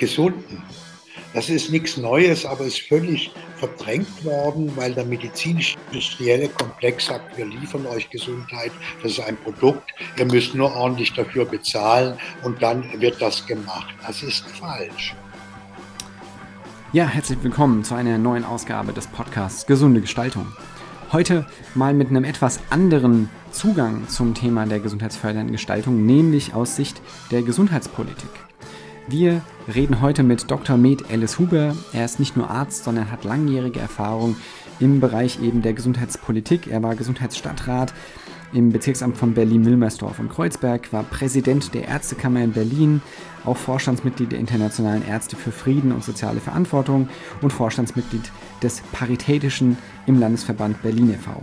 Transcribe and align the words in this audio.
gesunden. 0.00 0.62
Das 1.32 1.48
ist 1.48 1.70
nichts 1.70 1.96
Neues, 1.96 2.44
aber 2.44 2.64
ist 2.64 2.80
völlig 2.88 3.30
verdrängt 3.56 4.24
worden, 4.24 4.72
weil 4.74 4.92
der 4.94 5.04
medizinisch-industrielle 5.04 6.48
Komplex 6.48 7.06
sagt, 7.06 7.38
wir 7.38 7.44
liefern 7.44 7.86
euch 7.86 8.10
Gesundheit, 8.10 8.72
das 9.00 9.12
ist 9.12 9.20
ein 9.20 9.36
Produkt, 9.36 9.92
ihr 10.16 10.24
müsst 10.24 10.56
nur 10.56 10.74
ordentlich 10.74 11.12
dafür 11.12 11.44
bezahlen 11.44 12.18
und 12.42 12.60
dann 12.60 12.84
wird 13.00 13.22
das 13.22 13.46
gemacht. 13.46 13.94
Das 14.04 14.24
ist 14.24 14.44
falsch. 14.48 15.14
Ja, 16.92 17.06
herzlich 17.06 17.38
willkommen 17.42 17.84
zu 17.84 17.94
einer 17.94 18.18
neuen 18.18 18.44
Ausgabe 18.44 18.92
des 18.92 19.06
Podcasts 19.06 19.66
Gesunde 19.66 20.00
Gestaltung. 20.00 20.48
Heute 21.12 21.46
mal 21.76 21.94
mit 21.94 22.08
einem 22.08 22.24
etwas 22.24 22.58
anderen 22.70 23.28
Zugang 23.52 24.08
zum 24.08 24.34
Thema 24.34 24.66
der 24.66 24.80
gesundheitsfördernden 24.80 25.52
Gestaltung, 25.52 26.06
nämlich 26.06 26.54
aus 26.54 26.74
Sicht 26.74 27.00
der 27.30 27.42
Gesundheitspolitik. 27.42 28.49
Wir 29.08 29.42
reden 29.74 30.00
heute 30.00 30.22
mit 30.22 30.50
Dr. 30.50 30.76
Med 30.76 31.10
Alice 31.10 31.38
Huber. 31.38 31.74
Er 31.92 32.04
ist 32.04 32.20
nicht 32.20 32.36
nur 32.36 32.50
Arzt, 32.50 32.84
sondern 32.84 33.10
hat 33.10 33.24
langjährige 33.24 33.80
Erfahrung 33.80 34.36
im 34.78 35.00
Bereich 35.00 35.42
eben 35.42 35.62
der 35.62 35.72
Gesundheitspolitik. 35.72 36.68
Er 36.68 36.82
war 36.82 36.94
Gesundheitsstadtrat 36.94 37.92
im 38.52 38.72
Bezirksamt 38.72 39.16
von 39.16 39.34
Berlin-Wilmersdorf 39.34 40.18
und 40.18 40.28
Kreuzberg, 40.28 40.92
war 40.92 41.04
Präsident 41.04 41.72
der 41.74 41.86
Ärztekammer 41.86 42.42
in 42.42 42.52
Berlin, 42.52 43.00
auch 43.44 43.56
Vorstandsmitglied 43.56 44.32
der 44.32 44.40
Internationalen 44.40 45.06
Ärzte 45.06 45.36
für 45.36 45.52
Frieden 45.52 45.92
und 45.92 46.02
soziale 46.02 46.40
Verantwortung 46.40 47.08
und 47.42 47.52
Vorstandsmitglied 47.52 48.30
des 48.62 48.80
Paritätischen 48.92 49.78
im 50.06 50.18
Landesverband 50.18 50.82
Berlin 50.82 51.10
e.V. 51.10 51.42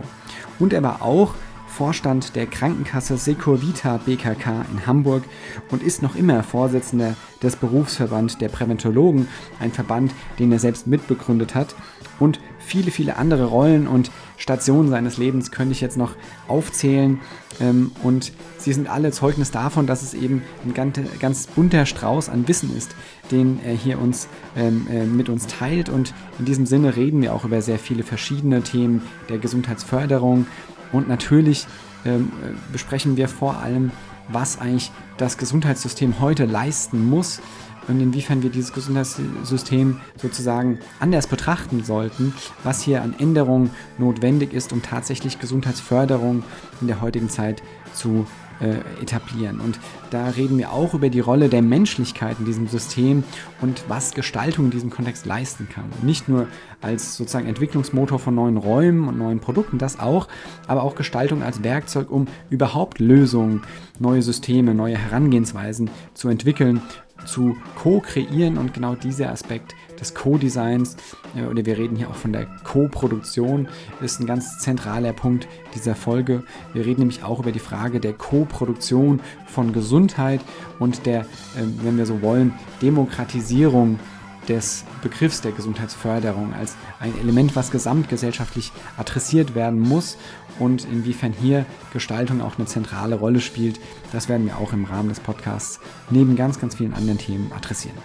Und 0.60 0.74
er 0.74 0.84
war 0.84 1.02
auch 1.02 1.34
Vorstand 1.78 2.36
der 2.36 2.48
Krankenkasse 2.48 3.18
Secur 3.18 3.62
Vita 3.62 3.98
BKK 3.98 4.66
in 4.72 4.88
Hamburg 4.88 5.24
und 5.70 5.84
ist 5.84 6.02
noch 6.02 6.16
immer 6.16 6.42
Vorsitzender 6.42 7.14
des 7.44 7.56
Berufsverband 7.56 8.42
der 8.42 8.50
Präventologen, 8.50 9.28
ein 9.60 9.72
Verband, 9.72 10.12
den 10.40 10.52
er 10.52 10.58
selbst 10.58 10.88
mitbegründet 10.88 11.54
hat. 11.54 11.76
Und 12.20 12.40
viele, 12.58 12.90
viele 12.90 13.18
andere 13.18 13.46
Rollen 13.46 13.88
und 13.88 14.10
Stationen 14.38 14.90
seines 14.90 15.18
Lebens 15.18 15.52
könnte 15.52 15.74
ich 15.74 15.82
jetzt 15.82 15.98
noch 15.98 16.16
aufzählen. 16.48 17.20
Ähm, 17.62 17.92
und 18.02 18.34
sie 18.58 18.74
sind 18.74 18.90
alle 18.90 19.12
Zeugnis 19.12 19.52
davon, 19.52 19.86
dass 19.86 20.02
es 20.02 20.16
eben 20.16 20.42
ein 20.66 20.74
ganz, 20.74 21.00
ganz 21.20 21.46
bunter 21.46 21.86
Strauß 21.86 22.30
an 22.30 22.48
Wissen 22.48 22.76
ist, 22.76 22.96
den 23.30 23.60
er 23.64 23.76
hier 23.76 24.00
uns 24.00 24.30
ähm, 24.56 24.88
äh, 24.90 25.06
mit 25.06 25.30
uns 25.30 25.46
teilt. 25.46 25.90
Und 25.90 26.16
in 26.40 26.46
diesem 26.46 26.66
Sinne 26.66 26.96
reden 26.96 27.22
wir 27.22 27.36
auch 27.36 27.46
über 27.46 27.62
sehr 27.62 27.78
viele 27.78 28.02
verschiedene 28.02 28.64
Themen 28.64 29.04
der 29.30 29.38
Gesundheitsförderung, 29.38 30.48
und 30.92 31.08
natürlich 31.08 31.68
ähm, 32.06 32.32
besprechen 32.72 33.18
wir 33.18 33.28
vor 33.28 33.58
allem, 33.58 33.92
was 34.30 34.60
eigentlich 34.60 34.92
das 35.18 35.38
Gesundheitssystem 35.38 36.20
heute 36.20 36.46
leisten 36.46 37.06
muss 37.10 37.42
und 37.88 38.02
inwiefern 38.02 38.44
wir 38.44 38.50
dieses 38.50 38.74
Gesundheitssystem 38.74 40.02
sozusagen 40.18 40.80
anders 41.00 41.28
betrachten 41.28 41.84
sollten, 41.84 42.34
was 42.64 42.82
hier 42.82 43.02
an 43.02 43.16
Änderungen 43.18 43.72
notwendig 43.98 44.54
ist, 44.54 44.74
um 44.74 44.82
tatsächlich 44.82 45.40
Gesundheitsförderung 45.40 46.44
in 46.82 46.88
der 46.88 47.02
heutigen 47.02 47.30
Zeit 47.30 47.64
zu 47.94 48.28
äh, 48.60 49.02
etablieren. 49.02 49.60
Und 49.60 49.80
da 50.10 50.30
reden 50.30 50.58
wir 50.58 50.72
auch 50.72 50.94
über 50.94 51.10
die 51.10 51.20
Rolle 51.20 51.50
der 51.50 51.62
Menschlichkeit 51.62 52.38
in 52.40 52.46
diesem 52.46 52.68
System 52.68 53.24
und 53.62 53.84
was 53.88 54.14
Gestaltung 54.14 54.66
in 54.66 54.72
diesem 54.72 54.90
Kontext 54.90 55.26
leisten 55.26 55.68
kann. 55.70 55.86
Nicht 56.02 56.30
nur 56.30 56.48
als 56.82 57.18
sozusagen 57.18 57.48
Entwicklungsmotor 57.48 58.20
von 58.20 58.36
neuen 58.36 58.58
Räumen 58.58 59.08
und 59.08 59.18
neuen 59.18 59.40
Produkten, 59.40 59.78
das 59.78 60.00
auch, 60.00 60.28
aber 60.68 60.84
auch 60.84 60.96
Gestaltung 60.96 61.44
als 61.44 61.64
Werkzeug, 61.64 62.12
um 62.12 62.28
überhaupt 62.50 63.00
Lösungen, 63.00 63.64
neue 64.00 64.22
Systeme, 64.22 64.74
neue 64.74 64.98
Herangehensweisen 64.98 65.90
zu 66.14 66.30
entwickeln 66.30 66.82
zu 67.26 67.58
co-kreieren 67.76 68.58
und 68.58 68.74
genau 68.74 68.96
dieser 68.96 69.32
Aspekt 69.32 69.76
des 70.00 70.14
Co-Designs 70.14 70.96
äh, 71.36 71.46
oder 71.46 71.66
wir 71.66 71.78
reden 71.78 71.96
hier 71.96 72.10
auch 72.10 72.16
von 72.16 72.34
der 72.34 72.46
Co-Produktion 72.64 73.68
ist 74.02 74.20
ein 74.20 74.26
ganz 74.26 74.60
zentraler 74.60 75.14
Punkt 75.14 75.48
dieser 75.76 75.96
Folge. 75.96 76.44
Wir 76.74 76.86
reden 76.86 77.00
nämlich 77.02 77.24
auch 77.24 77.40
über 77.40 77.52
die 77.52 77.60
Frage 77.60 78.00
der 78.00 78.14
Co-Produktion 78.14 79.22
von 79.48 79.74
Gesundheit 79.74 80.42
und 80.80 81.06
der, 81.06 81.26
ähm, 81.58 81.80
wenn 81.84 81.98
wir 81.98 82.06
so 82.06 82.22
wollen, 82.22 82.54
Demokratisierung 82.82 84.00
des 84.48 84.86
Begriffs 85.02 85.42
der 85.42 85.52
Gesundheitsförderung 85.52 86.54
als 86.54 86.76
ein 87.00 87.14
Element, 87.20 87.56
was 87.56 87.72
gesamtgesellschaftlich 87.72 88.72
adressiert 88.98 89.56
werden 89.56 89.80
muss 89.80 90.18
und 90.60 90.86
inwiefern 90.86 91.34
hier 91.34 91.66
Gestaltung 91.94 92.42
auch 92.42 92.58
eine 92.58 92.66
zentrale 92.66 93.16
Rolle 93.16 93.42
spielt, 93.42 93.80
das 94.12 94.30
werden 94.30 94.46
wir 94.46 94.58
auch 94.58 94.74
im 94.74 94.86
Rahmen 94.86 95.10
des 95.10 95.20
Podcasts 95.20 95.80
neben 96.10 96.36
ganz, 96.36 96.60
ganz 96.60 96.76
vielen 96.76 96.94
anderen 96.94 97.20
Themen 97.20 97.52
adressieren. 97.54 97.98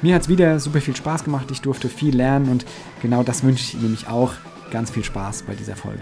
Mir 0.00 0.14
hat 0.14 0.22
es 0.22 0.28
wieder 0.28 0.60
super 0.60 0.80
viel 0.80 0.94
Spaß 0.94 1.24
gemacht, 1.24 1.50
ich 1.50 1.60
durfte 1.60 1.88
viel 1.88 2.14
lernen 2.14 2.48
und 2.50 2.64
genau 3.02 3.24
das 3.24 3.42
wünsche 3.42 3.64
ich 3.64 3.74
Ihnen 3.74 3.82
nämlich 3.82 4.06
auch. 4.06 4.32
Ganz 4.70 4.92
viel 4.92 5.02
Spaß 5.02 5.42
bei 5.42 5.56
dieser 5.56 5.74
Folge. 5.74 5.98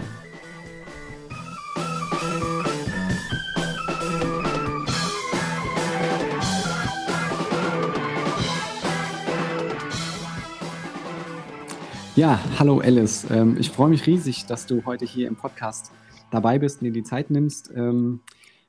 Ja, 12.15 12.39
hallo 12.59 12.79
Alice. 12.79 13.25
Ähm, 13.31 13.57
ich 13.59 13.71
freue 13.71 13.89
mich 13.89 14.05
riesig, 14.05 14.45
dass 14.45 14.67
du 14.67 14.85
heute 14.85 15.05
hier 15.05 15.27
im 15.27 15.37
Podcast 15.37 15.91
dabei 16.29 16.59
bist 16.59 16.81
und 16.81 16.85
dir 16.85 16.91
die 16.91 17.03
Zeit 17.03 17.31
nimmst. 17.31 17.71
Ähm, 17.75 18.19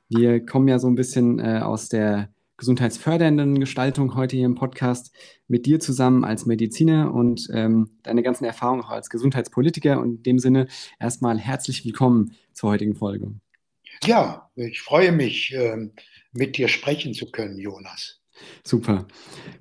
wir 0.07 0.43
kommen 0.43 0.67
ja 0.67 0.79
so 0.79 0.87
ein 0.87 0.95
bisschen 0.95 1.37
äh, 1.37 1.59
aus 1.59 1.87
der 1.87 2.29
gesundheitsfördernden 2.59 3.59
Gestaltung 3.59 4.15
heute 4.15 4.35
hier 4.35 4.45
im 4.45 4.55
Podcast 4.55 5.15
mit 5.47 5.65
dir 5.65 5.79
zusammen 5.79 6.23
als 6.23 6.45
Mediziner 6.45 7.13
und 7.13 7.49
ähm, 7.53 7.89
deine 8.03 8.21
ganzen 8.21 8.45
Erfahrungen 8.45 8.83
auch 8.83 8.89
als 8.89 9.09
Gesundheitspolitiker. 9.09 9.99
Und 9.99 10.17
in 10.17 10.23
dem 10.23 10.39
Sinne 10.39 10.67
erstmal 10.99 11.39
herzlich 11.39 11.85
willkommen 11.85 12.35
zur 12.53 12.69
heutigen 12.69 12.95
Folge. 12.95 13.31
Ja, 14.03 14.49
ich 14.55 14.81
freue 14.81 15.11
mich, 15.11 15.55
mit 16.31 16.57
dir 16.57 16.67
sprechen 16.67 17.13
zu 17.13 17.31
können, 17.31 17.57
Jonas. 17.57 18.19
Super. 18.63 19.07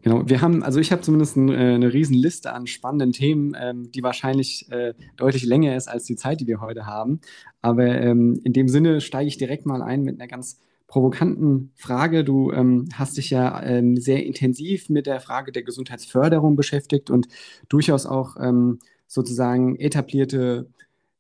Genau. 0.02 0.28
Wir 0.28 0.40
haben, 0.40 0.62
also 0.62 0.80
ich 0.80 0.92
habe 0.92 1.02
zumindest 1.02 1.36
ein, 1.36 1.48
äh, 1.48 1.74
eine 1.74 1.92
riesen 1.92 2.14
Liste 2.14 2.52
an 2.52 2.66
spannenden 2.66 3.12
Themen, 3.12 3.56
ähm, 3.58 3.90
die 3.92 4.02
wahrscheinlich 4.02 4.70
äh, 4.70 4.94
deutlich 5.16 5.44
länger 5.44 5.76
ist 5.76 5.88
als 5.88 6.04
die 6.04 6.16
Zeit, 6.16 6.40
die 6.40 6.46
wir 6.46 6.60
heute 6.60 6.86
haben. 6.86 7.20
Aber 7.60 7.86
ähm, 7.86 8.40
in 8.44 8.52
dem 8.52 8.68
Sinne 8.68 9.00
steige 9.00 9.28
ich 9.28 9.38
direkt 9.38 9.66
mal 9.66 9.82
ein 9.82 10.02
mit 10.02 10.20
einer 10.20 10.28
ganz 10.28 10.60
provokanten 10.88 11.70
Frage. 11.76 12.24
Du 12.24 12.50
ähm, 12.50 12.88
hast 12.94 13.16
dich 13.18 13.30
ja 13.30 13.62
ähm, 13.62 13.96
sehr 13.96 14.26
intensiv 14.26 14.88
mit 14.88 15.06
der 15.06 15.20
Frage 15.20 15.52
der 15.52 15.62
Gesundheitsförderung 15.62 16.56
beschäftigt 16.56 17.10
und 17.10 17.28
durchaus 17.68 18.06
auch 18.06 18.36
ähm, 18.40 18.80
sozusagen 19.06 19.76
etablierte 19.76 20.68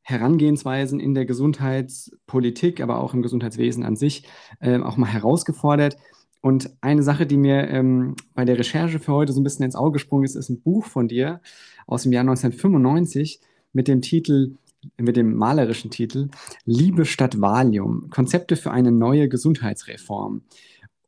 Herangehensweisen 0.02 1.00
in 1.00 1.14
der 1.14 1.26
Gesundheitspolitik, 1.26 2.80
aber 2.80 2.98
auch 2.98 3.12
im 3.12 3.22
Gesundheitswesen 3.22 3.84
an 3.84 3.94
sich 3.94 4.24
äh, 4.60 4.78
auch 4.78 4.96
mal 4.96 5.12
herausgefordert. 5.12 5.98
Und 6.40 6.70
eine 6.80 7.02
Sache, 7.02 7.26
die 7.26 7.36
mir 7.36 7.68
ähm, 7.68 8.16
bei 8.34 8.46
der 8.46 8.58
Recherche 8.58 9.00
für 9.00 9.12
heute 9.12 9.32
so 9.32 9.40
ein 9.40 9.44
bisschen 9.44 9.66
ins 9.66 9.76
Auge 9.76 9.92
gesprungen 9.92 10.24
ist, 10.24 10.34
ist 10.34 10.48
ein 10.48 10.62
Buch 10.62 10.86
von 10.86 11.08
dir 11.08 11.42
aus 11.86 12.04
dem 12.04 12.12
Jahr 12.12 12.22
1995 12.22 13.40
mit 13.74 13.86
dem 13.86 14.00
Titel, 14.00 14.54
mit 14.96 15.16
dem 15.16 15.34
malerischen 15.34 15.90
Titel 15.90 16.28
Liebe 16.64 17.04
statt 17.04 17.40
Valium, 17.40 18.10
Konzepte 18.10 18.56
für 18.56 18.70
eine 18.70 18.92
neue 18.92 19.28
Gesundheitsreform. 19.28 20.42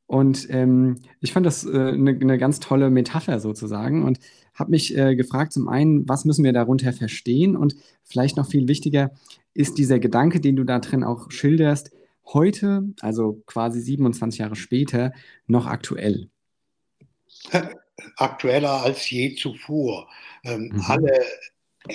Und 0.06 0.48
ähm, 0.50 0.96
ich 1.20 1.32
fand 1.32 1.46
das 1.46 1.64
äh, 1.64 1.70
eine, 1.70 2.10
eine 2.10 2.36
ganz 2.36 2.58
tolle 2.58 2.90
Metapher 2.90 3.38
sozusagen 3.38 4.04
und 4.04 4.18
habe 4.54 4.70
mich 4.70 4.96
äh, 4.96 5.14
gefragt, 5.14 5.52
zum 5.52 5.68
einen, 5.68 6.08
was 6.08 6.24
müssen 6.24 6.44
wir 6.44 6.52
darunter 6.52 6.92
verstehen 6.92 7.56
und 7.56 7.76
vielleicht 8.02 8.36
noch 8.36 8.48
viel 8.48 8.66
wichtiger, 8.66 9.12
ist 9.54 9.78
dieser 9.78 10.00
Gedanke, 10.00 10.40
den 10.40 10.56
du 10.56 10.64
da 10.64 10.80
drin 10.80 11.04
auch 11.04 11.30
schilderst, 11.30 11.92
heute, 12.26 12.88
also 13.00 13.42
quasi 13.46 13.80
27 13.80 14.40
Jahre 14.40 14.56
später, 14.56 15.12
noch 15.46 15.66
aktuell? 15.66 16.28
Aktueller 18.16 18.82
als 18.82 19.08
je 19.10 19.34
zuvor. 19.34 20.08
Ähm, 20.42 20.70
mhm. 20.72 20.80
Alle 20.86 21.20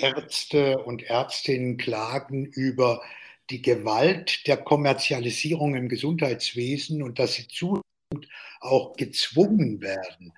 Ärzte 0.02 0.78
und 0.78 1.02
Ärztinnen 1.02 1.76
klagen 1.76 2.44
über 2.46 3.02
die 3.50 3.62
Gewalt 3.62 4.46
der 4.46 4.56
Kommerzialisierung 4.56 5.74
im 5.74 5.88
Gesundheitswesen 5.88 7.02
und 7.02 7.18
dass 7.18 7.34
sie 7.34 7.48
zunehmend 7.48 7.82
auch 8.60 8.96
gezwungen 8.96 9.80
werden, 9.80 10.32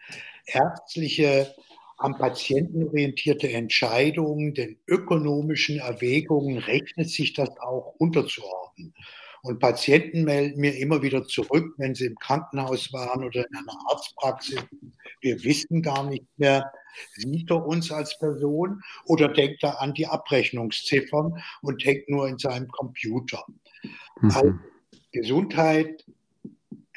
ärztliche, 0.47 1.55
am 1.97 2.17
Patienten 2.17 2.85
orientierte 2.85 3.53
Entscheidungen, 3.53 4.55
den 4.55 4.79
ökonomischen 4.87 5.81
Erwägungen 5.81 6.59
rechnet 6.59 7.11
sich 7.11 7.33
das 7.33 7.51
auch 7.59 7.95
unterzuordnen. 7.99 8.95
Und 9.49 9.61
Patienten 9.61 10.25
melden 10.25 10.61
mir 10.61 10.77
immer 10.77 11.01
wieder 11.01 11.27
zurück, 11.27 11.73
wenn 11.79 11.95
sie 11.95 12.05
im 12.05 12.17
Krankenhaus 12.17 12.93
waren 12.93 13.25
oder 13.25 13.49
in 13.49 13.57
einer 13.57 13.79
Arztpraxis. 13.89 14.63
Wir 15.23 15.43
wissen 15.43 15.81
gar 15.81 16.07
nicht 16.07 16.27
mehr, 16.37 16.71
sieht 17.17 17.51
er 17.51 17.67
uns 17.67 17.91
als 17.91 18.19
Person 18.19 18.83
oder 19.07 19.29
denkt 19.29 19.63
er 19.63 19.81
an 19.81 19.95
die 19.95 20.07
Abrechnungsziffern 20.07 21.43
und 21.63 21.83
denkt 21.83 22.11
nur 22.11 22.29
in 22.29 22.37
seinem 22.37 22.69
Computer. 22.69 23.43
Mhm. 24.21 24.31
Also 24.31 24.55
Gesundheit 25.13 26.05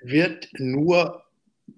wird 0.01 0.49
nur 0.57 1.23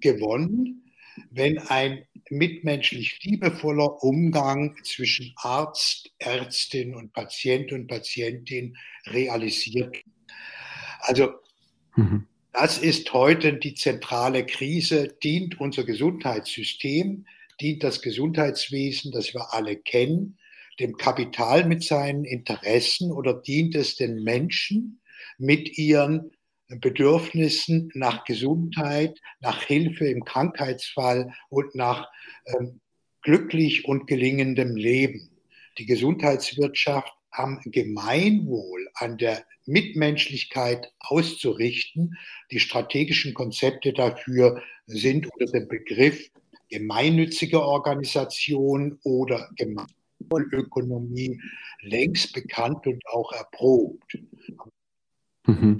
gewonnen, 0.00 0.90
wenn 1.30 1.58
ein 1.58 2.04
mitmenschlich 2.30 3.22
liebevoller 3.22 4.02
Umgang 4.02 4.76
zwischen 4.82 5.34
Arzt, 5.36 6.10
Ärztin 6.18 6.96
und 6.96 7.12
Patient 7.12 7.70
und 7.70 7.86
Patientin 7.86 8.76
realisiert. 9.06 9.96
Also 11.04 11.34
mhm. 11.96 12.26
das 12.52 12.78
ist 12.78 13.12
heute 13.12 13.54
die 13.54 13.74
zentrale 13.74 14.46
Krise. 14.46 15.08
Dient 15.22 15.60
unser 15.60 15.84
Gesundheitssystem, 15.84 17.26
dient 17.60 17.82
das 17.84 18.00
Gesundheitswesen, 18.00 19.12
das 19.12 19.34
wir 19.34 19.52
alle 19.52 19.76
kennen, 19.76 20.38
dem 20.80 20.96
Kapital 20.96 21.66
mit 21.66 21.84
seinen 21.84 22.24
Interessen 22.24 23.12
oder 23.12 23.34
dient 23.34 23.74
es 23.76 23.96
den 23.96 24.24
Menschen 24.24 25.00
mit 25.38 25.78
ihren 25.78 26.32
Bedürfnissen 26.68 27.90
nach 27.94 28.24
Gesundheit, 28.24 29.20
nach 29.40 29.62
Hilfe 29.62 30.08
im 30.08 30.24
Krankheitsfall 30.24 31.34
und 31.50 31.74
nach 31.74 32.08
ähm, 32.46 32.80
glücklich 33.22 33.84
und 33.84 34.06
gelingendem 34.06 34.74
Leben. 34.74 35.30
Die 35.78 35.86
Gesundheitswirtschaft 35.86 37.12
am 37.34 37.60
Gemeinwohl, 37.64 38.88
an 38.94 39.18
der 39.18 39.44
Mitmenschlichkeit 39.66 40.92
auszurichten. 41.00 42.16
Die 42.50 42.60
strategischen 42.60 43.34
Konzepte 43.34 43.92
dafür 43.92 44.62
sind 44.86 45.26
unter 45.32 45.52
dem 45.52 45.68
Begriff 45.68 46.30
gemeinnützige 46.70 47.62
Organisation 47.62 48.98
oder 49.04 49.48
Gemeinwohlökonomie 49.56 51.40
längst 51.82 52.32
bekannt 52.32 52.86
und 52.86 53.02
auch 53.06 53.32
erprobt. 53.32 54.18
Mhm 55.46 55.78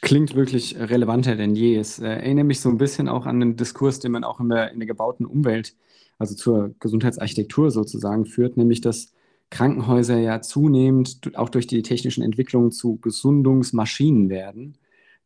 klingt 0.00 0.34
wirklich 0.34 0.76
relevanter 0.76 1.36
denn 1.36 1.54
je. 1.54 1.76
Es 1.76 1.98
äh, 1.98 2.06
erinnert 2.06 2.46
mich 2.46 2.60
so 2.60 2.68
ein 2.68 2.78
bisschen 2.78 3.08
auch 3.08 3.26
an 3.26 3.40
den 3.40 3.56
Diskurs, 3.56 4.00
den 4.00 4.12
man 4.12 4.24
auch 4.24 4.40
in 4.40 4.48
der, 4.48 4.72
in 4.72 4.80
der 4.80 4.86
gebauten 4.86 5.26
Umwelt, 5.26 5.76
also 6.18 6.34
zur 6.34 6.74
Gesundheitsarchitektur 6.80 7.70
sozusagen 7.70 8.26
führt, 8.26 8.56
nämlich 8.56 8.80
dass 8.80 9.12
Krankenhäuser 9.50 10.18
ja 10.18 10.40
zunehmend 10.40 11.36
auch 11.36 11.48
durch 11.48 11.66
die 11.66 11.82
technischen 11.82 12.22
Entwicklungen 12.22 12.70
zu 12.70 12.96
Gesundungsmaschinen 12.96 14.30
werden, 14.30 14.78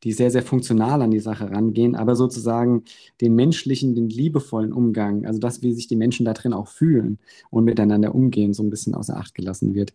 die 0.03 0.13
sehr, 0.13 0.31
sehr 0.31 0.43
funktional 0.43 1.03
an 1.03 1.11
die 1.11 1.21
Sache 1.21 1.51
rangehen, 1.51 1.95
aber 1.95 2.17
sozusagen 2.17 2.85
den 3.21 3.35
menschlichen, 3.35 3.95
den 3.95 4.09
liebevollen 4.09 4.73
Umgang, 4.73 5.27
also 5.27 5.39
das, 5.39 5.63
wie 5.63 5.73
sich 5.73 5.87
die 5.87 5.97
Menschen 5.97 6.27
da 6.27 6.33
drin 6.33 6.53
auch 6.53 6.69
fühlen 6.69 7.19
und 7.51 7.65
miteinander 7.65 8.15
umgehen, 8.15 8.53
so 8.53 8.63
ein 8.63 8.71
bisschen 8.71 8.95
außer 8.95 9.17
Acht 9.17 9.35
gelassen 9.35 9.75
wird. 9.75 9.93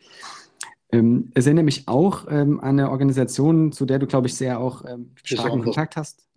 Ähm, 0.92 1.32
es 1.36 1.46
erinnert 1.46 1.66
mich 1.66 1.88
auch 1.88 2.26
ähm, 2.30 2.60
an 2.60 2.80
eine 2.80 2.90
Organisation, 2.90 3.72
zu 3.72 3.86
der 3.86 4.00
du, 4.00 4.08
glaube 4.08 4.28
ich, 4.28 4.36
sehr 4.36 4.60
auch 4.60 4.84
ähm, 4.86 5.12
starken 5.24 5.62
Kontakt 5.62 5.96
hast. 5.96 6.28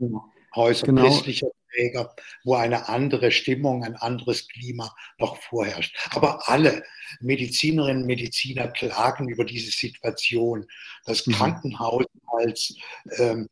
Häuser 0.54 0.86
genau. 0.86 1.02
christlicher 1.02 1.48
Träger, 1.72 2.14
wo 2.44 2.54
eine 2.54 2.88
andere 2.88 3.30
Stimmung, 3.30 3.84
ein 3.84 3.96
anderes 3.96 4.48
Klima 4.48 4.94
noch 5.18 5.36
vorherrscht. 5.42 5.94
Aber 6.10 6.48
alle 6.48 6.82
Medizinerinnen 7.20 8.02
und 8.02 8.06
Mediziner 8.06 8.68
klagen 8.68 9.28
über 9.28 9.44
diese 9.44 9.70
Situation. 9.70 10.66
Das 11.04 11.26
mhm. 11.26 11.32
Krankenhaus 11.32 12.06
als 12.38 12.74
ähm, 13.18 13.50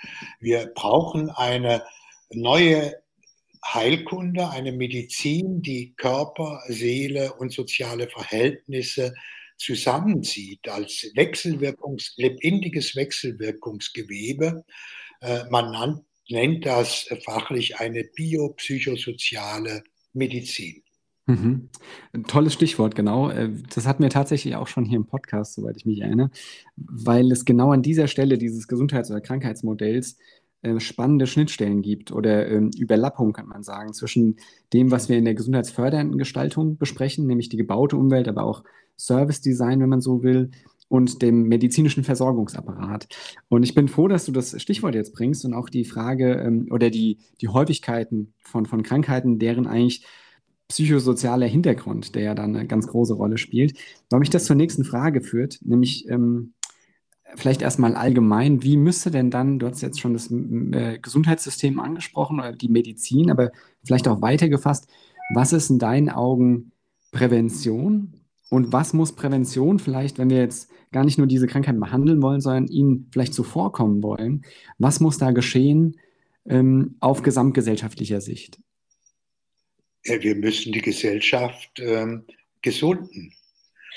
wir 0.40 0.66
brauchen 0.74 1.30
eine 1.30 1.82
neue 2.30 2.94
Heilkunde, 3.64 4.50
eine 4.50 4.72
Medizin, 4.72 5.62
die 5.62 5.94
Körper, 5.96 6.62
Seele 6.68 7.34
und 7.34 7.52
soziale 7.52 8.08
Verhältnisse 8.08 9.14
zusammenzieht 9.56 10.68
als 10.68 11.10
Wechselwirkungs, 11.14 12.14
lebendiges 12.16 12.94
Wechselwirkungsgewebe. 12.94 14.64
Äh, 15.20 15.44
man 15.50 15.72
nannt 15.72 16.04
nennt 16.30 16.66
das 16.66 17.08
fachlich 17.24 17.78
eine 17.78 18.04
biopsychosoziale 18.04 19.82
Medizin. 20.12 20.82
Mhm. 21.26 21.68
Tolles 22.26 22.54
Stichwort, 22.54 22.94
genau. 22.94 23.28
Äh, 23.28 23.50
das 23.74 23.86
hatten 23.86 24.02
wir 24.02 24.10
tatsächlich 24.10 24.56
auch 24.56 24.66
schon 24.66 24.86
hier 24.86 24.96
im 24.96 25.06
Podcast, 25.06 25.54
soweit 25.54 25.76
ich 25.76 25.84
mich 25.84 26.00
erinnere, 26.00 26.30
weil 26.76 27.30
es 27.30 27.44
genau 27.44 27.70
an 27.72 27.82
dieser 27.82 28.08
Stelle 28.08 28.38
dieses 28.38 28.66
Gesundheits- 28.66 29.10
oder 29.10 29.20
Krankheitsmodells 29.20 30.16
äh, 30.62 30.80
spannende 30.80 31.26
Schnittstellen 31.26 31.82
gibt 31.82 32.12
oder 32.12 32.48
ähm, 32.48 32.70
Überlappung, 32.76 33.34
kann 33.34 33.46
man 33.46 33.62
sagen, 33.62 33.92
zwischen 33.92 34.36
dem, 34.72 34.90
was 34.90 35.10
wir 35.10 35.18
in 35.18 35.26
der 35.26 35.34
gesundheitsfördernden 35.34 36.18
Gestaltung 36.18 36.78
besprechen, 36.78 37.26
nämlich 37.26 37.50
die 37.50 37.58
gebaute 37.58 37.96
Umwelt, 37.96 38.26
aber 38.26 38.44
auch 38.44 38.64
Service 38.98 39.42
Design, 39.42 39.80
wenn 39.80 39.90
man 39.90 40.00
so 40.00 40.22
will, 40.22 40.50
und 40.88 41.22
dem 41.22 41.44
medizinischen 41.44 42.04
Versorgungsapparat. 42.04 43.08
Und 43.48 43.62
ich 43.62 43.74
bin 43.74 43.88
froh, 43.88 44.08
dass 44.08 44.24
du 44.24 44.32
das 44.32 44.60
Stichwort 44.60 44.94
jetzt 44.94 45.14
bringst 45.14 45.44
und 45.44 45.54
auch 45.54 45.68
die 45.68 45.84
Frage 45.84 46.34
ähm, 46.34 46.68
oder 46.70 46.90
die, 46.90 47.18
die 47.40 47.48
Häufigkeiten 47.48 48.34
von, 48.40 48.66
von 48.66 48.82
Krankheiten, 48.82 49.38
deren 49.38 49.66
eigentlich 49.66 50.04
psychosozialer 50.68 51.46
Hintergrund, 51.46 52.14
der 52.14 52.22
ja 52.22 52.34
dann 52.34 52.54
eine 52.54 52.66
ganz 52.66 52.86
große 52.86 53.14
Rolle 53.14 53.38
spielt, 53.38 53.78
weil 54.10 54.20
mich 54.20 54.30
das 54.30 54.44
zur 54.44 54.56
nächsten 54.56 54.84
Frage 54.84 55.22
führt, 55.22 55.58
nämlich 55.62 56.08
ähm, 56.08 56.52
vielleicht 57.36 57.62
erstmal 57.62 57.94
allgemein, 57.94 58.62
wie 58.62 58.76
müsste 58.76 59.10
denn 59.10 59.30
dann, 59.30 59.58
du 59.58 59.66
hast 59.66 59.80
jetzt 59.80 60.00
schon 60.00 60.12
das 60.12 60.30
äh, 60.30 60.98
Gesundheitssystem 61.00 61.80
angesprochen 61.80 62.38
oder 62.38 62.52
die 62.52 62.68
Medizin, 62.68 63.30
aber 63.30 63.50
vielleicht 63.84 64.08
auch 64.08 64.20
weitergefasst, 64.22 64.88
was 65.34 65.52
ist 65.52 65.70
in 65.70 65.78
deinen 65.78 66.08
Augen 66.08 66.72
Prävention 67.10 68.14
Und 68.50 68.72
was 68.72 68.94
muss 68.94 69.14
Prävention 69.14 69.78
vielleicht, 69.78 70.18
wenn 70.18 70.30
wir 70.30 70.38
jetzt 70.38 70.70
gar 70.92 71.04
nicht 71.04 71.18
nur 71.18 71.26
diese 71.26 71.46
Krankheit 71.46 71.78
behandeln 71.78 72.22
wollen, 72.22 72.40
sondern 72.40 72.66
ihnen 72.66 73.08
vielleicht 73.12 73.34
zuvorkommen 73.34 74.02
wollen, 74.02 74.44
was 74.78 75.00
muss 75.00 75.18
da 75.18 75.30
geschehen 75.30 75.96
ähm, 76.48 76.96
auf 77.00 77.22
gesamtgesellschaftlicher 77.22 78.20
Sicht? 78.20 78.58
Wir 80.04 80.34
müssen 80.34 80.72
die 80.72 80.80
Gesellschaft 80.80 81.78
ähm, 81.80 82.24
gesunden. 82.62 83.34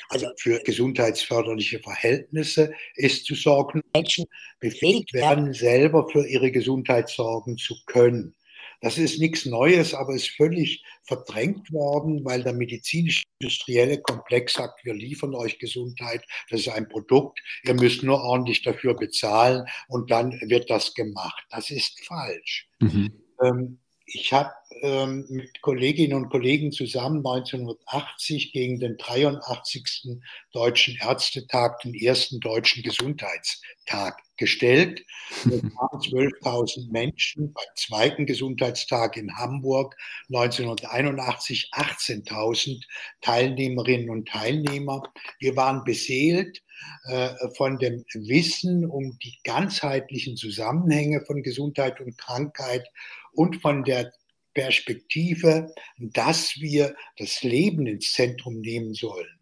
Also 0.10 0.28
für 0.36 0.60
gesundheitsförderliche 0.60 1.80
Verhältnisse 1.80 2.74
ist 2.96 3.26
zu 3.26 3.34
sorgen, 3.36 3.82
Menschen 3.94 4.26
befähigt 4.60 5.14
werden, 5.14 5.54
selber 5.54 6.10
für 6.10 6.28
ihre 6.28 6.52
Gesundheit 6.52 7.08
sorgen 7.08 7.58
zu 7.58 7.76
können. 7.86 8.36
Das 8.82 8.98
ist 8.98 9.20
nichts 9.20 9.46
Neues, 9.46 9.94
aber 9.94 10.16
ist 10.16 10.32
völlig 10.32 10.84
verdrängt 11.04 11.72
worden, 11.72 12.26
weil 12.26 12.44
der 12.44 12.54
medizinisch-industrielle 12.54 14.02
Komplex 14.02 14.54
sagt, 14.54 14.84
wir 14.84 14.96
liefern 14.96 15.36
euch 15.36 15.60
Gesundheit, 15.60 16.24
das 16.50 16.62
ist 16.62 16.70
ein 16.70 16.90
Produkt, 16.90 17.40
ihr 17.64 17.76
müsst 17.76 18.04
nur 18.04 18.22
ordentlich 18.22 18.64
dafür 18.64 18.96
bezahlen 18.96 19.66
und 19.88 20.10
dann 20.10 20.32
wird 20.50 20.70
das 20.70 20.94
gemacht. 20.96 21.44
Das 21.52 21.70
ist 21.70 22.04
falsch. 22.06 22.68
Mhm. 22.80 23.14
Ähm, 23.44 23.80
ich 24.06 24.34
habe 24.34 24.52
ähm, 24.82 25.26
mit 25.30 25.62
Kolleginnen 25.62 26.14
und 26.14 26.30
Kollegen 26.30 26.72
zusammen 26.72 27.18
1980 27.18 28.52
gegen 28.52 28.80
den 28.80 28.98
83. 28.98 30.20
Deutschen 30.54 30.98
Ärztetag 31.00 31.80
den 31.84 31.94
ersten 31.94 32.40
deutschen 32.40 32.84
Gesundheitstag 32.84 34.18
gestellt. 34.38 35.06
Es 35.30 35.46
waren 35.76 36.00
12.000 36.00 36.92
Menschen 36.92 37.54
beim 37.54 37.66
zweiten 37.76 38.26
Gesundheitstag 38.26 39.18
in 39.18 39.36
Hamburg 39.38 39.96
1981 40.30 41.70
18.000 41.74 42.84
Teilnehmerinnen 43.22 44.10
und 44.10 44.28
Teilnehmer. 44.28 45.04
Wir 45.40 45.56
waren 45.56 45.84
beseelt 45.84 46.64
äh, 47.06 47.30
von 47.56 47.78
dem 47.78 48.04
Wissen 48.14 48.86
um 48.86 49.18
die 49.20 49.38
ganzheitlichen 49.44 50.38
Zusammenhänge 50.38 51.24
von 51.26 51.44
Gesundheit 51.44 52.00
und 52.02 52.18
Krankheit 52.18 52.88
und 53.34 53.62
von 53.62 53.84
der 53.84 54.12
Perspektive, 54.54 55.74
dass 55.98 56.60
wir 56.60 56.96
das 57.18 57.44
Leben 57.44 57.88
ins 57.88 58.14
Zentrum 58.14 58.60
nehmen 58.60 58.94
sollen. 58.94 59.40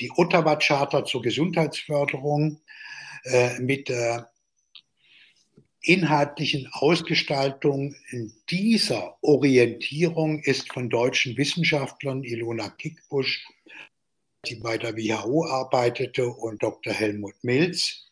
Die 0.00 0.10
Ottawa 0.10 0.56
Charta 0.56 1.04
zur 1.04 1.22
Gesundheitsförderung 1.22 2.60
äh, 3.24 3.58
mit 3.58 3.88
der 3.88 4.30
inhaltlichen 5.80 6.68
Ausgestaltung 6.72 7.94
in 8.10 8.32
dieser 8.50 9.16
Orientierung 9.22 10.40
ist 10.42 10.72
von 10.72 10.90
deutschen 10.90 11.36
Wissenschaftlern 11.36 12.24
Ilona 12.24 12.68
Kickbusch, 12.70 13.46
die 14.46 14.56
bei 14.56 14.78
der 14.78 14.96
WHO 14.96 15.46
arbeitete, 15.46 16.26
und 16.26 16.62
Dr. 16.62 16.92
Helmut 16.92 17.34
Milz 17.42 18.10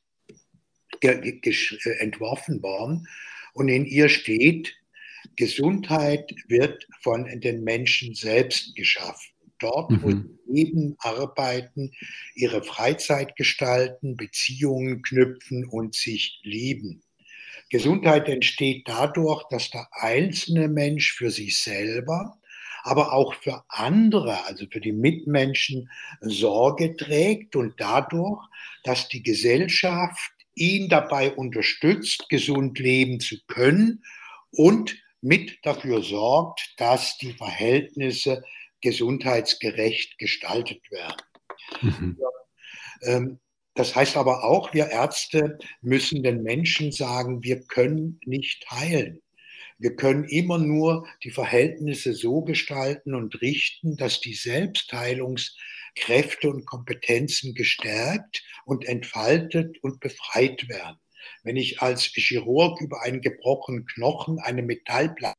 äh, 1.00 1.35
entworfen 1.99 2.62
worden. 2.62 3.09
Und 3.53 3.69
in 3.69 3.85
ihr 3.85 4.09
steht, 4.09 4.75
Gesundheit 5.37 6.35
wird 6.49 6.87
von 7.00 7.25
den 7.41 7.64
Menschen 7.64 8.14
selbst 8.14 8.75
geschaffen. 8.75 9.33
Dort, 9.59 9.91
mhm. 9.91 10.03
wo 10.03 10.11
sie 10.11 10.38
leben, 10.47 10.97
arbeiten, 10.99 11.93
ihre 12.35 12.62
Freizeit 12.62 13.37
gestalten, 13.37 14.17
Beziehungen 14.17 15.03
knüpfen 15.03 15.64
und 15.64 15.95
sich 15.95 16.41
lieben. 16.43 17.03
Gesundheit 17.71 18.29
entsteht 18.29 18.87
dadurch, 18.87 19.45
dass 19.50 19.71
der 19.71 19.88
einzelne 19.93 20.69
Mensch 20.69 21.12
für 21.12 21.31
sich 21.31 21.59
selber, 21.59 22.38
aber 22.83 23.12
auch 23.14 23.35
für 23.35 23.64
andere, 23.69 24.45
also 24.45 24.67
für 24.71 24.81
die 24.81 24.93
Mitmenschen, 24.93 25.91
Sorge 26.21 26.97
trägt 26.97 27.57
und 27.57 27.75
dadurch, 27.79 28.41
dass 28.83 29.09
die 29.09 29.23
Gesellschaft 29.23 30.33
ihn 30.55 30.88
dabei 30.88 31.33
unterstützt, 31.33 32.29
gesund 32.29 32.79
leben 32.79 33.21
zu 33.21 33.37
können 33.47 34.05
und 34.50 34.97
mit 35.25 35.59
dafür 35.62 36.02
sorgt, 36.02 36.75
dass 36.76 37.16
die 37.16 37.33
Verhältnisse 37.33 38.45
gesundheitsgerecht 38.83 40.19
gestaltet 40.19 40.83
werden. 40.90 41.23
Mhm. 41.81 42.19
Ähm, 43.02 43.40
das 43.75 43.97
heißt 43.97 44.19
aber 44.19 44.45
auch, 44.45 44.75
wir 44.75 44.90
Ärzte 44.90 45.59
müssen 45.81 46.23
den 46.23 46.43
Menschen 46.43 46.93
sagen, 46.93 47.43
wir 47.43 47.62
können 47.62 48.21
nicht 48.25 48.71
heilen. 48.71 49.23
Wir 49.78 49.97
können 49.97 50.25
immer 50.25 50.59
nur 50.59 51.09
die 51.25 51.31
Verhältnisse 51.31 52.12
so 52.12 52.43
gestalten 52.43 53.14
und 53.14 53.40
richten, 53.40 53.97
dass 53.97 54.21
die 54.21 54.35
Selbstheilungskräfte 54.35 56.50
und 56.50 56.66
Kompetenzen 56.66 57.54
gestärkt 57.54 58.45
und 58.66 58.85
entfaltet 58.85 59.83
und 59.83 60.00
befreit 60.00 60.69
werden. 60.69 60.99
Wenn 61.43 61.57
ich 61.57 61.81
als 61.83 62.04
Chirurg 62.04 62.81
über 62.81 63.02
einen 63.02 63.21
gebrochenen 63.21 63.87
Knochen 63.87 64.38
eine 64.40 64.62
Metallplatte 64.62 65.38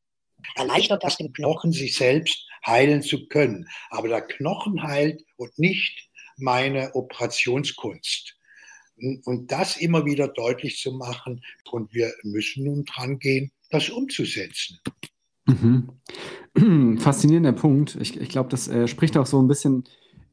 erleichtert 0.53 1.03
das 1.03 1.17
dem 1.17 1.33
Knochen, 1.33 1.71
sich 1.71 1.95
selbst 1.95 2.47
heilen 2.65 3.01
zu 3.01 3.27
können. 3.27 3.67
Aber 3.89 4.07
der 4.07 4.21
Knochen 4.21 4.83
heilt 4.83 5.23
und 5.37 5.57
nicht 5.57 6.09
meine 6.37 6.93
Operationskunst. 6.93 8.37
Und 9.25 9.51
das 9.51 9.77
immer 9.77 10.05
wieder 10.05 10.27
deutlich 10.27 10.79
zu 10.79 10.91
machen. 10.91 11.43
Und 11.71 11.93
wir 11.93 12.13
müssen 12.23 12.65
nun 12.65 12.85
dran 12.85 13.19
gehen, 13.19 13.51
das 13.69 13.89
umzusetzen. 13.89 14.79
Mhm. 15.45 15.89
Faszinierender 16.99 17.53
Punkt. 17.53 17.97
Ich, 17.99 18.19
ich 18.19 18.29
glaube, 18.29 18.49
das 18.49 18.67
äh, 18.67 18.87
spricht 18.87 19.17
auch 19.17 19.25
so 19.25 19.41
ein 19.41 19.47
bisschen 19.47 19.83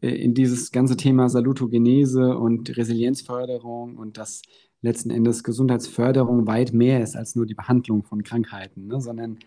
äh, 0.00 0.10
in 0.10 0.34
dieses 0.34 0.70
ganze 0.70 0.96
Thema 0.96 1.28
Salutogenese 1.28 2.36
und 2.36 2.76
Resilienzförderung 2.76 3.96
und 3.96 4.16
das 4.16 4.42
letzten 4.82 5.10
Endes 5.10 5.44
Gesundheitsförderung 5.44 6.46
weit 6.46 6.72
mehr 6.72 7.02
ist 7.02 7.16
als 7.16 7.34
nur 7.34 7.46
die 7.46 7.54
Behandlung 7.54 8.02
von 8.02 8.22
Krankheiten, 8.22 8.88
ne, 8.88 9.00
sondern 9.00 9.38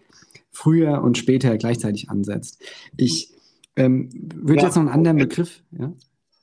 früher 0.52 1.04
und 1.04 1.18
später 1.18 1.58
gleichzeitig 1.58 2.10
ansetzt. 2.10 2.64
Ich 2.98 3.34
ähm, 3.76 4.10
würde 4.34 4.62
ja, 4.62 4.68
jetzt 4.68 4.76
noch 4.76 4.84
einen 4.84 4.92
anderen 4.92 5.18
Begriff. 5.18 5.62
Ja? 5.78 5.94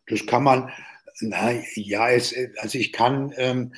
Das 0.06 0.26
kann 0.26 0.44
man, 0.44 0.70
na, 1.20 1.52
ja, 1.74 2.10
es, 2.10 2.34
also 2.58 2.78
ich 2.78 2.92
kann 2.92 3.32
ähm, 3.36 3.72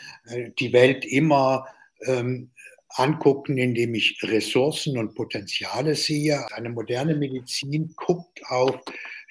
die 0.59 0.73
Welt 0.73 1.05
immer 1.05 1.67
ähm, 2.07 2.51
angucken, 2.89 3.57
indem 3.57 3.95
ich 3.95 4.19
Ressourcen 4.23 4.99
und 4.99 5.15
Potenziale 5.15 5.95
sehe. 5.95 6.45
Eine 6.53 6.71
moderne 6.71 7.15
Medizin 7.15 7.95
guckt 7.97 8.41
auf 8.49 8.81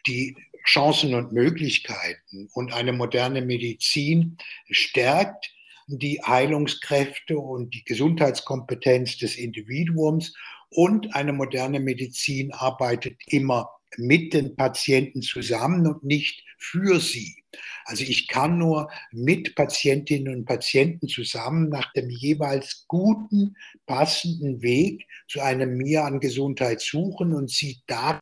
die 0.08 0.38
Chancen 0.66 1.14
und 1.14 1.34
Möglichkeiten 1.34 2.50
und 2.54 2.74
eine 2.74 2.94
moderne 2.94 3.42
Medizin 3.42 4.38
stärkt 4.70 5.54
die 5.88 6.22
Heilungskräfte 6.22 7.38
und 7.38 7.74
die 7.74 7.84
Gesundheitskompetenz 7.84 9.18
des 9.18 9.36
Individuums 9.36 10.34
und 10.70 11.16
eine 11.16 11.34
moderne 11.34 11.80
Medizin 11.80 12.52
arbeitet 12.54 13.18
immer 13.28 13.70
mit 13.98 14.34
den 14.34 14.56
Patienten 14.56 15.22
zusammen 15.22 15.86
und 15.88 16.04
nicht 16.04 16.44
für 16.58 17.00
sie. 17.00 17.44
Also 17.86 18.04
ich 18.04 18.28
kann 18.28 18.58
nur 18.58 18.90
mit 19.12 19.56
Patientinnen 19.56 20.34
und 20.34 20.46
Patienten 20.46 21.08
zusammen 21.08 21.70
nach 21.70 21.92
dem 21.94 22.10
jeweils 22.10 22.86
guten, 22.88 23.56
passenden 23.86 24.62
Weg 24.62 25.06
zu 25.28 25.42
einem 25.42 25.78
Mehr 25.78 26.06
an 26.06 26.20
Gesundheit 26.20 26.82
suchen 26.82 27.34
und 27.34 27.52
sie 27.52 27.82
daran 27.86 28.20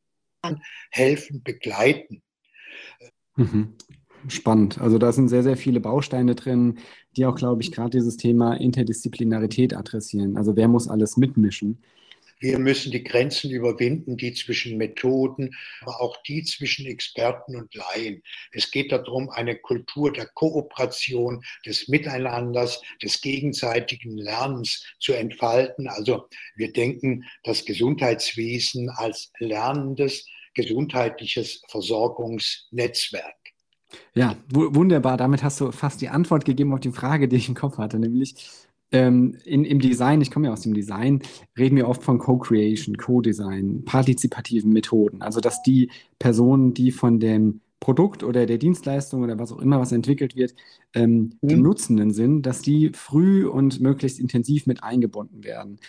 helfen, 0.90 1.44
begleiten. 1.44 2.22
Mhm. 3.36 3.78
Spannend. 4.28 4.80
Also 4.80 4.98
da 4.98 5.12
sind 5.12 5.30
sehr, 5.30 5.44
sehr 5.44 5.58
viele 5.58 5.80
Bausteine 5.80 6.36
drin, 6.36 6.78
die 7.18 7.26
auch, 7.26 7.36
glaube 7.36 7.62
ich, 7.62 7.72
gerade 7.72 7.92
dieses 7.92 8.18
Thema 8.18 8.54
Interdisziplinarität 8.54 9.76
adressieren. 9.76 10.38
Also 10.38 10.56
wer 10.56 10.68
muss 10.68 10.88
alles 10.88 11.18
mitmischen? 11.18 11.82
Wir 12.42 12.58
müssen 12.58 12.92
die 12.92 13.04
Grenzen 13.04 13.52
überwinden, 13.52 14.18
die 14.18 14.34
zwischen 14.34 14.78
Methoden, 14.78 15.56
aber 15.82 16.02
auch 16.02 16.18
die 16.24 16.42
zwischen 16.42 16.88
Experten 16.88 17.56
und 17.56 17.76
Laien. 17.76 18.24
Es 18.52 18.72
geht 18.72 18.92
darum, 18.92 19.30
eine 19.30 19.56
Kultur 19.58 20.12
der 20.12 20.26
Kooperation, 20.26 21.44
des 21.68 21.88
Miteinanders, 21.88 22.82
des 23.04 23.22
gegenseitigen 23.22 24.18
Lernens 24.18 24.84
zu 25.00 25.14
entfalten. 25.14 25.88
Also 25.88 26.28
wir 26.56 26.74
denken 26.74 27.26
das 27.44 27.64
Gesundheitswesen 27.64 28.90
als 28.90 29.32
lernendes, 29.38 30.26
gesundheitliches 30.56 31.62
Versorgungsnetzwerk. 31.68 33.41
Ja, 34.14 34.36
wunderbar. 34.52 35.18
Damit 35.18 35.44
hast 35.44 35.60
du 35.62 35.72
fast 35.72 36.02
die 36.02 36.10
Antwort 36.10 36.46
gegeben 36.46 36.74
auf 36.74 36.80
die 36.80 36.92
Frage, 36.92 37.28
die 37.28 37.38
ich 37.38 37.50
im 37.50 37.56
Kopf 37.56 37.78
hatte, 37.78 38.00
nämlich 38.00 38.68
ähm, 38.92 39.38
in, 39.46 39.64
im 39.64 39.80
Design, 39.80 40.22
ich 40.22 40.32
komme 40.32 40.48
ja 40.48 40.54
aus 40.54 40.62
dem 40.62 40.74
Design, 40.74 41.22
reden 41.58 41.78
wir 41.78 41.88
oft 41.88 42.04
von 42.04 42.18
Co-Creation, 42.18 42.98
Co-Design, 42.98 43.84
partizipativen 43.86 44.72
Methoden. 44.72 45.22
Also, 45.22 45.40
dass 45.40 45.64
die 45.64 45.90
Personen, 46.20 46.74
die 46.74 46.92
von 46.92 47.20
dem 47.20 47.62
Produkt 47.80 48.24
oder 48.24 48.46
der 48.46 48.58
Dienstleistung 48.58 49.24
oder 49.24 49.40
was 49.40 49.52
auch 49.52 49.60
immer, 49.60 49.80
was 49.80 49.92
entwickelt 49.92 50.36
wird, 50.36 50.56
ähm, 50.94 51.34
mhm. 51.42 51.48
die 51.48 51.56
Nutzenden 51.56 52.12
sind, 52.12 52.46
dass 52.46 52.62
die 52.62 52.92
früh 52.94 53.48
und 53.48 53.80
möglichst 53.80 54.20
intensiv 54.20 54.68
mit 54.68 54.84
eingebunden 54.84 55.44
werden. 55.44 55.80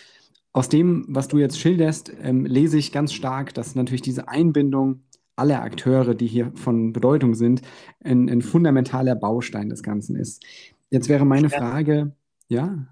Aus 0.53 0.69
dem, 0.69 1.05
was 1.07 1.27
du 1.27 1.39
jetzt 1.39 1.59
schilderst, 1.59 2.11
ähm, 2.21 2.45
lese 2.45 2.77
ich 2.77 2.91
ganz 2.91 3.13
stark, 3.13 3.53
dass 3.53 3.75
natürlich 3.75 4.01
diese 4.01 4.27
Einbindung 4.27 5.01
aller 5.35 5.61
Akteure, 5.61 6.15
die 6.15 6.27
hier 6.27 6.51
von 6.55 6.93
Bedeutung 6.93 7.35
sind, 7.35 7.61
ein, 8.03 8.29
ein 8.29 8.41
fundamentaler 8.41 9.15
Baustein 9.15 9.69
des 9.69 9.83
Ganzen 9.83 10.15
ist. 10.15 10.43
Jetzt 10.89 11.09
wäre 11.09 11.25
meine 11.25 11.49
Frage, 11.49 12.15
ja? 12.49 12.87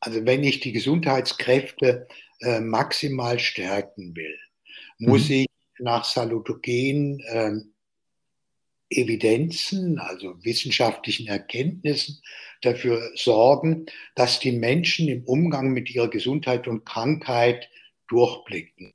Also 0.00 0.24
wenn 0.24 0.44
ich 0.44 0.60
die 0.60 0.72
Gesundheitskräfte 0.72 2.06
äh, 2.40 2.60
maximal 2.60 3.38
stärken 3.38 4.14
will, 4.14 4.36
muss 4.98 5.28
mhm. 5.28 5.34
ich 5.34 5.46
nach 5.78 6.04
Salutogen 6.04 7.20
äh, 7.20 7.52
Evidenzen, 8.90 9.98
also 9.98 10.36
wissenschaftlichen 10.44 11.26
Erkenntnissen 11.26 12.20
dafür 12.62 13.10
sorgen, 13.16 13.86
dass 14.14 14.38
die 14.40 14.52
Menschen 14.52 15.08
im 15.08 15.24
Umgang 15.24 15.72
mit 15.72 15.92
ihrer 15.94 16.08
Gesundheit 16.08 16.68
und 16.68 16.84
Krankheit 16.84 17.68
durchblicken. 18.08 18.92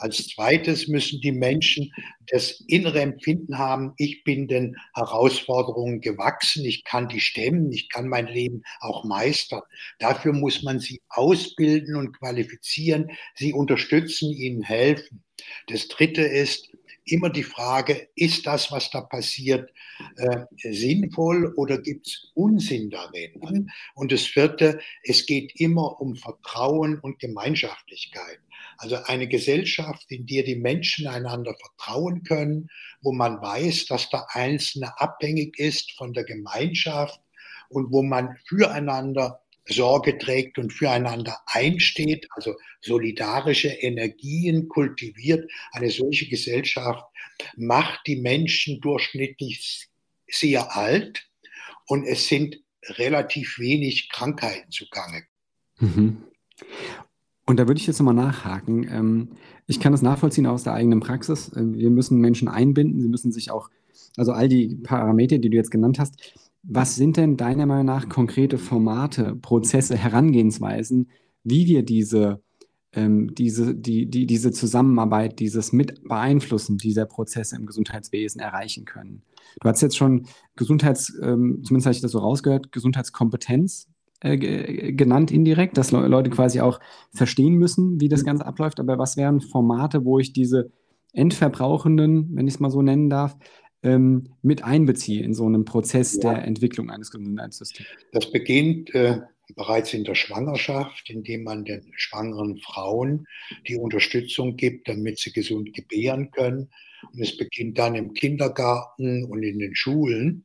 Als 0.00 0.28
zweites 0.28 0.88
müssen 0.88 1.20
die 1.20 1.32
Menschen 1.32 1.92
das 2.28 2.64
innere 2.68 3.02
Empfinden 3.02 3.58
haben, 3.58 3.92
ich 3.98 4.24
bin 4.24 4.48
den 4.48 4.76
Herausforderungen 4.94 6.00
gewachsen, 6.00 6.64
ich 6.64 6.84
kann 6.84 7.08
die 7.08 7.20
stemmen, 7.20 7.70
ich 7.70 7.90
kann 7.90 8.08
mein 8.08 8.26
Leben 8.26 8.62
auch 8.80 9.04
meistern. 9.04 9.60
Dafür 9.98 10.32
muss 10.32 10.62
man 10.62 10.80
sie 10.80 11.02
ausbilden 11.10 11.96
und 11.96 12.18
qualifizieren, 12.18 13.10
sie 13.34 13.52
unterstützen, 13.52 14.32
ihnen 14.32 14.62
helfen. 14.62 15.22
Das 15.66 15.88
dritte 15.88 16.22
ist, 16.22 16.70
immer 17.10 17.30
die 17.30 17.42
Frage, 17.42 18.08
ist 18.14 18.46
das, 18.46 18.70
was 18.70 18.90
da 18.90 19.00
passiert, 19.00 19.70
äh, 20.16 20.44
sinnvoll 20.72 21.52
oder 21.56 21.78
gibt 21.78 22.06
es 22.06 22.30
Unsinn 22.34 22.90
darin? 22.90 23.70
Und 23.94 24.12
das 24.12 24.22
vierte, 24.22 24.80
es 25.02 25.26
geht 25.26 25.52
immer 25.60 26.00
um 26.00 26.16
Vertrauen 26.16 26.98
und 27.00 27.18
Gemeinschaftlichkeit. 27.18 28.40
Also 28.78 28.96
eine 29.04 29.28
Gesellschaft, 29.28 30.10
in 30.10 30.26
der 30.26 30.42
die 30.42 30.56
Menschen 30.56 31.06
einander 31.06 31.54
vertrauen 31.54 32.22
können, 32.22 32.68
wo 33.02 33.12
man 33.12 33.40
weiß, 33.40 33.86
dass 33.86 34.08
der 34.10 34.26
Einzelne 34.34 34.98
abhängig 34.98 35.58
ist 35.58 35.92
von 35.92 36.12
der 36.12 36.24
Gemeinschaft 36.24 37.20
und 37.68 37.92
wo 37.92 38.02
man 38.02 38.36
füreinander 38.46 39.42
Sorge 39.66 40.18
trägt 40.18 40.58
und 40.58 40.72
füreinander 40.72 41.38
einsteht, 41.46 42.26
also 42.30 42.54
solidarische 42.80 43.68
Energien 43.68 44.68
kultiviert. 44.68 45.50
Eine 45.72 45.90
solche 45.90 46.28
Gesellschaft 46.28 47.04
macht 47.56 48.00
die 48.06 48.16
Menschen 48.16 48.80
durchschnittlich 48.80 49.88
sehr 50.28 50.76
alt 50.76 51.28
und 51.86 52.04
es 52.04 52.28
sind 52.28 52.60
relativ 52.84 53.58
wenig 53.58 54.08
Krankheiten 54.10 54.70
zugange. 54.70 55.24
Mhm. 55.78 56.24
Und 57.46 57.56
da 57.56 57.66
würde 57.66 57.80
ich 57.80 57.86
jetzt 57.86 57.98
nochmal 57.98 58.14
nachhaken. 58.14 58.84
Ähm, 58.84 59.28
ich 59.66 59.80
kann 59.80 59.92
das 59.92 60.02
nachvollziehen 60.02 60.46
aus 60.46 60.62
der 60.62 60.74
eigenen 60.74 61.00
Praxis. 61.00 61.48
Äh, 61.52 61.74
wir 61.74 61.90
müssen 61.90 62.20
Menschen 62.20 62.48
einbinden, 62.48 63.00
sie 63.00 63.08
müssen 63.08 63.32
sich 63.32 63.50
auch, 63.50 63.70
also 64.16 64.32
all 64.32 64.48
die 64.48 64.76
Parameter, 64.76 65.38
die 65.38 65.50
du 65.50 65.56
jetzt 65.56 65.70
genannt 65.70 65.98
hast, 65.98 66.34
was 66.62 66.96
sind 66.96 67.16
denn 67.16 67.36
deiner 67.36 67.66
Meinung 67.66 67.86
nach 67.86 68.08
konkrete 68.08 68.58
Formate, 68.58 69.34
Prozesse, 69.36 69.96
Herangehensweisen, 69.96 71.10
wie 71.42 71.66
wir 71.66 71.84
diese, 71.84 72.42
ähm, 72.92 73.34
diese, 73.34 73.74
die, 73.74 74.06
die, 74.06 74.26
diese 74.26 74.52
Zusammenarbeit, 74.52 75.38
dieses 75.38 75.72
Mit 75.72 76.02
beeinflussen 76.04 76.76
dieser 76.76 77.06
Prozesse 77.06 77.56
im 77.56 77.66
Gesundheitswesen 77.66 78.40
erreichen 78.40 78.84
können? 78.84 79.22
Du 79.60 79.68
hast 79.68 79.80
jetzt 79.80 79.96
schon 79.96 80.26
Gesundheits, 80.56 81.12
ähm, 81.22 81.62
zumindest 81.64 81.86
habe 81.86 81.94
ich 81.94 82.02
das 82.02 82.12
so 82.12 82.18
rausgehört, 82.18 82.72
Gesundheitskompetenz 82.72 83.88
äh, 84.20 84.92
genannt 84.92 85.30
indirekt, 85.30 85.78
dass 85.78 85.92
Le 85.92 86.06
Leute 86.06 86.28
quasi 86.28 86.60
auch 86.60 86.78
verstehen 87.10 87.54
müssen, 87.54 88.00
wie 88.00 88.08
das 88.10 88.24
Ganze 88.24 88.44
abläuft. 88.44 88.78
Aber 88.78 88.98
was 88.98 89.16
wären 89.16 89.40
Formate, 89.40 90.04
wo 90.04 90.18
ich 90.18 90.34
diese 90.34 90.70
Endverbrauchenden, 91.12 92.36
wenn 92.36 92.46
ich 92.46 92.54
es 92.54 92.60
mal 92.60 92.70
so 92.70 92.82
nennen 92.82 93.08
darf, 93.08 93.36
ähm, 93.82 94.34
mit 94.42 94.64
einbeziehe 94.64 95.22
in 95.22 95.34
so 95.34 95.46
einem 95.46 95.64
Prozess 95.64 96.14
ja. 96.22 96.34
der 96.34 96.44
Entwicklung 96.44 96.90
eines 96.90 97.10
Gesundheitssystems? 97.10 97.88
Das 98.12 98.30
beginnt 98.30 98.94
äh, 98.94 99.20
bereits 99.54 99.92
in 99.94 100.04
der 100.04 100.14
Schwangerschaft, 100.14 101.10
indem 101.10 101.44
man 101.44 101.64
den 101.64 101.92
schwangeren 101.96 102.58
Frauen 102.58 103.26
die 103.66 103.76
Unterstützung 103.76 104.56
gibt, 104.56 104.88
damit 104.88 105.18
sie 105.18 105.32
gesund 105.32 105.72
gebären 105.74 106.30
können. 106.30 106.70
Und 107.12 107.20
es 107.20 107.36
beginnt 107.36 107.78
dann 107.78 107.94
im 107.94 108.12
Kindergarten 108.14 109.24
und 109.24 109.42
in 109.42 109.58
den 109.58 109.74
Schulen. 109.74 110.44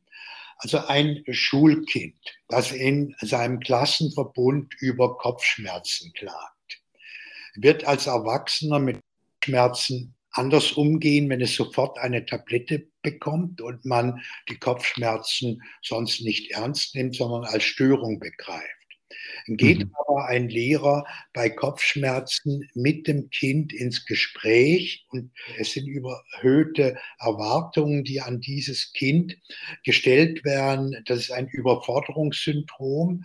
Also 0.58 0.78
ein 0.86 1.22
Schulkind, 1.30 2.16
das 2.48 2.72
in 2.72 3.14
seinem 3.20 3.60
Klassenverbund 3.60 4.74
über 4.80 5.18
Kopfschmerzen 5.18 6.12
klagt, 6.14 6.80
wird 7.56 7.84
als 7.84 8.06
Erwachsener 8.06 8.78
mit 8.78 8.98
Schmerzen 9.44 10.15
anders 10.38 10.72
umgehen, 10.72 11.28
wenn 11.28 11.40
es 11.40 11.54
sofort 11.54 11.98
eine 11.98 12.26
Tablette 12.26 12.88
bekommt 13.02 13.60
und 13.60 13.84
man 13.84 14.22
die 14.48 14.58
Kopfschmerzen 14.58 15.62
sonst 15.82 16.22
nicht 16.22 16.52
ernst 16.52 16.94
nimmt, 16.94 17.16
sondern 17.16 17.44
als 17.44 17.64
Störung 17.64 18.18
begreift. 18.18 18.76
Geht 19.46 19.78
mhm. 19.78 19.92
aber 19.94 20.26
ein 20.26 20.48
Lehrer 20.48 21.04
bei 21.32 21.48
Kopfschmerzen 21.48 22.68
mit 22.74 23.06
dem 23.06 23.30
Kind 23.30 23.72
ins 23.72 24.04
Gespräch 24.04 25.06
und 25.10 25.30
es 25.58 25.72
sind 25.72 25.86
überhöhte 25.86 26.96
Erwartungen, 27.18 28.02
die 28.02 28.20
an 28.20 28.40
dieses 28.40 28.92
Kind 28.92 29.36
gestellt 29.84 30.44
werden. 30.44 30.96
Das 31.06 31.18
ist 31.18 31.30
ein 31.30 31.46
Überforderungssyndrom 31.46 33.24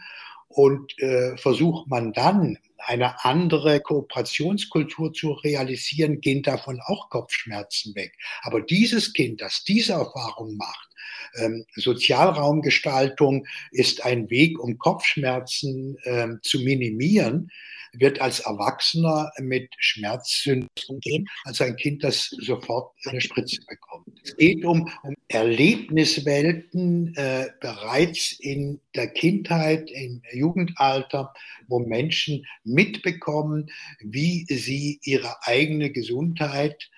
und 0.54 0.98
äh, 1.00 1.38
versucht 1.38 1.88
man 1.88 2.14
dann 2.14 2.58
eine 2.78 3.24
andere 3.24 3.80
Kooperationskultur 3.80 5.14
zu 5.14 5.34
realisieren, 5.34 6.20
gehen 6.20 6.42
davon 6.44 6.80
auch 6.86 7.10
Kopfschmerzen 7.10 7.96
weg. 7.96 8.18
Aber 8.42 8.62
dieses 8.62 9.14
Kind, 9.14 9.42
das 9.42 9.64
diese 9.64 9.94
Erfahrung 9.94 10.56
macht, 10.58 10.91
ähm, 11.36 11.66
Sozialraumgestaltung 11.76 13.46
ist 13.72 14.06
ein 14.06 14.30
Weg, 14.30 14.60
um 14.60 14.78
Kopfschmerzen 14.78 15.98
ähm, 16.06 16.40
zu 16.42 16.60
minimieren, 16.60 17.50
wird 17.94 18.22
als 18.22 18.40
Erwachsener 18.40 19.32
mit 19.40 19.70
Schmerzsyndrom 19.78 21.00
gehen, 21.02 21.28
als 21.44 21.62
ein 21.62 21.76
Kind, 21.76 22.04
das 22.04 22.30
sofort 22.40 22.94
eine 23.06 23.22
Spritze 23.22 23.62
bekommt. 23.68 24.08
Es 24.24 24.36
geht 24.38 24.64
um, 24.64 24.90
um 25.04 25.16
Erlebniswelten 25.28 27.14
äh, 27.16 27.48
bereits 27.60 28.32
in 28.40 28.80
der 28.96 29.08
Kindheit, 29.08 29.92
im 29.92 30.22
Jugendalter, 30.32 31.34
wo 31.68 31.80
Menschen 31.80 32.46
mitbekommen, 32.64 33.70
wie 34.00 34.46
sie 34.48 35.00
ihre 35.04 35.36
eigene 35.46 35.92
Gesundheit 35.92 36.90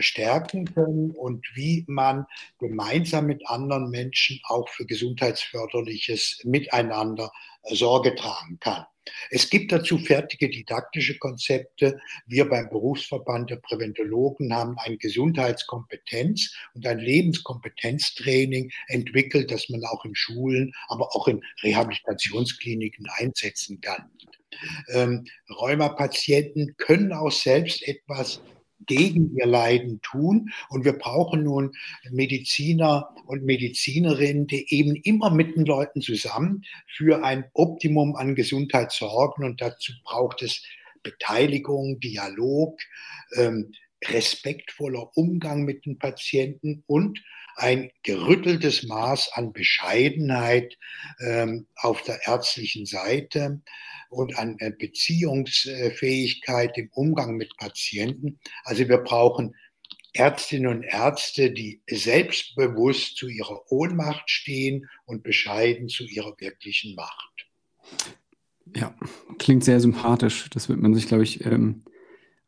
stärken 0.00 0.72
können 0.72 1.10
und 1.10 1.46
wie 1.54 1.84
man 1.88 2.26
gemeinsam 2.58 3.26
mit 3.26 3.48
anderen 3.48 3.90
Menschen 3.90 4.40
auch 4.44 4.68
für 4.68 4.86
gesundheitsförderliches 4.86 6.40
Miteinander 6.44 7.30
äh, 7.62 7.74
Sorge 7.74 8.14
tragen 8.14 8.58
kann. 8.60 8.84
Es 9.30 9.48
gibt 9.48 9.72
dazu 9.72 9.98
fertige 9.98 10.48
didaktische 10.48 11.18
Konzepte. 11.18 11.98
Wir 12.26 12.48
beim 12.48 12.68
Berufsverband 12.68 13.50
der 13.50 13.56
Präventologen 13.56 14.54
haben 14.54 14.76
ein 14.78 14.98
Gesundheitskompetenz- 14.98 16.52
und 16.74 16.86
ein 16.86 16.98
Lebenskompetenztraining 16.98 18.70
entwickelt, 18.88 19.50
das 19.50 19.68
man 19.68 19.84
auch 19.84 20.04
in 20.04 20.14
Schulen, 20.14 20.72
aber 20.88 21.14
auch 21.14 21.28
in 21.28 21.42
Rehabilitationskliniken 21.62 23.06
einsetzen 23.16 23.80
kann. 23.80 24.10
Ähm, 24.88 25.26
Rheumapatienten 25.50 26.74
können 26.76 27.12
auch 27.12 27.30
selbst 27.30 27.86
etwas 27.86 28.40
gegen 28.86 29.36
ihr 29.36 29.46
Leiden 29.46 30.00
tun. 30.02 30.50
Und 30.68 30.84
wir 30.84 30.94
brauchen 30.94 31.44
nun 31.44 31.72
Mediziner 32.10 33.08
und 33.26 33.44
Medizinerinnen, 33.44 34.46
die 34.46 34.66
eben 34.74 34.96
immer 34.96 35.30
mit 35.30 35.56
den 35.56 35.64
Leuten 35.64 36.00
zusammen 36.00 36.64
für 36.96 37.24
ein 37.24 37.44
Optimum 37.54 38.16
an 38.16 38.34
Gesundheit 38.34 38.92
sorgen. 38.92 39.44
Und 39.44 39.60
dazu 39.60 39.92
braucht 40.04 40.42
es 40.42 40.62
Beteiligung, 41.02 42.00
Dialog, 42.00 42.80
ähm, 43.36 43.72
respektvoller 44.04 45.16
Umgang 45.16 45.64
mit 45.64 45.84
den 45.86 45.98
Patienten 45.98 46.84
und 46.86 47.20
ein 47.58 47.90
gerütteltes 48.04 48.84
Maß 48.84 49.32
an 49.34 49.52
Bescheidenheit 49.52 50.78
ähm, 51.20 51.66
auf 51.74 52.02
der 52.02 52.26
ärztlichen 52.26 52.86
Seite 52.86 53.60
und 54.10 54.38
an 54.38 54.56
äh, 54.60 54.70
Beziehungsfähigkeit 54.70 56.78
im 56.78 56.88
Umgang 56.92 57.36
mit 57.36 57.56
Patienten. 57.56 58.38
Also 58.64 58.88
wir 58.88 58.98
brauchen 58.98 59.56
Ärztinnen 60.12 60.68
und 60.68 60.84
Ärzte, 60.84 61.50
die 61.50 61.82
selbstbewusst 61.90 63.16
zu 63.16 63.26
ihrer 63.28 63.60
Ohnmacht 63.70 64.30
stehen 64.30 64.88
und 65.04 65.24
bescheiden 65.24 65.88
zu 65.88 66.04
ihrer 66.04 66.36
wirklichen 66.38 66.94
Macht. 66.94 67.48
Ja, 68.74 68.94
klingt 69.38 69.64
sehr 69.64 69.80
sympathisch. 69.80 70.48
Das 70.50 70.68
wird 70.68 70.78
man 70.78 70.94
sich, 70.94 71.08
glaube 71.08 71.24
ich, 71.24 71.44
ähm, 71.44 71.82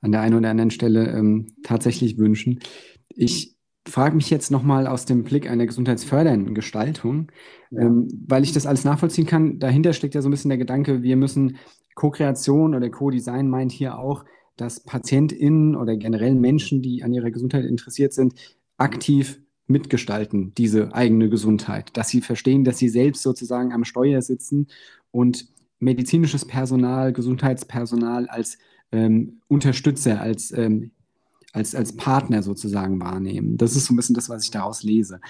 an 0.01 0.13
der 0.13 0.21
einen 0.21 0.37
oder 0.37 0.51
anderen 0.51 0.71
Stelle 0.71 1.09
ähm, 1.09 1.57
tatsächlich 1.65 2.17
wünschen. 2.17 2.61
Ich 3.09 3.57
frage 3.87 4.17
mich 4.17 4.31
jetzt 4.31 4.51
nochmal 4.51 4.87
aus 4.87 5.07
dem 5.07 5.25
Blick 5.25 5.49
einer 5.49 5.67
gesundheitsfördernden 5.67 6.55
Gestaltung, 6.55 7.33
ja. 7.71 7.83
ähm, 7.83 8.09
weil 8.27 8.43
ich 8.43 8.53
das 8.53 8.67
alles 8.67 8.85
nachvollziehen 8.85 9.27
kann. 9.27 9.59
Dahinter 9.59 9.93
steckt 9.93 10.15
ja 10.15 10.23
so 10.23 10.29
ein 10.29 10.33
bisschen 10.33 10.51
der 10.51 10.59
Gedanke, 10.59 11.03
wir 11.03 11.17
müssen 11.17 11.57
Co-Kreation 11.95 12.75
oder 12.75 12.89
Co-Design 12.91 13.49
meint 13.49 13.73
hier 13.73 13.99
auch, 13.99 14.25
dass 14.57 14.81
PatientInnen 14.81 15.75
oder 15.75 15.97
generell 15.97 16.35
Menschen, 16.35 16.83
die 16.83 17.03
an 17.03 17.13
ihrer 17.13 17.31
Gesundheit 17.31 17.65
interessiert 17.65 18.13
sind, 18.13 18.35
aktiv 18.77 19.41
mitgestalten, 19.67 20.53
diese 20.55 20.95
eigene 20.95 21.31
Gesundheit, 21.31 21.97
dass 21.97 22.09
sie 22.09 22.21
verstehen, 22.21 22.65
dass 22.65 22.79
sie 22.79 22.89
selbst 22.89 23.23
sozusagen 23.23 23.73
am 23.73 23.85
Steuer 23.85 24.21
sitzen 24.21 24.67
und 25.11 25.49
medizinisches 25.79 26.45
Personal, 26.45 27.13
Gesundheitspersonal 27.13 28.29
als 28.29 28.59
ähm, 28.93 29.41
Unterstützer, 29.49 30.21
als, 30.21 30.53
ähm, 30.53 30.91
als, 31.53 31.75
als 31.75 31.97
Partner 31.97 32.43
sozusagen 32.43 33.01
wahrnehmen. 33.01 33.57
Das 33.57 33.77
ist 33.77 33.87
so 33.87 33.95
ein 33.95 33.97
bisschen 33.97 34.15
das, 34.15 34.29
was 34.29 34.45
ich 34.45 34.51
daraus 34.51 34.83
lese. 34.83 35.21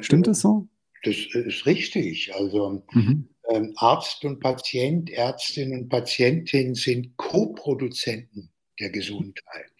Stimmt 0.00 0.26
das 0.26 0.40
so? 0.40 0.68
Das 1.02 1.16
ist 1.16 1.66
richtig. 1.66 2.34
Also 2.34 2.82
mhm. 2.92 3.28
ähm, 3.50 3.72
Arzt 3.76 4.24
und 4.24 4.40
Patient, 4.40 5.10
Ärztin 5.10 5.72
und 5.72 5.88
Patientin 5.88 6.74
sind 6.74 7.16
Co-Produzenten 7.16 8.50
der 8.80 8.90
Gesundheit. 8.90 9.70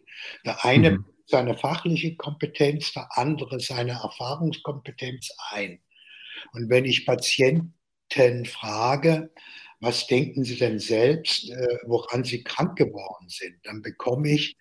Der 0.45 0.65
eine 0.65 0.93
mhm. 0.93 1.05
seine 1.27 1.57
fachliche 1.57 2.17
Kompetenz, 2.17 2.93
der 2.93 3.09
andere 3.13 3.61
seine 3.61 3.93
Erfahrungskompetenz 3.93 5.31
ein. 5.51 5.81
Und 6.53 6.69
wenn 6.69 6.85
ich 6.85 7.07
Patienten 7.07 7.73
frage, 8.45 9.31
was 9.81 10.07
denken 10.07 10.45
Sie 10.45 10.57
denn 10.57 10.79
selbst, 10.79 11.51
äh, 11.51 11.79
woran 11.87 12.25
Sie 12.25 12.43
krank 12.43 12.77
geworden 12.77 13.29
sind? 13.29 13.57
Dann 13.65 13.83
bekomme 13.83 14.31
ich, 14.31 14.57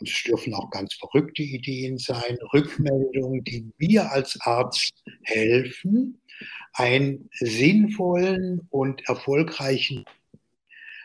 es 0.00 0.22
dürfen 0.24 0.54
auch 0.54 0.70
ganz 0.70 0.94
verrückte 0.94 1.42
Ideen 1.42 1.98
sein, 1.98 2.38
Rückmeldungen, 2.52 3.44
die 3.44 3.70
mir 3.78 4.10
als 4.10 4.38
Arzt 4.40 4.92
helfen, 5.22 6.20
einen 6.72 7.28
sinnvollen 7.32 8.66
und 8.70 9.06
erfolgreichen 9.08 10.04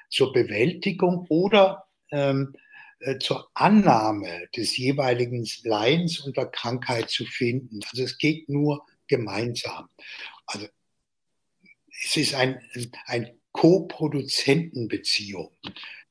zur 0.10 0.32
Bewältigung 0.32 1.26
oder 1.30 1.86
ähm, 2.12 2.54
äh, 3.00 3.18
zur 3.20 3.50
Annahme 3.54 4.48
des 4.56 4.78
jeweiligen 4.78 5.48
Leidens 5.64 6.20
und 6.20 6.38
der 6.38 6.48
Krankheit 6.48 7.10
zu 7.10 7.26
finden. 7.26 7.80
Also 7.92 8.04
es 8.04 8.18
geht 8.18 8.50
nur 8.50 8.86
gemeinsam. 9.08 9.90
Also 10.46 10.68
es 12.04 12.18
ist 12.18 12.34
ein, 12.34 12.62
ein 13.06 13.38
Co-Produzentenbeziehung, 13.58 15.52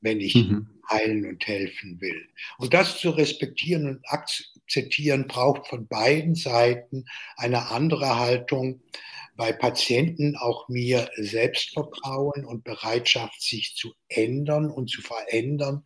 wenn 0.01 0.19
ich 0.19 0.35
mhm. 0.35 0.67
heilen 0.89 1.25
und 1.25 1.47
helfen 1.47 2.01
will. 2.01 2.27
Und 2.57 2.73
das 2.73 2.99
zu 2.99 3.09
respektieren 3.09 3.87
und 3.87 4.01
akzeptieren 4.09 5.27
braucht 5.27 5.67
von 5.67 5.87
beiden 5.87 6.35
Seiten 6.35 7.05
eine 7.37 7.71
andere 7.71 8.19
Haltung. 8.19 8.81
Bei 9.37 9.53
Patienten 9.53 10.35
auch 10.35 10.67
mir 10.67 11.09
Selbstvertrauen 11.15 12.43
und 12.43 12.65
Bereitschaft, 12.65 13.41
sich 13.41 13.75
zu 13.75 13.93
ändern 14.09 14.69
und 14.69 14.89
zu 14.89 15.01
verändern. 15.01 15.85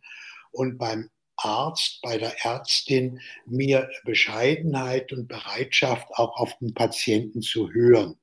Und 0.50 0.78
beim 0.78 1.10
Arzt, 1.36 2.00
bei 2.02 2.18
der 2.18 2.44
Ärztin 2.44 3.20
mir 3.46 3.88
Bescheidenheit 4.04 5.12
und 5.12 5.28
Bereitschaft, 5.28 6.08
auch 6.14 6.36
auf 6.38 6.58
den 6.58 6.74
Patienten 6.74 7.40
zu 7.40 7.72
hören. 7.72 8.18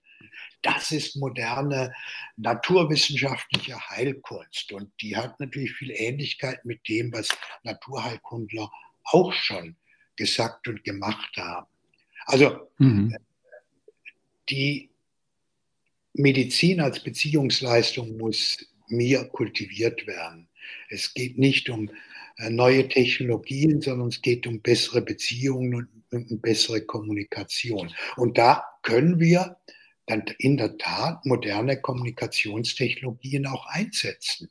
Das 0.62 0.92
ist 0.92 1.16
moderne 1.16 1.94
naturwissenschaftliche 2.36 3.80
Heilkunst 3.90 4.72
und 4.74 4.92
die 5.02 5.16
hat 5.16 5.40
natürlich 5.40 5.74
viel 5.74 5.92
Ähnlichkeit 5.92 6.66
mit 6.66 6.88
dem, 6.88 7.14
was 7.14 7.30
Naturheilkundler 7.64 8.70
auch 9.06 9.32
schon 9.34 9.76
gesagt 10.16 10.68
und 10.68 10.84
gemacht 10.84 11.38
haben. 11.38 11.68
Also 12.26 12.70
mhm. 12.78 13.16
die 14.50 14.90
Medizin 16.14 16.82
als 16.82 17.02
Beziehungsleistung 17.02 18.18
muss 18.18 18.66
mir 18.88 19.24
kultiviert 19.26 20.06
werden. 20.08 20.50
Es 20.90 21.14
geht 21.14 21.38
nicht 21.38 21.70
um 21.70 21.90
äh, 22.38 22.50
neue 22.50 22.88
Technologien, 22.88 23.82
sondern 23.82 24.10
es 24.10 24.22
geht 24.22 24.46
um 24.46 24.62
bessere 24.62 25.02
Beziehungen 25.02 25.74
und, 26.12 26.32
und 26.32 26.42
bessere 26.42 26.82
Kommunikation. 26.82 27.94
Und 28.18 28.38
da 28.38 28.64
können 28.82 29.20
wir 29.20 29.58
dann 30.10 30.24
in 30.40 30.58
der 30.58 30.78
Tat 30.78 31.26
moderne 31.26 31.80
Kommunikationstechnologien 31.80 33.46
auch 33.46 33.66
einsetzen. 33.68 34.50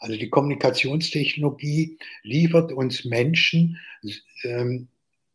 Also 0.00 0.16
die 0.16 0.28
Kommunikationstechnologie 0.28 1.98
liefert 2.22 2.72
uns 2.72 3.04
Menschen 3.04 3.78
ähm, 4.42 4.88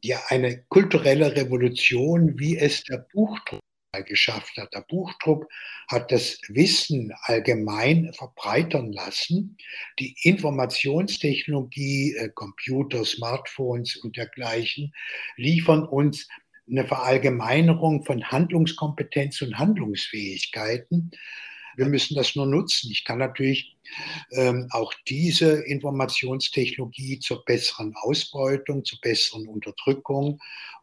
ja 0.04 0.20
eine 0.28 0.64
kulturelle 0.70 1.36
Revolution, 1.36 2.38
wie 2.38 2.58
es 2.58 2.84
der 2.84 3.08
Buchdruck 3.14 3.62
geschafft 4.06 4.58
hat. 4.58 4.74
Der 4.74 4.82
Buchdruck 4.82 5.48
hat 5.88 6.12
das 6.12 6.40
Wissen 6.50 7.14
allgemein 7.24 8.14
verbreitern 8.14 8.92
lassen. 8.92 9.58
Die 10.00 10.16
Informationstechnologie, 10.22 12.16
äh, 12.16 12.30
Computer, 12.30 13.06
Smartphones 13.06 13.96
und 13.96 14.18
dergleichen 14.18 14.94
liefern 15.38 15.84
uns 15.84 16.28
eine 16.70 16.86
Verallgemeinerung 16.86 18.04
von 18.04 18.24
Handlungskompetenz 18.24 19.42
und 19.42 19.58
Handlungsfähigkeiten. 19.58 21.12
Wir 21.76 21.86
müssen 21.86 22.16
das 22.16 22.36
nur 22.36 22.48
nutzen. 22.48 22.90
Ich 22.92 23.06
kann 23.06 23.20
natürlich 23.20 23.78
ähm, 24.32 24.68
auch 24.72 24.94
diese 25.08 25.62
Informationstechnologie 25.62 27.20
zur 27.20 27.46
besseren 27.46 27.94
Ausbeutung, 27.96 28.84
zur 28.84 29.00
besseren 29.00 29.48
Unterdrückung 29.48 30.40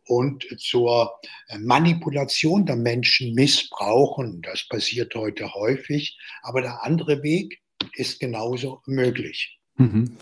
und 0.06 0.46
zur 0.58 1.12
äh, 1.48 1.58
Manipulation 1.58 2.64
der 2.64 2.76
Menschen 2.76 3.34
missbrauchen. 3.34 4.40
Das 4.42 4.68
passiert 4.68 5.14
heute 5.14 5.52
häufig. 5.54 6.16
Aber 6.42 6.62
der 6.62 6.84
andere 6.84 7.22
Weg 7.22 7.60
ist 7.94 8.20
genauso 8.20 8.80
möglich. 8.86 9.58
Mhm. 9.76 10.16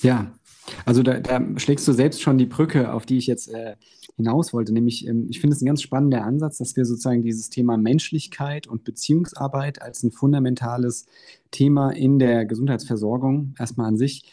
Ja, 0.00 0.32
also 0.84 1.02
da, 1.02 1.20
da, 1.20 1.40
schlägst 1.56 1.86
du 1.88 1.92
selbst 1.92 2.22
schon 2.22 2.38
die 2.38 2.46
Brücke, 2.46 2.92
auf 2.92 3.06
die 3.06 3.18
ich 3.18 3.26
jetzt 3.26 3.48
äh, 3.48 3.76
hinaus 4.16 4.52
wollte. 4.52 4.72
Nämlich, 4.72 5.06
ähm, 5.06 5.26
ich 5.30 5.40
finde 5.40 5.56
es 5.56 5.62
ein 5.62 5.66
ganz 5.66 5.82
spannender 5.82 6.24
Ansatz, 6.24 6.58
dass 6.58 6.76
wir 6.76 6.84
sozusagen 6.84 7.22
dieses 7.22 7.50
Thema 7.50 7.76
Menschlichkeit 7.76 8.66
und 8.66 8.84
Beziehungsarbeit 8.84 9.80
als 9.80 10.02
ein 10.02 10.10
fundamentales 10.10 11.06
Thema 11.50 11.90
in 11.90 12.18
der 12.18 12.44
Gesundheitsversorgung 12.44 13.54
erstmal 13.58 13.88
an 13.88 13.96
sich 13.96 14.24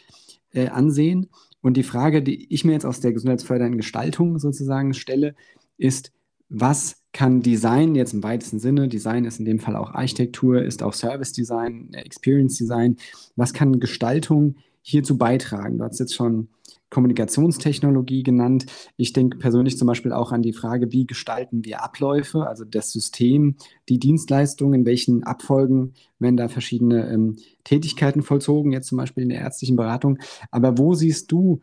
äh, 0.52 0.68
ansehen. 0.68 1.28
Und 1.62 1.76
die 1.76 1.82
Frage, 1.82 2.22
die 2.22 2.52
ich 2.52 2.64
mir 2.64 2.72
jetzt 2.72 2.86
aus 2.86 3.00
der 3.00 3.12
gesundheitsfördernden 3.12 3.78
Gestaltung 3.78 4.38
sozusagen 4.38 4.94
stelle, 4.94 5.34
ist, 5.78 6.12
was 6.48 7.02
kann 7.12 7.40
Design 7.40 7.94
jetzt 7.94 8.12
im 8.12 8.22
weitesten 8.22 8.58
Sinne, 8.58 8.88
Design 8.88 9.24
ist 9.24 9.38
in 9.38 9.46
dem 9.46 9.58
Fall 9.58 9.74
auch 9.74 9.94
Architektur, 9.94 10.62
ist 10.62 10.82
auch 10.82 10.92
Service 10.92 11.32
Design, 11.32 11.92
Experience 11.94 12.58
Design, 12.58 12.96
was 13.36 13.52
kann 13.52 13.80
Gestaltung 13.80 14.56
hierzu 14.86 15.18
beitragen? 15.18 15.78
Du 15.78 15.84
hast 15.84 15.98
jetzt 15.98 16.14
schon 16.14 16.48
Kommunikationstechnologie 16.90 18.22
genannt. 18.22 18.66
Ich 18.96 19.12
denke 19.12 19.38
persönlich 19.38 19.76
zum 19.76 19.88
Beispiel 19.88 20.12
auch 20.12 20.30
an 20.30 20.42
die 20.42 20.52
Frage, 20.52 20.92
wie 20.92 21.06
gestalten 21.06 21.64
wir 21.64 21.82
Abläufe, 21.82 22.46
also 22.46 22.64
das 22.64 22.92
System, 22.92 23.56
die 23.88 23.98
Dienstleistungen, 23.98 24.80
in 24.80 24.86
welchen 24.86 25.24
Abfolgen 25.24 25.94
werden 26.20 26.36
da 26.36 26.48
verschiedene 26.48 27.10
ähm, 27.10 27.36
Tätigkeiten 27.64 28.22
vollzogen, 28.22 28.72
jetzt 28.72 28.86
zum 28.88 28.98
Beispiel 28.98 29.24
in 29.24 29.30
der 29.30 29.40
ärztlichen 29.40 29.76
Beratung. 29.76 30.18
Aber 30.52 30.78
wo 30.78 30.94
siehst 30.94 31.32
du 31.32 31.60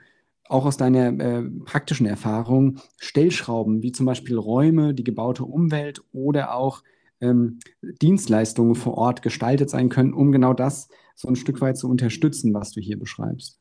auch 0.49 0.65
aus 0.65 0.75
deiner 0.75 1.07
äh, 1.19 1.43
praktischen 1.63 2.05
Erfahrung 2.05 2.79
Stellschrauben, 2.97 3.81
wie 3.81 3.93
zum 3.93 4.05
Beispiel 4.05 4.37
Räume, 4.37 4.93
die 4.93 5.05
gebaute 5.05 5.45
Umwelt 5.45 6.03
oder 6.11 6.53
auch 6.53 6.83
ähm, 7.23 7.59
Dienstleistungen 7.81 8.75
vor 8.75 8.97
Ort 8.97 9.21
gestaltet 9.21 9.69
sein 9.69 9.89
können, 9.89 10.13
um 10.13 10.31
genau 10.31 10.53
das 10.53 10.89
so 11.15 11.27
ein 11.27 11.35
Stück 11.35 11.61
weit 11.61 11.77
zu 11.77 11.89
unterstützen, 11.89 12.53
was 12.53 12.71
du 12.71 12.81
hier 12.81 12.99
beschreibst? 12.99 13.59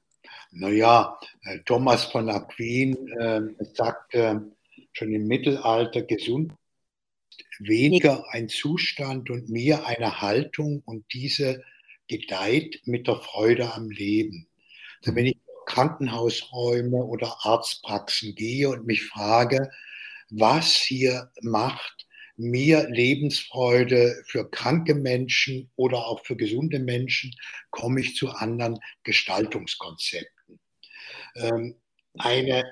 Naja, 0.51 1.19
äh, 1.45 1.61
Thomas 1.65 2.05
von 2.05 2.29
Aquin 2.29 3.09
äh, 3.19 3.41
sagte 3.75 4.53
schon 4.93 5.13
im 5.13 5.27
Mittelalter, 5.27 6.03
gesund 6.03 6.53
weniger 7.59 8.25
ein 8.31 8.49
Zustand 8.49 9.31
und 9.31 9.49
mehr 9.49 9.87
eine 9.87 10.21
Haltung 10.21 10.83
und 10.85 11.05
diese 11.13 11.63
gedeiht 12.09 12.83
mit 12.85 13.07
der 13.07 13.17
Freude 13.17 13.73
am 13.73 13.91
Leben. 13.91 14.49
Also 15.01 15.17
wenn 15.17 15.27
ich 15.27 15.37
Krankenhausräume 15.67 17.05
oder 17.05 17.37
Arztpraxen 17.43 18.35
gehe 18.35 18.69
und 18.69 18.87
mich 18.87 19.05
frage, 19.05 19.71
was 20.31 20.73
hier 20.73 21.31
macht 21.41 22.07
mehr 22.37 22.89
Lebensfreude 22.89 24.23
für 24.27 24.51
kranke 24.51 24.95
Menschen 24.95 25.71
oder 25.77 26.07
auch 26.07 26.25
für 26.25 26.37
gesunde 26.37 26.79
Menschen, 26.79 27.35
komme 27.71 28.01
ich 28.01 28.17
zu 28.17 28.31
anderen 28.31 28.79
Gestaltungskonzepten. 29.03 30.59
Ähm, 31.37 31.77
eine 32.19 32.65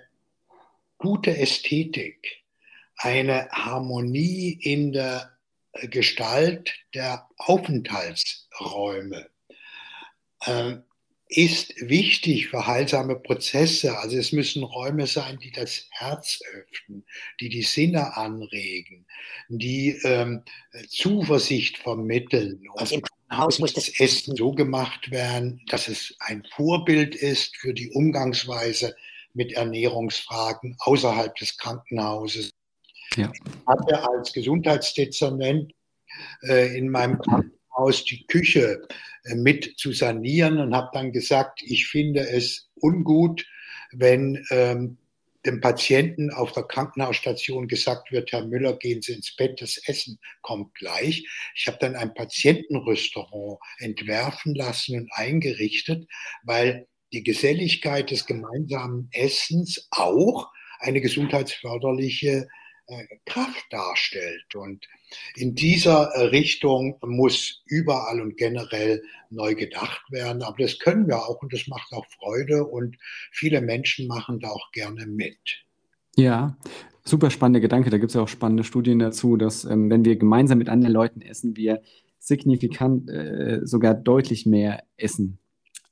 gute 0.98 1.36
Ästhetik, 1.36 2.42
eine 2.96 3.48
Harmonie 3.50 4.58
in 4.60 4.92
der 4.92 5.30
Gestalt 5.72 6.74
der 6.94 7.28
Aufenthaltsräume, 7.36 9.30
ähm, 10.46 10.84
ist 11.30 11.74
wichtig 11.80 12.48
für 12.48 12.66
heilsame 12.66 13.14
Prozesse. 13.14 13.96
Also 13.98 14.16
es 14.16 14.32
müssen 14.32 14.64
Räume 14.64 15.06
sein, 15.06 15.38
die 15.38 15.52
das 15.52 15.86
Herz 15.90 16.40
öffnen, 16.52 17.04
die 17.40 17.48
die 17.48 17.62
Sinne 17.62 18.16
anregen, 18.16 19.06
die 19.48 19.90
ähm, 20.02 20.42
Zuversicht 20.88 21.78
vermitteln. 21.78 22.64
Also 22.74 22.96
im 22.96 23.02
Haus 23.30 23.60
muss 23.60 23.74
das 23.74 23.88
Essen 24.00 24.34
so 24.34 24.50
gemacht 24.52 25.12
werden, 25.12 25.60
dass 25.68 25.86
es 25.86 26.16
ein 26.18 26.42
Vorbild 26.52 27.14
ist 27.14 27.56
für 27.56 27.72
die 27.72 27.90
Umgangsweise 27.90 28.96
mit 29.32 29.52
Ernährungsfragen 29.52 30.76
außerhalb 30.80 31.32
des 31.36 31.56
Krankenhauses. 31.56 32.50
Ja. 33.14 33.30
Ich 33.32 33.66
hatte 33.68 34.08
als 34.08 34.32
Gesundheitsdezernent 34.32 35.72
äh, 36.42 36.76
in 36.76 36.88
meinem 36.88 37.20
Krankenhaus 37.20 37.59
die 38.04 38.26
Küche 38.26 38.82
äh, 39.24 39.34
mit 39.34 39.78
zu 39.78 39.92
sanieren 39.92 40.58
und 40.58 40.74
habe 40.74 40.90
dann 40.92 41.12
gesagt, 41.12 41.62
ich 41.62 41.86
finde 41.86 42.28
es 42.28 42.70
ungut, 42.76 43.46
wenn 43.92 44.44
ähm, 44.50 44.98
dem 45.46 45.60
Patienten 45.60 46.30
auf 46.30 46.52
der 46.52 46.64
Krankenhausstation 46.64 47.66
gesagt 47.66 48.12
wird, 48.12 48.30
Herr 48.32 48.44
Müller, 48.44 48.76
gehen 48.76 49.00
Sie 49.00 49.12
ins 49.12 49.34
Bett, 49.34 49.60
das 49.62 49.78
Essen 49.86 50.18
kommt 50.42 50.74
gleich. 50.74 51.26
Ich 51.54 51.66
habe 51.66 51.78
dann 51.80 51.96
ein 51.96 52.12
Patientenrestaurant 52.12 53.58
entwerfen 53.78 54.54
lassen 54.54 55.00
und 55.00 55.10
eingerichtet, 55.12 56.06
weil 56.42 56.86
die 57.12 57.22
Geselligkeit 57.22 58.10
des 58.10 58.26
gemeinsamen 58.26 59.08
Essens 59.12 59.88
auch 59.90 60.50
eine 60.78 61.00
gesundheitsförderliche 61.00 62.46
Kraft 63.26 63.64
darstellt. 63.70 64.54
Und 64.54 64.86
in 65.36 65.54
dieser 65.54 66.10
äh, 66.14 66.26
Richtung 66.26 66.98
muss 67.02 67.62
überall 67.66 68.20
und 68.20 68.36
generell 68.36 69.02
neu 69.30 69.54
gedacht 69.54 70.02
werden. 70.10 70.42
Aber 70.42 70.56
das 70.58 70.78
können 70.78 71.06
wir 71.06 71.18
auch 71.18 71.42
und 71.42 71.52
das 71.52 71.66
macht 71.66 71.92
auch 71.92 72.06
Freude 72.18 72.64
und 72.64 72.96
viele 73.32 73.60
Menschen 73.60 74.06
machen 74.06 74.40
da 74.40 74.48
auch 74.48 74.70
gerne 74.72 75.06
mit. 75.06 75.38
Ja, 76.16 76.56
super 77.04 77.30
spannender 77.30 77.60
Gedanke. 77.60 77.90
Da 77.90 77.98
gibt 77.98 78.10
es 78.10 78.14
ja 78.14 78.22
auch 78.22 78.28
spannende 78.28 78.64
Studien 78.64 78.98
dazu, 78.98 79.36
dass 79.36 79.64
ähm, 79.64 79.90
wenn 79.90 80.04
wir 80.04 80.16
gemeinsam 80.16 80.58
mit 80.58 80.68
anderen 80.68 80.94
Leuten 80.94 81.22
essen, 81.22 81.56
wir 81.56 81.82
signifikant 82.18 83.08
äh, 83.08 83.60
sogar 83.64 83.94
deutlich 83.94 84.46
mehr 84.46 84.84
essen 84.96 85.39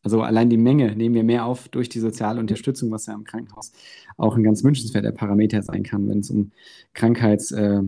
also 0.02 0.22
allein 0.22 0.48
die 0.48 0.56
Menge 0.56 0.94
nehmen 0.94 1.14
wir 1.14 1.24
mehr 1.24 1.44
auf 1.44 1.68
durch 1.68 1.88
die 1.88 2.00
soziale 2.00 2.40
Unterstützung, 2.40 2.90
was 2.90 3.06
ja 3.06 3.14
im 3.14 3.24
Krankenhaus 3.24 3.72
auch 4.16 4.36
ein 4.36 4.42
ganz 4.42 4.62
wünschenswerter 4.62 5.12
Parameter 5.12 5.62
sein 5.62 5.82
kann, 5.82 6.08
wenn 6.08 6.20
es 6.20 6.30
um 6.30 6.52
Krankheits, 6.94 7.50
äh, 7.50 7.82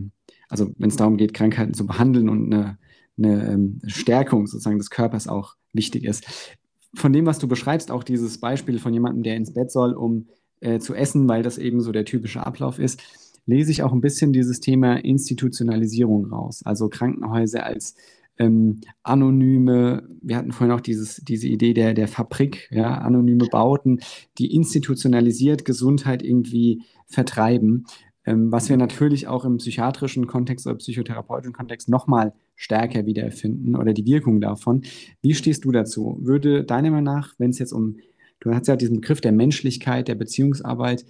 also 0.49 0.71
wenn 0.77 0.89
es 0.89 0.97
darum 0.97 1.17
geht, 1.17 1.33
Krankheiten 1.33 1.73
zu 1.73 1.85
behandeln 1.85 2.29
und 2.29 2.53
eine, 2.53 2.77
eine 3.17 3.53
ähm, 3.53 3.79
Stärkung 3.85 4.47
sozusagen 4.47 4.77
des 4.77 4.89
Körpers 4.89 5.27
auch 5.27 5.55
wichtig 5.73 6.03
ist. 6.03 6.57
Von 6.93 7.13
dem, 7.13 7.25
was 7.25 7.39
du 7.39 7.47
beschreibst, 7.47 7.89
auch 7.91 8.03
dieses 8.03 8.39
Beispiel 8.39 8.77
von 8.77 8.93
jemandem, 8.93 9.23
der 9.23 9.37
ins 9.37 9.53
Bett 9.53 9.71
soll, 9.71 9.93
um 9.93 10.27
äh, 10.59 10.79
zu 10.79 10.93
essen, 10.93 11.29
weil 11.29 11.43
das 11.43 11.57
eben 11.57 11.81
so 11.81 11.93
der 11.93 12.05
typische 12.05 12.45
Ablauf 12.45 12.79
ist, 12.79 13.01
lese 13.45 13.71
ich 13.71 13.83
auch 13.83 13.93
ein 13.93 14.01
bisschen 14.01 14.33
dieses 14.33 14.59
Thema 14.59 14.95
Institutionalisierung 14.97 16.25
raus. 16.25 16.61
Also 16.65 16.89
Krankenhäuser 16.89 17.65
als 17.65 17.95
ähm, 18.37 18.81
anonyme, 19.03 20.07
wir 20.21 20.37
hatten 20.37 20.51
vorhin 20.51 20.75
auch 20.75 20.81
dieses, 20.81 21.17
diese 21.17 21.47
Idee 21.47 21.73
der, 21.73 21.93
der 21.93 22.07
Fabrik, 22.07 22.69
ja, 22.71 22.95
anonyme 22.95 23.45
Bauten, 23.51 23.99
die 24.37 24.53
institutionalisiert 24.53 25.65
Gesundheit 25.65 26.23
irgendwie 26.23 26.83
vertreiben, 27.07 27.85
ähm, 28.25 28.51
was 28.51 28.69
wir 28.69 28.77
natürlich 28.77 29.27
auch 29.27 29.45
im 29.45 29.57
psychiatrischen 29.57 30.27
Kontext 30.27 30.67
oder 30.67 30.77
psychotherapeutischen 30.77 31.53
Kontext 31.53 31.89
nochmal 31.89 32.33
stärker 32.55 33.05
wiedererfinden 33.05 33.75
oder 33.75 33.93
die 33.93 34.05
Wirkung 34.05 34.41
davon. 34.41 34.83
Wie 35.21 35.33
stehst 35.33 35.65
du 35.65 35.71
dazu? 35.71 36.17
Würde 36.21 36.63
deiner 36.63 36.91
Meinung 36.91 37.15
nach, 37.15 37.33
wenn 37.37 37.49
es 37.49 37.59
jetzt 37.59 37.73
um, 37.73 37.97
du 38.39 38.53
hast 38.53 38.67
ja 38.67 38.75
diesen 38.75 39.01
Begriff 39.01 39.21
der 39.21 39.31
Menschlichkeit, 39.31 40.07
der 40.07 40.15
Beziehungsarbeit, 40.15 41.05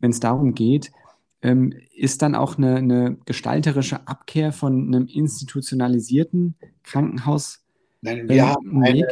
wenn 0.00 0.10
es 0.10 0.20
darum 0.20 0.54
geht, 0.54 0.92
ähm, 1.42 1.72
ist 1.94 2.22
dann 2.22 2.34
auch 2.34 2.58
eine, 2.58 2.76
eine, 2.76 3.16
gestalterische 3.24 4.06
Abkehr 4.06 4.52
von 4.52 4.86
einem 4.88 5.06
institutionalisierten 5.06 6.54
Krankenhaus? 6.82 7.64
Nein, 8.02 8.28
wir, 8.28 8.36
ähm, 8.36 8.48
haben, 8.48 8.82
eine, 8.82 9.06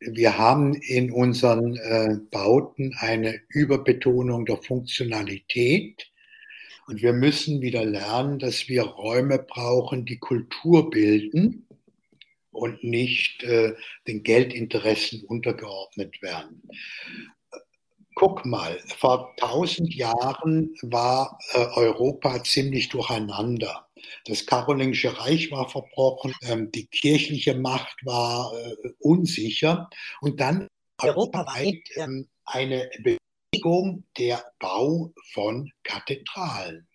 wir 0.00 0.38
haben 0.38 0.74
in 0.74 1.10
unseren 1.10 1.76
äh, 1.76 2.16
Bauten 2.30 2.94
eine 2.98 3.40
Überbetonung 3.48 4.46
der 4.46 4.56
Funktionalität. 4.56 6.10
Und 6.86 7.02
wir 7.02 7.12
müssen 7.12 7.60
wieder 7.60 7.84
lernen, 7.84 8.38
dass 8.38 8.68
wir 8.68 8.82
Räume 8.82 9.38
brauchen, 9.38 10.06
die 10.06 10.18
Kultur 10.18 10.90
bilden 10.90 11.66
und 12.50 12.82
nicht 12.82 13.44
äh, 13.44 13.74
den 14.08 14.22
Geldinteressen 14.22 15.22
untergeordnet 15.22 16.20
werden 16.20 16.62
guck 18.14 18.44
mal, 18.44 18.78
vor 18.98 19.34
tausend 19.36 19.94
Jahren 19.94 20.74
war 20.82 21.38
äh, 21.52 21.58
Europa 21.74 22.42
ziemlich 22.42 22.88
durcheinander. 22.88 23.88
Das 24.26 24.46
Karolingische 24.46 25.18
Reich 25.18 25.50
war 25.50 25.68
verbrochen, 25.68 26.34
ähm, 26.42 26.70
die 26.72 26.86
kirchliche 26.86 27.54
Macht 27.54 27.96
war 28.04 28.52
äh, 28.54 28.90
unsicher. 28.98 29.88
Und 30.20 30.40
dann 30.40 30.68
europaweit 31.00 31.82
ähm, 31.96 32.28
eine 32.44 32.90
Bewegung 33.02 34.04
der 34.18 34.44
Bau 34.58 35.12
von 35.32 35.70
Kathedralen 35.82 36.86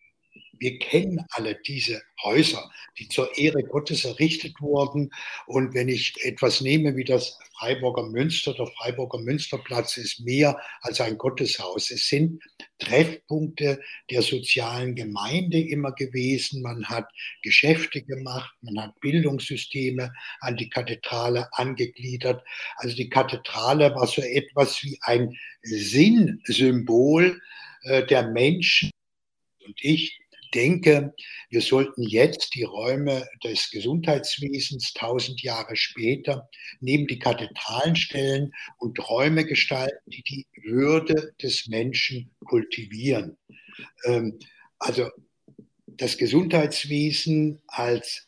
wir 0.59 0.79
kennen 0.79 1.25
alle 1.31 1.55
diese 1.55 2.01
Häuser, 2.23 2.69
die 2.97 3.09
zur 3.09 3.37
Ehre 3.37 3.63
Gottes 3.63 4.05
errichtet 4.05 4.59
wurden. 4.61 5.11
Und 5.47 5.73
wenn 5.73 5.89
ich 5.89 6.15
etwas 6.23 6.61
nehme 6.61 6.95
wie 6.95 7.03
das 7.03 7.37
Freiburger 7.57 8.03
Münster, 8.03 8.53
der 8.53 8.67
Freiburger 8.67 9.19
Münsterplatz 9.19 9.97
ist 9.97 10.19
mehr 10.21 10.59
als 10.81 11.01
ein 11.01 11.17
Gotteshaus. 11.17 11.91
Es 11.91 12.07
sind 12.07 12.41
Treffpunkte 12.79 13.81
der 14.11 14.21
sozialen 14.21 14.95
Gemeinde 14.95 15.59
immer 15.59 15.91
gewesen. 15.93 16.61
Man 16.61 16.85
hat 16.85 17.09
Geschäfte 17.41 18.01
gemacht, 18.01 18.53
man 18.61 18.81
hat 18.81 18.99
Bildungssysteme 18.99 20.13
an 20.41 20.57
die 20.57 20.69
Kathedrale 20.69 21.47
angegliedert. 21.53 22.43
Also 22.77 22.95
die 22.95 23.09
Kathedrale 23.09 23.93
war 23.95 24.07
so 24.07 24.21
etwas 24.21 24.83
wie 24.83 24.97
ein 25.01 25.37
Sinnsymbol 25.61 27.39
äh, 27.83 28.05
der 28.05 28.27
Menschen. 28.29 28.91
Und 29.65 29.75
ich 29.81 30.19
denke, 30.55 31.13
wir 31.49 31.61
sollten 31.61 32.01
jetzt 32.01 32.55
die 32.55 32.63
Räume 32.63 33.27
des 33.43 33.69
Gesundheitswesens 33.69 34.93
tausend 34.93 35.41
Jahre 35.41 35.75
später 35.75 36.49
neben 36.79 37.07
die 37.07 37.19
Kathedralen 37.19 37.95
stellen 37.95 38.53
und 38.77 39.09
Räume 39.09 39.45
gestalten, 39.45 40.09
die 40.09 40.23
die 40.23 40.47
Würde 40.63 41.33
des 41.41 41.67
Menschen 41.67 42.31
kultivieren. 42.45 43.37
Ähm, 44.05 44.39
also 44.79 45.09
das 45.87 46.17
Gesundheitswesen 46.17 47.61
als 47.67 48.27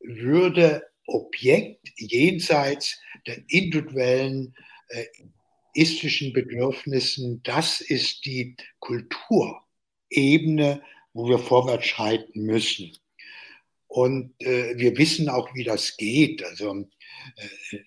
Würdeobjekt 0.00 1.88
jenseits 1.96 2.98
der 3.26 3.38
individuellen 3.48 4.54
äh, 4.88 5.04
istischen 5.74 6.32
Bedürfnissen, 6.32 7.42
das 7.42 7.80
ist 7.80 8.26
die 8.26 8.56
Kulturebene 8.80 10.82
wo 11.12 11.28
wir 11.28 11.38
vorwärts 11.38 11.86
schreiten 11.86 12.42
müssen. 12.42 12.92
Und 13.88 14.32
äh, 14.40 14.76
wir 14.78 14.96
wissen 14.96 15.28
auch, 15.28 15.54
wie 15.54 15.64
das 15.64 15.98
geht. 15.98 16.42
Also 16.44 16.88
äh, 17.36 17.78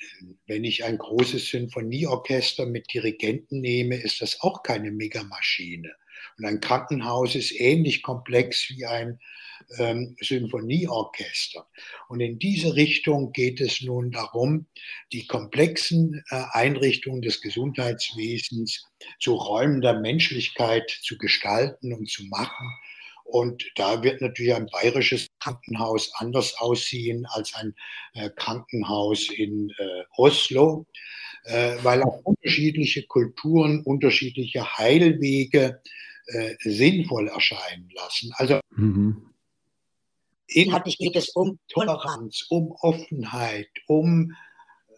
wenn 0.45 0.63
ich 0.63 0.83
ein 0.83 0.99
großes 0.99 1.49
Symphonieorchester 1.49 2.67
mit 2.67 2.93
Dirigenten 2.93 3.59
nehme, 3.61 3.95
ist 3.95 4.21
das 4.21 4.41
auch 4.41 4.61
keine 4.61 4.91
Megamaschine. 4.91 5.91
Und 6.37 6.45
ein 6.45 6.59
Krankenhaus 6.59 7.33
ist 7.33 7.59
ähnlich 7.59 8.03
komplex 8.03 8.69
wie 8.69 8.85
ein 8.85 9.19
ähm, 9.79 10.15
Symphonieorchester. 10.21 11.67
Und 12.07 12.19
in 12.19 12.37
diese 12.37 12.75
Richtung 12.75 13.31
geht 13.31 13.59
es 13.59 13.81
nun 13.81 14.11
darum, 14.11 14.67
die 15.11 15.25
komplexen 15.25 16.23
äh, 16.29 16.43
Einrichtungen 16.51 17.21
des 17.21 17.41
Gesundheitswesens 17.41 18.85
zu 19.19 19.33
Räumen 19.33 19.81
der 19.81 19.99
Menschlichkeit 19.99 20.89
zu 21.01 21.17
gestalten 21.17 21.93
und 21.93 22.09
zu 22.09 22.25
machen 22.25 22.69
und 23.25 23.65
da 23.75 24.03
wird 24.03 24.21
natürlich 24.21 24.53
ein 24.53 24.67
bayerisches 24.67 25.27
Krankenhaus 25.39 26.11
anders 26.15 26.55
aussehen 26.59 27.25
als 27.31 27.55
ein 27.55 27.75
äh, 28.13 28.29
Krankenhaus 28.29 29.29
in 29.29 29.71
äh, 29.71 30.03
Oslo, 30.15 30.85
äh, 31.45 31.75
weil 31.81 32.03
auch 32.03 32.21
unterschiedliche 32.23 33.03
Kulturen, 33.07 33.81
unterschiedliche 33.83 34.77
Heilwege 34.77 35.81
äh, 36.27 36.55
sinnvoll 36.59 37.27
erscheinen 37.27 37.89
lassen. 37.95 38.31
Also 38.35 38.59
mhm. 38.75 39.33
inhaltlich 40.47 40.99
geht 40.99 41.15
es 41.15 41.29
um 41.29 41.57
Toleranz, 41.67 42.45
um 42.49 42.71
Offenheit, 42.79 43.69
um 43.87 44.33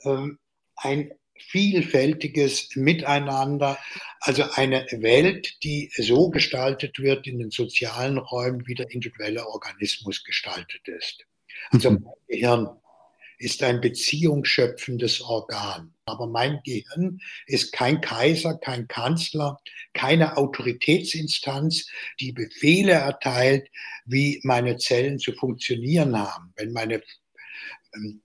ähm, 0.03 0.37
ein 0.75 1.11
vielfältiges 1.39 2.75
Miteinander, 2.75 3.77
also 4.19 4.43
eine 4.53 4.85
Welt, 4.91 5.57
die 5.63 5.91
so 5.95 6.29
gestaltet 6.29 6.99
wird 6.99 7.27
in 7.27 7.39
den 7.39 7.51
sozialen 7.51 8.17
Räumen, 8.17 8.67
wie 8.67 8.75
der 8.75 8.89
individuelle 8.91 9.47
Organismus 9.47 10.23
gestaltet 10.23 10.87
ist. 10.87 11.25
Also 11.71 11.91
mhm. 11.91 12.03
mein 12.03 12.13
Gehirn 12.27 12.69
ist 13.39 13.61
ein 13.63 13.81
beziehungsschöpfendes 13.81 15.21
Organ. 15.21 15.93
Aber 16.05 16.27
mein 16.27 16.59
Gehirn 16.63 17.19
ist 17.45 17.71
kein 17.71 18.01
Kaiser, 18.01 18.57
kein 18.57 18.87
Kanzler, 18.87 19.59
keine 19.93 20.37
Autoritätsinstanz, 20.37 21.87
die 22.19 22.31
Befehle 22.31 22.93
erteilt, 22.93 23.69
wie 24.05 24.39
meine 24.43 24.77
Zellen 24.77 25.19
zu 25.19 25.33
funktionieren 25.33 26.17
haben. 26.17 26.53
Wenn 26.55 26.71
meine 26.71 27.03
ähm, 27.93 28.21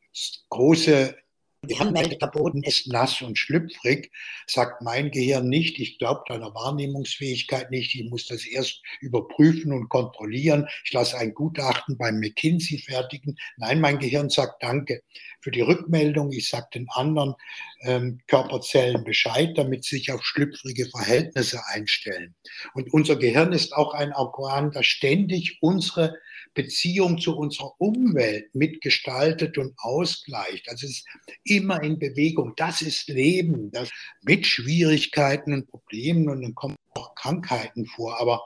große 1.63 1.75
Gehirnwelt, 1.75 2.21
der 2.21 2.27
Boden 2.27 2.63
ist 2.63 2.89
nass 2.89 3.23
und 3.23 3.39
schlüpfrig, 3.39 4.11
sagt 4.47 4.83
mein 4.83 5.11
Gehirn 5.11 5.49
nicht, 5.49 5.79
ich 5.79 5.99
glaube 5.99 6.23
deiner 6.29 6.55
Wahrnehmungsfähigkeit 6.55 7.71
nicht, 7.71 7.95
ich 7.95 8.09
muss 8.11 8.27
das 8.27 8.45
erst 8.45 8.83
überprüfen 9.01 9.73
und 9.73 9.89
kontrollieren, 9.89 10.67
ich 10.85 10.93
lasse 10.93 11.17
ein 11.19 11.35
Gutachten 11.35 11.97
beim 11.97 12.19
McKinsey 12.19 12.79
fertigen. 12.79 13.37
Nein, 13.57 13.81
mein 13.81 13.99
Gehirn 13.99 14.29
sagt 14.29 14.63
Danke 14.63 15.03
für 15.41 15.51
die 15.51 15.61
Rückmeldung, 15.61 16.33
ich 16.33 16.49
sage 16.49 16.69
den 16.75 16.89
anderen 16.91 17.35
ähm, 17.83 18.21
Körperzellen 18.27 19.05
Bescheid, 19.05 19.57
damit 19.57 19.85
sie 19.85 19.97
sich 19.97 20.13
auf 20.13 20.25
schlüpfrige 20.25 20.87
Verhältnisse 20.87 21.61
einstellen. 21.69 22.35
Und 22.75 22.93
unser 22.93 23.17
Gehirn 23.17 23.53
ist 23.53 23.73
auch 23.73 23.95
ein 23.95 24.13
Organ, 24.13 24.71
das 24.73 24.87
ständig 24.87 25.59
unsere 25.61 26.15
Beziehung 26.55 27.19
zu 27.19 27.37
unserer 27.37 27.73
Umwelt 27.79 28.55
mitgestaltet 28.55 29.59
und 29.59 29.75
ausgleicht. 29.79 30.69
Also 30.69 30.87
es 30.87 30.99
ist 30.99 31.07
immer 31.45 31.83
in 31.83 31.99
Bewegung. 31.99 32.55
Das 32.57 32.83
ist 32.83 33.09
Leben, 33.09 33.71
das 33.71 33.91
mit 34.23 34.47
Schwierigkeiten 34.47 35.55
und 35.55 35.69
Problemen 35.69 36.29
und 36.29 36.43
dann 36.43 36.55
kommen 36.55 36.77
auch 36.95 37.15
Krankheiten 37.15 37.87
vor. 37.87 38.21
Aber 38.21 38.43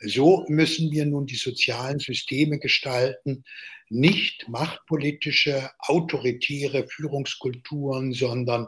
so 0.00 0.44
müssen 0.48 0.90
wir 0.90 1.06
nun 1.06 1.26
die 1.26 1.36
sozialen 1.36 1.98
Systeme 1.98 2.58
gestalten, 2.58 3.44
nicht 3.88 4.48
machtpolitische, 4.48 5.70
autoritäre 5.78 6.86
Führungskulturen, 6.88 8.12
sondern 8.12 8.66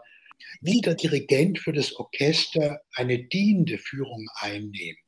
wie 0.61 0.81
der 0.81 0.95
Dirigent 0.95 1.59
für 1.59 1.73
das 1.73 1.95
Orchester 1.97 2.81
eine 2.95 3.19
dienende 3.25 3.79
Führung 3.79 4.29
einnehmen 4.37 5.01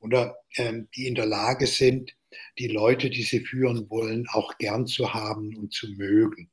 oder 0.00 0.36
äh, 0.54 0.72
die 0.96 1.06
in 1.06 1.14
der 1.14 1.26
Lage 1.26 1.66
sind, 1.66 2.12
die 2.58 2.68
Leute, 2.68 3.10
die 3.10 3.22
sie 3.22 3.40
führen 3.40 3.88
wollen, 3.90 4.26
auch 4.32 4.58
gern 4.58 4.86
zu 4.86 5.14
haben 5.14 5.56
und 5.56 5.72
zu 5.72 5.88
mögen. 5.92 6.50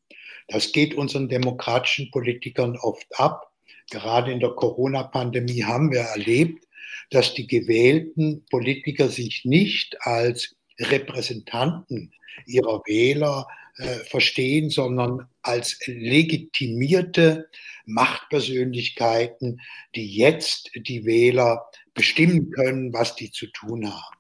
Das 0.48 0.72
geht 0.72 0.96
unseren 0.96 1.30
demokratischen 1.30 2.12
Politikern 2.12 2.78
oft 2.78 3.08
ab. 3.20 3.52
Gerade 3.92 4.32
in 4.32 4.39
der 4.39 4.52
Corona-Pandemie 4.52 5.63
haben 5.63 5.92
wir 5.92 6.02
erlebt, 6.02 6.65
dass 7.10 7.34
die 7.34 7.48
gewählten 7.48 8.46
Politiker 8.50 9.10
sich 9.10 9.46
nicht 9.46 9.98
als 10.02 10.56
Repräsentanten 10.80 12.13
ihrer 12.46 12.82
Wähler 12.86 13.48
äh, 13.78 14.00
verstehen, 14.06 14.70
sondern 14.70 15.28
als 15.42 15.80
legitimierte 15.86 17.50
Machtpersönlichkeiten, 17.86 19.62
die 19.96 20.15
jetzt 20.15 20.70
die 20.76 21.06
Wähler 21.06 21.65
bestimmen 21.94 22.52
können, 22.52 22.94
was 22.94 23.15
die 23.15 23.32
zu 23.32 23.48
tun 23.48 23.92
haben. 23.92 24.18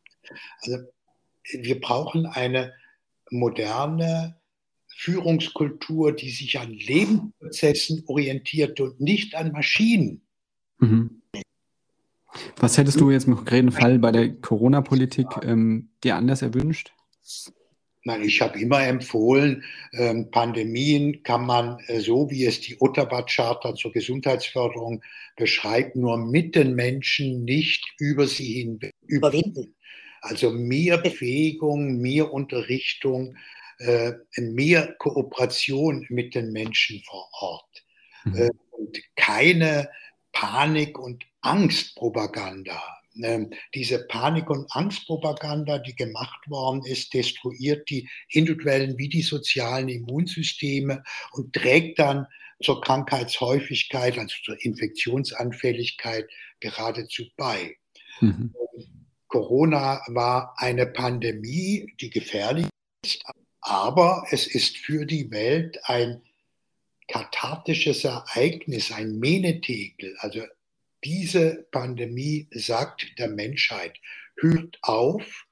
Also 0.61 0.77
wir 1.51 1.79
brauchen 1.79 2.25
eine 2.25 2.73
moderne 3.29 4.39
Führungskultur, 4.95 6.13
die 6.13 6.29
sich 6.29 6.59
an 6.59 6.71
Lebensprozessen 6.71 8.03
orientiert 8.07 8.79
und 8.81 8.99
nicht 8.99 9.35
an 9.35 9.51
Maschinen. 9.51 10.21
Mhm. 10.79 11.21
Was 12.57 12.77
hättest 12.77 12.99
du 12.99 13.09
jetzt 13.09 13.27
im 13.27 13.35
konkreten 13.35 13.71
Fall 13.71 13.97
bei 13.99 14.11
der 14.11 14.29
Corona-Politik 14.35 15.27
ähm, 15.43 15.89
dir 16.03 16.15
anders 16.15 16.41
erwünscht? 16.41 16.93
Nein, 18.05 18.23
ich 18.23 18.41
habe 18.41 18.59
immer 18.59 18.81
empfohlen, 18.85 19.63
ähm, 19.93 20.31
Pandemien 20.31 21.21
kann 21.23 21.45
man, 21.45 21.79
äh, 21.87 21.99
so 21.99 22.29
wie 22.29 22.45
es 22.45 22.61
die 22.61 22.79
Ottawa-Charta 22.79 23.75
zur 23.75 23.91
Gesundheitsförderung 23.91 25.01
beschreibt, 25.35 25.95
nur 25.95 26.17
mit 26.17 26.55
den 26.55 26.75
Menschen, 26.75 27.43
nicht 27.43 27.85
über 27.99 28.25
sie 28.25 28.53
hin 28.53 28.79
überwinden. 29.05 29.75
Also 30.21 30.51
mehr 30.51 30.97
Befähigung, 30.97 31.97
mehr 31.97 32.31
Unterrichtung, 32.33 33.37
äh, 33.79 34.13
mehr 34.37 34.93
Kooperation 34.99 36.05
mit 36.09 36.35
den 36.35 36.51
Menschen 36.51 37.01
vor 37.05 37.29
Ort 37.39 37.85
mhm. 38.25 38.35
äh, 38.35 38.49
und 38.71 38.99
keine 39.15 39.89
Panik- 40.31 40.99
und 40.99 41.25
Angstpropaganda. 41.41 42.81
Ähm, 43.21 43.49
diese 43.73 44.05
Panik- 44.07 44.49
und 44.49 44.67
Angstpropaganda, 44.71 45.79
die 45.79 45.95
gemacht 45.95 46.39
worden 46.47 46.83
ist, 46.85 47.13
destruiert 47.13 47.89
die 47.89 48.07
individuellen 48.29 48.97
wie 48.97 49.09
die 49.09 49.21
sozialen 49.21 49.89
Immunsysteme 49.89 51.03
und 51.31 51.53
trägt 51.53 51.99
dann 51.99 52.27
zur 52.61 52.81
Krankheitshäufigkeit, 52.81 54.17
also 54.17 54.35
zur 54.43 54.63
Infektionsanfälligkeit 54.63 56.29
geradezu 56.59 57.23
bei. 57.37 57.77
Mhm. 58.19 58.53
Corona 59.29 60.01
war 60.07 60.55
eine 60.57 60.87
Pandemie, 60.87 61.93
die 62.01 62.09
gefährlich 62.09 62.67
ist, 63.05 63.23
aber 63.61 64.25
es 64.31 64.47
ist 64.47 64.77
für 64.77 65.05
die 65.05 65.31
Welt 65.31 65.79
ein 65.83 66.21
kathartisches 67.07 68.03
Ereignis, 68.03 68.91
ein 68.91 69.19
Menetekel. 69.19 70.15
Also 70.19 70.41
diese 71.03 71.67
Pandemie 71.71 72.47
sagt 72.51 73.07
der 73.17 73.29
Menschheit, 73.29 73.97
hört 74.37 74.77
auf, 74.81 75.45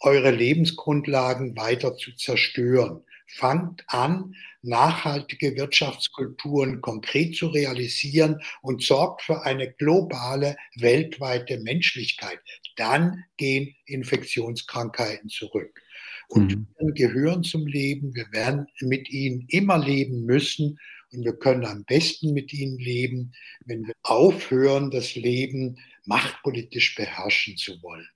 eure 0.00 0.30
Lebensgrundlagen 0.30 1.56
weiter 1.56 1.96
zu 1.96 2.12
zerstören. 2.14 3.04
Fangt 3.26 3.84
an, 3.86 4.34
nachhaltige 4.62 5.54
Wirtschaftskulturen 5.56 6.80
konkret 6.80 7.36
zu 7.36 7.48
realisieren 7.48 8.42
und 8.60 8.82
sorgt 8.82 9.22
für 9.22 9.44
eine 9.44 9.72
globale, 9.72 10.56
weltweite 10.74 11.60
Menschlichkeit. 11.60 12.40
Dann 12.80 13.24
gehen 13.36 13.74
Infektionskrankheiten 13.84 15.28
zurück. 15.28 15.82
Und 16.28 16.56
mhm. 16.56 16.66
wir 16.78 16.94
gehören 16.94 17.42
zum 17.42 17.66
Leben, 17.66 18.14
wir 18.14 18.32
werden 18.32 18.68
mit 18.80 19.10
ihnen 19.10 19.44
immer 19.48 19.78
leben 19.78 20.24
müssen 20.24 20.78
und 21.12 21.22
wir 21.22 21.36
können 21.36 21.66
am 21.66 21.84
besten 21.84 22.32
mit 22.32 22.54
ihnen 22.54 22.78
leben, 22.78 23.32
wenn 23.66 23.86
wir 23.86 23.92
aufhören, 24.02 24.90
das 24.90 25.14
Leben 25.14 25.76
machtpolitisch 26.06 26.94
beherrschen 26.94 27.58
zu 27.58 27.82
wollen. 27.82 28.08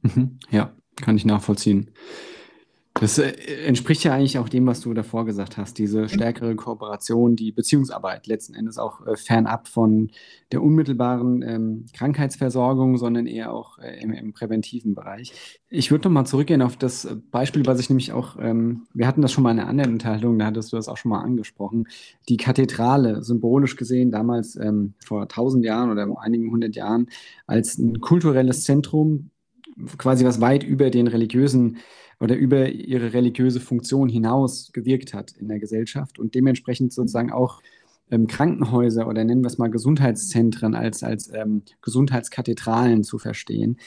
Mhm. 0.00 0.38
Ja, 0.50 0.74
kann 0.96 1.18
ich 1.18 1.26
nachvollziehen. 1.26 1.90
Das 3.00 3.18
äh, 3.18 3.32
entspricht 3.66 4.04
ja 4.04 4.14
eigentlich 4.14 4.38
auch 4.38 4.48
dem, 4.48 4.68
was 4.68 4.80
du 4.80 4.94
davor 4.94 5.24
gesagt 5.24 5.56
hast, 5.56 5.78
diese 5.78 6.08
stärkere 6.08 6.54
Kooperation, 6.54 7.34
die 7.34 7.50
Beziehungsarbeit 7.50 8.28
letzten 8.28 8.54
Endes 8.54 8.78
auch 8.78 9.04
äh, 9.04 9.16
fernab 9.16 9.66
von 9.66 10.12
der 10.52 10.62
unmittelbaren 10.62 11.42
ähm, 11.42 11.86
Krankheitsversorgung, 11.92 12.96
sondern 12.96 13.26
eher 13.26 13.52
auch 13.52 13.78
äh, 13.80 14.00
im, 14.00 14.12
im, 14.12 14.32
präventiven 14.32 14.94
Bereich. 14.94 15.60
Ich 15.68 15.90
würde 15.90 16.06
nochmal 16.06 16.26
zurückgehen 16.26 16.62
auf 16.62 16.76
das 16.76 17.08
Beispiel, 17.32 17.66
was 17.66 17.80
ich 17.80 17.90
nämlich 17.90 18.12
auch, 18.12 18.36
ähm, 18.38 18.86
wir 18.94 19.08
hatten 19.08 19.22
das 19.22 19.32
schon 19.32 19.42
mal 19.42 19.50
in 19.50 19.58
einer 19.58 19.68
anderen 19.68 19.94
Unterhaltung, 19.94 20.38
da 20.38 20.46
hattest 20.46 20.72
du 20.72 20.76
das 20.76 20.88
auch 20.88 20.96
schon 20.96 21.10
mal 21.10 21.20
angesprochen, 21.20 21.88
die 22.28 22.36
Kathedrale, 22.36 23.24
symbolisch 23.24 23.74
gesehen, 23.74 24.12
damals 24.12 24.54
ähm, 24.54 24.94
vor 25.04 25.26
tausend 25.26 25.64
Jahren 25.64 25.90
oder 25.90 26.06
einigen 26.20 26.48
hundert 26.52 26.76
Jahren, 26.76 27.08
als 27.48 27.76
ein 27.76 28.00
kulturelles 28.00 28.62
Zentrum, 28.62 29.30
quasi 29.98 30.24
was 30.24 30.40
weit 30.40 30.62
über 30.62 30.90
den 30.90 31.06
religiösen 31.06 31.78
oder 32.20 32.36
über 32.36 32.70
ihre 32.70 33.12
religiöse 33.12 33.60
Funktion 33.60 34.08
hinaus 34.08 34.72
gewirkt 34.72 35.14
hat 35.14 35.32
in 35.32 35.48
der 35.48 35.58
Gesellschaft 35.58 36.18
und 36.18 36.34
dementsprechend 36.34 36.92
sozusagen 36.92 37.32
auch 37.32 37.60
ähm, 38.10 38.26
Krankenhäuser 38.26 39.08
oder 39.08 39.24
nennen 39.24 39.42
wir 39.42 39.48
es 39.48 39.58
mal 39.58 39.70
Gesundheitszentren 39.70 40.74
als, 40.74 41.02
als 41.02 41.32
ähm, 41.32 41.62
Gesundheitskathedralen 41.82 43.02
zu 43.02 43.18
verstehen. 43.18 43.78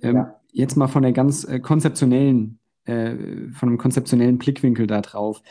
Ähm, 0.00 0.16
ja. 0.16 0.40
Jetzt 0.52 0.76
mal 0.76 0.88
von 0.88 1.02
der 1.02 1.12
ganz 1.12 1.44
äh, 1.44 1.60
konzeptionellen, 1.60 2.58
äh, 2.84 3.14
von 3.52 3.68
einem 3.68 3.78
konzeptionellen 3.78 4.38
Blickwinkel 4.38 4.86
da 4.86 5.00
drauf. 5.00 5.42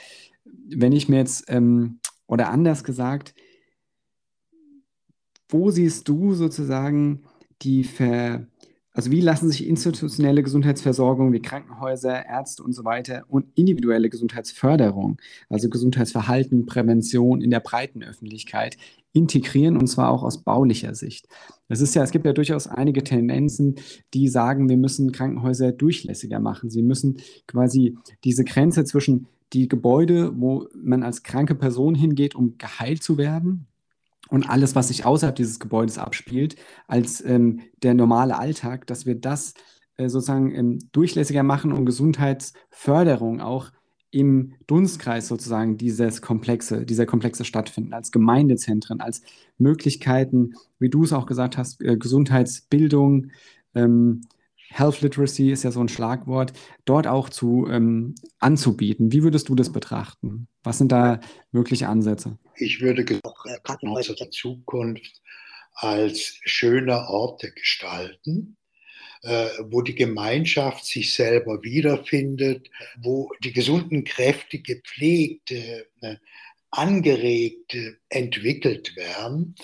Wenn 0.43 0.91
ich 0.91 1.07
mir 1.07 1.17
jetzt, 1.17 1.45
ähm, 1.47 1.99
oder 2.25 2.49
anders 2.49 2.83
gesagt, 2.83 3.33
wo 5.47 5.69
siehst 5.69 6.09
du 6.09 6.33
sozusagen 6.33 7.23
die 7.61 7.83
Ver, 7.83 8.47
also 8.97 9.11
wie 9.11 9.21
lassen 9.21 9.47
sich 9.47 9.67
institutionelle 9.67 10.41
Gesundheitsversorgung 10.41 11.31
wie 11.31 11.39
Krankenhäuser, 11.39 12.25
Ärzte 12.25 12.63
und 12.63 12.73
so 12.73 12.83
weiter 12.83 13.25
und 13.27 13.45
individuelle 13.53 14.09
Gesundheitsförderung, 14.09 15.21
also 15.49 15.69
Gesundheitsverhalten, 15.69 16.65
Prävention 16.65 17.41
in 17.41 17.51
der 17.51 17.59
breiten 17.59 18.01
Öffentlichkeit 18.01 18.75
integrieren 19.13 19.77
und 19.77 19.85
zwar 19.85 20.09
auch 20.09 20.23
aus 20.23 20.43
baulicher 20.43 20.95
Sicht. 20.95 21.27
Es 21.67 21.79
ist 21.79 21.93
ja, 21.93 22.01
es 22.01 22.09
gibt 22.09 22.25
ja 22.25 22.33
durchaus 22.33 22.65
einige 22.65 23.03
Tendenzen, 23.03 23.75
die 24.15 24.29
sagen, 24.29 24.67
wir 24.67 24.77
müssen 24.77 25.11
Krankenhäuser 25.11 25.73
durchlässiger 25.73 26.39
machen. 26.39 26.71
Sie 26.71 26.81
müssen 26.81 27.19
quasi 27.45 27.99
diese 28.23 28.45
Grenze 28.45 28.83
zwischen 28.83 29.27
die 29.53 29.67
Gebäude, 29.67 30.31
wo 30.41 30.69
man 30.73 31.03
als 31.03 31.21
kranke 31.21 31.53
Person 31.53 31.93
hingeht, 31.93 32.33
um 32.33 32.57
geheilt 32.57 33.03
zu 33.03 33.19
werden, 33.19 33.67
und 34.29 34.49
alles, 34.49 34.75
was 34.75 34.89
sich 34.89 35.05
außerhalb 35.05 35.35
dieses 35.35 35.59
Gebäudes 35.59 35.97
abspielt, 35.97 36.55
als 36.87 37.23
ähm, 37.23 37.61
der 37.83 37.93
normale 37.93 38.37
Alltag, 38.37 38.87
dass 38.87 39.05
wir 39.05 39.15
das 39.15 39.53
äh, 39.97 40.09
sozusagen 40.09 40.53
ähm, 40.53 40.79
durchlässiger 40.91 41.43
machen 41.43 41.71
und 41.71 41.85
Gesundheitsförderung 41.85 43.41
auch 43.41 43.71
im 44.11 44.53
Dunstkreis 44.67 45.27
sozusagen 45.27 45.77
dieses 45.77 46.21
Komplexe, 46.21 46.85
dieser 46.85 47.05
Komplexe 47.05 47.45
stattfinden, 47.45 47.93
als 47.93 48.11
Gemeindezentren, 48.11 49.01
als 49.01 49.21
Möglichkeiten, 49.57 50.53
wie 50.79 50.89
du 50.89 51.03
es 51.03 51.13
auch 51.13 51.25
gesagt 51.25 51.57
hast, 51.57 51.81
äh, 51.81 51.97
Gesundheitsbildung, 51.97 53.31
ähm, 53.75 54.21
Health 54.69 55.01
Literacy 55.01 55.51
ist 55.51 55.63
ja 55.63 55.71
so 55.71 55.79
ein 55.79 55.89
Schlagwort, 55.89 56.53
dort 56.85 57.07
auch 57.07 57.29
zu 57.29 57.67
ähm, 57.69 58.15
anzubieten. 58.39 59.11
Wie 59.11 59.23
würdest 59.23 59.49
du 59.49 59.55
das 59.55 59.71
betrachten? 59.71 60.47
Was 60.63 60.77
sind 60.77 60.91
da 60.91 61.19
mögliche 61.51 61.87
Ansätze? 61.87 62.37
Ich 62.55 62.81
würde 62.81 63.19
auch 63.23 63.45
Krankenhäuser 63.63 64.15
der 64.15 64.31
Zukunft 64.31 65.21
als 65.73 66.39
schöne 66.43 67.07
Orte 67.07 67.51
gestalten, 67.51 68.57
äh, 69.21 69.47
wo 69.69 69.81
die 69.81 69.95
Gemeinschaft 69.95 70.85
sich 70.85 71.13
selber 71.13 71.63
wiederfindet, 71.63 72.69
wo 72.99 73.31
die 73.43 73.53
gesunden 73.53 74.03
Kräfte 74.03 74.59
gepflegt, 74.59 75.51
äh, 75.51 75.85
angeregt, 76.71 77.77
entwickelt 78.09 78.95
werden. 78.95 79.55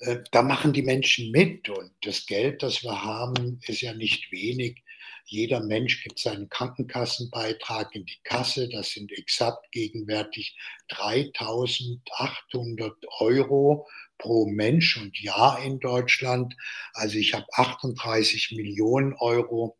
Äh, 0.00 0.18
da 0.32 0.42
machen 0.42 0.72
die 0.72 0.82
Menschen 0.82 1.30
mit 1.30 1.68
und 1.68 1.92
das 2.02 2.26
Geld, 2.26 2.62
das 2.62 2.82
wir 2.82 3.04
haben, 3.04 3.60
ist 3.66 3.82
ja 3.82 3.94
nicht 3.94 4.32
wenig. 4.32 4.82
Jeder 5.26 5.60
Mensch 5.60 6.02
gibt 6.02 6.18
seinen 6.18 6.48
Krankenkassenbeitrag 6.48 7.94
in 7.94 8.06
die 8.06 8.18
Kasse. 8.24 8.68
Das 8.68 8.90
sind 8.90 9.12
exakt 9.12 9.70
gegenwärtig 9.70 10.56
3800 10.88 12.96
Euro 13.20 13.86
pro 14.18 14.46
Mensch 14.46 14.96
und 14.96 15.20
Jahr 15.20 15.62
in 15.62 15.78
Deutschland. 15.78 16.56
Also 16.94 17.18
ich 17.18 17.34
habe 17.34 17.46
38 17.52 18.52
Millionen 18.56 19.14
Euro 19.14 19.78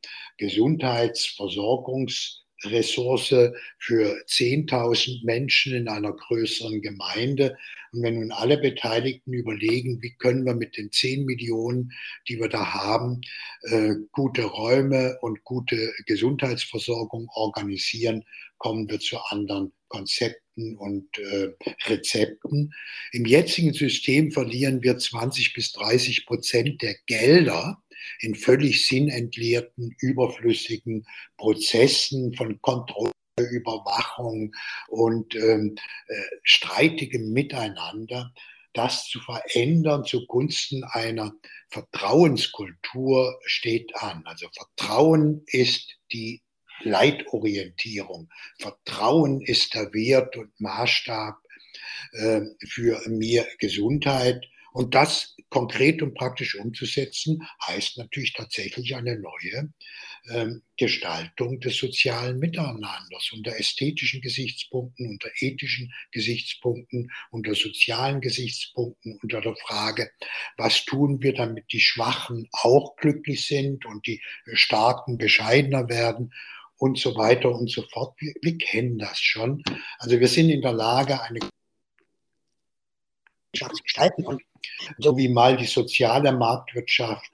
Gesundheitsversorgungsressource 2.63 3.53
für 3.79 4.25
10.000 4.27 5.25
Menschen 5.25 5.75
in 5.75 5.89
einer 5.89 6.13
größeren 6.13 6.81
Gemeinde. 6.81 7.57
Und 7.93 8.03
wenn 8.03 8.21
nun 8.21 8.33
alle 8.33 8.59
Beteiligten 8.59 9.33
überlegen, 9.33 10.01
wie 10.03 10.15
können 10.15 10.45
wir 10.45 10.55
mit 10.55 10.77
den 10.77 10.93
10 10.93 11.25
Millionen, 11.25 11.93
die 12.29 12.39
wir 12.39 12.49
da 12.49 12.73
haben, 12.73 13.21
äh, 13.63 13.95
gute 14.13 14.45
Räume 14.45 15.19
und 15.21 15.43
gute 15.45 15.93
Gesundheitsversorgung 16.07 17.29
organisieren, 17.35 18.25
kommen 18.59 18.89
wir 18.89 19.01
zu 19.01 19.19
anderen 19.19 19.73
Konzepten 19.89 20.77
und 20.77 21.07
äh, 21.19 21.49
Rezepten. 21.87 22.73
Im 23.13 23.25
jetzigen 23.25 23.73
System 23.73 24.31
verlieren 24.31 24.83
wir 24.83 24.99
20 24.99 25.55
bis 25.55 25.73
30 25.73 26.27
Prozent 26.27 26.83
der 26.83 26.95
Gelder 27.07 27.83
in 28.21 28.35
völlig 28.35 28.87
sinnentleerten, 28.87 29.95
überflüssigen 30.01 31.07
Prozessen 31.37 32.35
von 32.35 32.61
Kontrolle. 32.61 33.13
Überwachung 33.39 34.53
und 34.89 35.35
ähm, 35.35 35.75
äh, 36.09 36.15
streitigem 36.43 37.33
Miteinander, 37.33 38.33
das 38.73 39.09
zu 39.09 39.21
verändern 39.21 40.05
zugunsten 40.05 40.85
einer 40.85 41.33
Vertrauenskultur 41.71 43.41
steht 43.45 43.95
an. 43.97 44.23
Also 44.27 44.49
Vertrauen 44.53 45.43
ist 45.47 45.97
die 46.13 46.43
Leitorientierung. 46.83 48.29
Vertrauen 48.59 49.41
ist 49.41 49.75
der 49.75 49.93
Wert 49.93 50.37
und 50.37 50.59
Maßstab 50.61 51.37
äh, 52.13 52.43
für 52.69 53.01
mehr 53.09 53.47
Gesundheit. 53.59 54.47
Und 54.73 54.95
das 54.95 55.37
konkret 55.51 56.01
und 56.01 56.15
praktisch 56.15 56.55
umzusetzen, 56.55 57.43
heißt 57.67 57.99
natürlich 57.99 58.33
tatsächlich 58.33 58.95
eine 58.97 59.19
neue 59.19 59.73
ähm, 60.31 60.63
Gestaltung 60.77 61.61
des 61.61 61.77
sozialen 61.77 62.39
Miteinanders 62.39 63.33
unter 63.33 63.59
ästhetischen 63.59 64.21
Gesichtspunkten, 64.21 65.09
unter 65.09 65.29
ethischen 65.41 65.93
Gesichtspunkten, 66.13 67.11
unter 67.31 67.55
sozialen 67.55 68.21
Gesichtspunkten, 68.21 69.19
unter 69.23 69.41
der 69.41 69.57
Frage, 69.57 70.11
was 70.57 70.85
tun 70.85 71.23
wir, 71.23 71.35
damit 71.35 71.73
die 71.73 71.81
Schwachen 71.81 72.49
auch 72.53 72.97
glücklich 72.97 73.47
sind 73.47 73.85
und 73.87 74.07
die 74.07 74.23
Starken 74.53 75.19
bescheidener 75.19 75.89
werden 75.89 76.33
und 76.77 76.99
so 76.99 77.17
weiter 77.17 77.51
und 77.51 77.71
so 77.71 77.83
fort. 77.83 78.15
Wir, 78.19 78.35
wir 78.41 78.57
kennen 78.57 78.99
das 78.99 79.21
schon. 79.21 79.63
Also 79.99 80.19
wir 80.19 80.29
sind 80.29 80.49
in 80.49 80.63
der 80.63 80.73
Lage, 80.73 81.21
eine 81.23 81.41
gestalten. 83.53 84.27
Und 84.27 84.43
so 84.99 85.17
wie 85.17 85.29
mal 85.29 85.57
die 85.57 85.67
soziale 85.67 86.33
Marktwirtschaft 86.33 87.31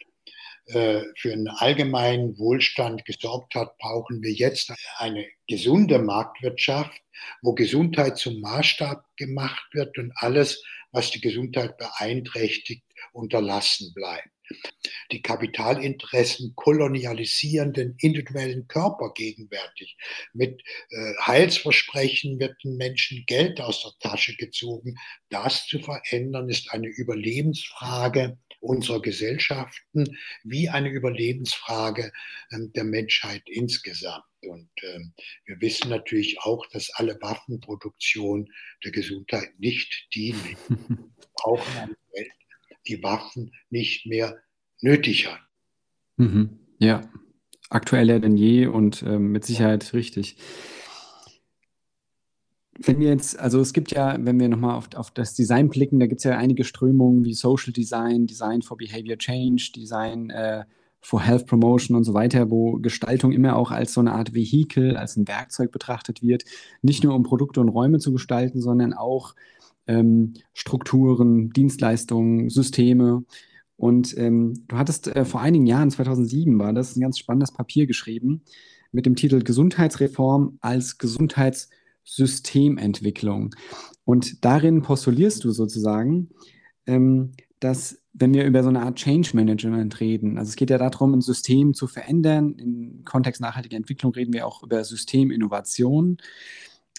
äh, 0.67 1.03
für 1.17 1.33
einen 1.33 1.49
allgemeinen 1.49 2.39
Wohlstand 2.39 3.05
gesorgt 3.05 3.55
hat, 3.55 3.77
brauchen 3.79 4.23
wir 4.23 4.33
jetzt 4.33 4.73
eine 4.99 5.27
gesunde 5.47 5.99
Marktwirtschaft, 5.99 7.01
wo 7.43 7.55
Gesundheit 7.55 8.19
zum 8.19 8.41
Maßstab 8.41 9.05
gemacht 9.17 9.67
wird 9.73 9.97
und 9.99 10.13
alles, 10.17 10.63
was 10.93 11.11
die 11.11 11.21
Gesundheit 11.21 11.77
beeinträchtigt, 11.79 12.85
unterlassen 13.13 13.93
bleibt 13.95 14.36
die 15.13 15.23
Kapitalinteressen 15.23 16.55
kolonialisieren 16.57 17.73
den 17.73 17.97
individuellen 17.99 18.67
Körper 18.69 19.13
gegenwärtig. 19.15 19.97
Mit 20.33 20.63
äh, 20.91 21.15
Heilsversprechen 21.21 22.39
wird 22.39 22.57
den 22.65 22.77
Menschen 22.77 23.25
Geld 23.27 23.61
aus 23.61 23.83
der 23.83 23.93
Tasche 24.11 24.37
gezogen. 24.37 24.97
Das 25.31 25.67
zu 25.67 25.79
verändern 25.79 26.49
ist 26.49 26.71
eine 26.73 26.89
Überlebensfrage 26.89 28.39
unserer 28.61 29.01
Gesellschaften 29.01 30.19
wie 30.43 30.69
eine 30.69 30.89
Überlebensfrage 30.89 32.13
äh, 32.51 32.59
der 32.75 32.85
Menschheit 32.85 33.43
insgesamt. 33.47 34.25
Und 34.43 34.71
äh, 34.83 35.01
wir 35.47 35.61
wissen 35.61 35.89
natürlich 35.89 36.41
auch, 36.41 36.67
dass 36.73 36.91
alle 36.95 37.19
Waffenproduktion 37.21 38.49
der 38.85 38.93
Gesundheit 38.93 39.59
nicht 39.59 40.09
dienen. 40.15 40.57
Wir 41.37 41.43
brauchen 41.53 41.77
eine 41.77 41.97
Welt, 42.15 42.31
die 42.89 43.03
Waffen 43.03 43.53
nicht 43.71 44.07
mehr 44.07 44.37
nötig 44.81 45.31
hat. 45.31 45.41
Mhm. 46.17 46.59
Ja, 46.79 47.03
aktueller 47.71 48.21
denn 48.21 48.37
je 48.37 48.67
und 48.67 49.03
äh, 49.03 49.19
mit 49.19 49.45
Sicherheit 49.45 49.93
richtig. 49.93 50.37
Wenn 52.79 53.01
wir 53.01 53.09
jetzt, 53.09 53.39
also 53.39 53.61
es 53.61 53.73
gibt 53.73 53.93
ja, 53.93 54.19
wenn 54.21 54.39
wir 54.39 54.49
nochmal 54.49 54.77
auf, 54.77 54.89
auf 54.95 55.11
das 55.11 55.35
Design 55.35 55.71
blicken, 55.71 55.99
da 55.99 56.07
gibt 56.07 56.21
es 56.21 56.25
ja 56.25 56.37
einige 56.37 56.65
Strömungen 56.65 57.25
wie 57.25 57.33
Social 57.33 57.73
Design, 57.73 58.27
Design 58.27 58.61
for 58.61 58.77
Behavior 58.77 59.17
Change, 59.17 59.71
Design 59.75 60.29
äh, 60.29 60.65
for 61.01 61.23
Health 61.23 61.47
Promotion 61.47 61.97
und 61.97 62.05
so 62.05 62.15
weiter, 62.15 62.51
wo 62.51 62.73
Gestaltung 62.73 63.33
immer 63.33 63.57
auch 63.57 63.71
als 63.71 63.95
so 63.95 64.01
eine 64.01 64.13
Art 64.13 64.35
Vehikel, 64.35 64.97
als 64.97 65.17
ein 65.17 65.29
Werkzeug 65.29 65.71
betrachtet 65.71 66.21
wird, 66.21 66.45
nicht 66.83 67.05
nur 67.05 67.15
um 67.15 67.23
Produkte 67.23 67.61
und 67.61 67.69
Räume 67.69 67.99
zu 67.99 68.13
gestalten, 68.13 68.61
sondern 68.61 68.93
auch 68.93 69.35
ähm, 69.87 70.35
Strukturen, 70.53 71.51
Dienstleistungen, 71.51 72.51
Systeme. 72.51 73.25
Und 73.77 74.17
ähm, 74.17 74.65
du 74.69 74.77
hattest 74.77 75.09
äh, 75.09 75.25
vor 75.25 75.41
einigen 75.41 75.67
Jahren, 75.67 75.91
2007 75.91 76.57
war 76.59 76.73
das, 76.73 76.97
ein 76.97 77.01
ganz 77.01 77.19
spannendes 77.19 77.53
Papier 77.53 77.87
geschrieben 77.87 78.43
mit 78.93 79.07
dem 79.07 79.17
Titel 79.17 79.43
Gesundheitsreform 79.43 80.59
als 80.61 80.99
Gesundheitssystementwicklung. 80.99 83.55
Und 84.05 84.45
darin 84.45 84.83
postulierst 84.83 85.43
du 85.45 85.51
sozusagen, 85.51 86.29
ähm, 86.87 87.33
dass 87.61 88.01
wenn 88.13 88.33
wir 88.33 88.45
über 88.47 88.63
so 88.63 88.69
eine 88.71 88.83
Art 88.83 88.97
Change 88.97 89.31
Management 89.35 90.01
reden, 90.01 90.39
also 90.39 90.49
es 90.49 90.57
geht 90.57 90.71
ja 90.71 90.79
darum, 90.79 91.13
ein 91.13 91.21
System 91.21 91.75
zu 91.75 91.87
verändern. 91.87 92.55
Im 92.59 93.05
Kontext 93.05 93.43
nachhaltiger 93.43 93.77
Entwicklung 93.77 94.15
reden 94.15 94.33
wir 94.33 94.47
auch 94.47 94.63
über 94.63 94.83
Systeminnovation 94.83 96.17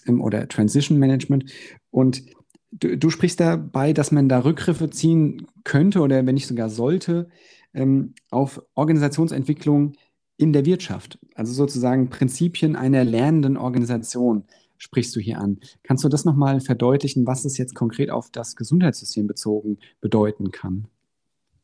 ähm, 0.06 0.20
oder 0.20 0.46
Transition 0.46 0.98
Management. 0.98 1.50
Und 1.90 2.22
du, 2.70 2.96
du, 2.96 3.10
sprichst 3.10 3.40
dabei, 3.40 3.92
dass 3.92 4.12
man 4.12 4.28
da 4.28 4.40
Rückgriffe 4.40 4.90
ziehen 4.90 5.46
könnte 5.64 6.00
oder 6.00 6.26
wenn 6.26 6.34
nicht 6.34 6.46
sogar 6.46 6.70
sollte 6.70 7.28
ähm, 7.74 8.14
auf 8.30 8.62
Organisationsentwicklung 8.74 9.94
in 10.36 10.52
der 10.52 10.64
Wirtschaft. 10.64 11.18
Also 11.34 11.52
sozusagen 11.52 12.10
Prinzipien 12.10 12.76
einer 12.76 13.04
lernenden 13.04 13.56
Organisation 13.56 14.44
sprichst 14.78 15.14
du 15.16 15.20
hier 15.20 15.38
an. 15.38 15.60
Kannst 15.82 16.04
du 16.04 16.08
das 16.08 16.24
nochmal 16.24 16.60
verdeutlichen, 16.60 17.26
was 17.26 17.44
es 17.44 17.58
jetzt 17.58 17.74
konkret 17.74 18.10
auf 18.10 18.30
das 18.30 18.56
Gesundheitssystem 18.56 19.26
bezogen 19.26 19.78
bedeuten 20.00 20.52
kann? 20.52 20.86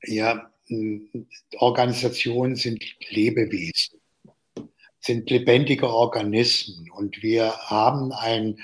Ja, 0.02 0.50
Organisationen 1.58 2.56
sind 2.56 2.82
Lebewesen, 3.10 4.00
sind 4.98 5.30
lebendige 5.30 5.88
Organismen 5.88 6.90
und 6.90 7.22
wir 7.22 7.52
haben 7.52 8.12
ein 8.12 8.58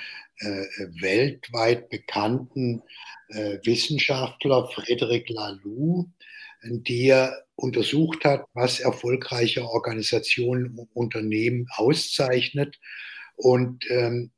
weltweit 1.00 1.88
bekannten 1.90 2.82
äh, 3.28 3.58
Wissenschaftler 3.64 4.68
Frederic 4.68 5.28
Laloux, 5.28 6.08
der 6.62 7.44
untersucht 7.56 8.24
hat, 8.24 8.44
was 8.54 8.80
erfolgreiche 8.80 9.64
Organisationen 9.64 10.76
und 10.76 10.88
Unternehmen 10.94 11.66
auszeichnet. 11.76 12.78
Und 13.36 13.84
ähm, 13.90 14.30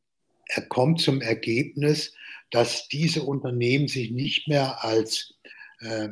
er 0.46 0.62
kommt 0.62 1.00
zum 1.00 1.20
Ergebnis, 1.20 2.14
dass 2.50 2.88
diese 2.88 3.22
Unternehmen 3.22 3.88
sich 3.88 4.11
nicht 4.11 4.46
mehr 4.48 4.84
als 4.84 5.34
äh, 5.80 6.09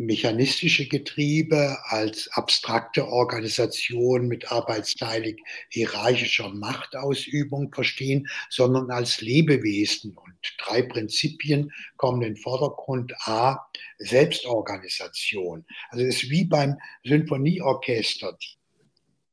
mechanistische 0.00 0.88
Getriebe, 0.88 1.76
als 1.84 2.28
abstrakte 2.32 3.06
Organisation 3.06 4.28
mit 4.28 4.50
arbeitsteilig 4.50 5.42
hierarchischer 5.68 6.48
Machtausübung 6.48 7.72
verstehen, 7.72 8.26
sondern 8.48 8.90
als 8.90 9.20
Lebewesen. 9.20 10.16
Und 10.16 10.34
drei 10.58 10.82
Prinzipien 10.82 11.70
kommen 11.96 12.22
in 12.22 12.34
den 12.34 12.42
Vordergrund. 12.42 13.12
A, 13.26 13.58
Selbstorganisation. 13.98 15.66
Also 15.90 16.06
es 16.06 16.22
ist 16.22 16.30
wie 16.30 16.44
beim 16.44 16.78
Symphonieorchester. 17.04 18.38
Die 18.40 18.60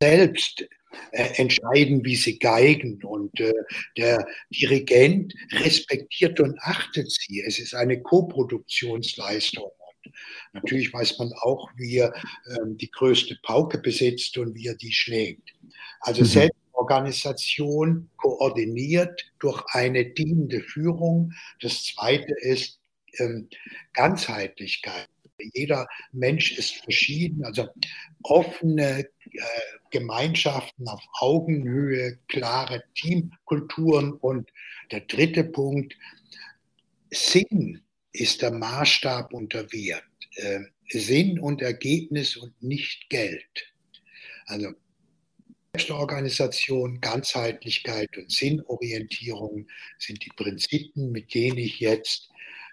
selbst 0.02 0.68
äh, 1.12 1.42
entscheiden, 1.42 2.04
wie 2.04 2.16
sie 2.18 2.40
geigen. 2.40 3.02
Und 3.04 3.40
äh, 3.40 3.54
der 3.96 4.28
Dirigent 4.50 5.34
respektiert 5.54 6.42
und 6.42 6.60
achtet 6.60 7.10
sie. 7.10 7.42
Es 7.42 7.58
ist 7.58 7.74
eine 7.74 8.02
Koproduktionsleistung. 8.02 9.72
Natürlich 10.54 10.94
weiß 10.94 11.20
man 11.20 11.32
auch, 11.42 11.70
wie 11.76 11.98
er 11.98 12.14
ähm, 12.60 12.78
die 12.78 12.90
größte 12.90 13.38
Pauke 13.44 13.78
besitzt 13.80 14.38
und 14.38 14.56
wie 14.56 14.68
er 14.68 14.76
die 14.76 14.92
schlägt. 14.92 15.54
Also 16.02 16.22
mhm. 16.22 16.26
Selbstorganisation 16.26 18.10
koordiniert 18.18 19.32
durch 19.40 19.64
eine 19.72 20.06
dienende 20.06 20.62
Führung. 20.62 21.34
Das 21.62 21.84
zweite 21.84 22.34
ist 22.40 22.80
ähm, 23.20 23.50
Ganzheitlichkeit. 23.94 25.10
Jeder 25.54 25.88
Mensch 26.12 26.58
ist 26.58 26.78
verschieden, 26.78 27.46
also 27.46 27.68
offene 28.24 29.02
äh, 29.02 29.42
Gemeinschaften 29.92 30.88
auf 30.88 31.02
Augenhöhe, 31.20 32.18
klare 32.28 32.84
Teamkulturen 32.96 34.14
und 34.14 34.52
der 34.92 35.02
dritte 35.02 35.44
Punkt, 35.44 35.96
Sinn 37.12 37.82
ist 38.20 38.42
der 38.42 38.52
Maßstab 38.52 39.34
unter 39.34 39.72
Wert. 39.72 40.04
Äh, 40.36 40.62
Sinn 40.90 41.40
und 41.40 41.62
Ergebnis 41.62 42.38
und 42.38 42.62
nicht 42.62 43.10
Geld. 43.10 43.74
Also 44.46 44.74
Selbstorganisation, 45.74 47.02
Ganzheitlichkeit 47.02 48.18
und 48.18 48.32
Sinnorientierung 48.32 49.68
sind 50.00 50.26
die 50.26 50.32
Prinzipien, 50.36 51.12
mit 51.12 51.34
denen 51.34 51.58
ich 51.58 51.80
jetzt 51.80 52.30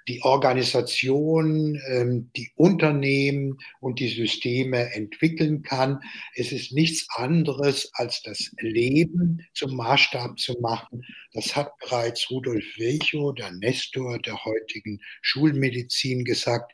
die 0.08 0.22
Organisation, 0.22 1.80
ähm, 1.88 2.30
die 2.36 2.52
Unternehmen 2.56 3.58
und 3.80 3.98
die 4.00 4.08
Systeme 4.08 4.92
entwickeln 4.92 5.62
kann. 5.62 6.00
Es 6.34 6.52
ist 6.52 6.72
nichts 6.72 7.06
anderes, 7.16 7.90
als 7.94 8.22
das 8.22 8.52
Leben 8.58 9.46
zum 9.54 9.76
Maßstab 9.76 10.38
zu 10.38 10.54
machen. 10.60 11.04
Das 11.32 11.56
hat 11.56 11.72
bereits 11.78 12.30
Rudolf 12.30 12.64
Virchow, 12.76 13.34
der 13.34 13.52
Nestor 13.52 14.18
der 14.18 14.44
heutigen 14.44 15.00
Schulmedizin, 15.22 16.24
gesagt. 16.24 16.72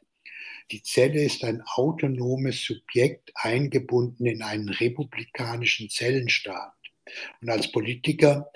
Die 0.71 0.83
Zelle 0.83 1.23
ist 1.23 1.43
ein 1.45 1.63
autonomes 1.63 2.65
Subjekt 2.65 3.33
eingebunden 3.35 4.27
in 4.27 4.43
einen 4.43 4.69
republikanischen 4.69 5.91
Zellenstaat. 5.91 6.73
Und 7.41 7.51
als 7.51 7.73
Politiker 7.73 8.51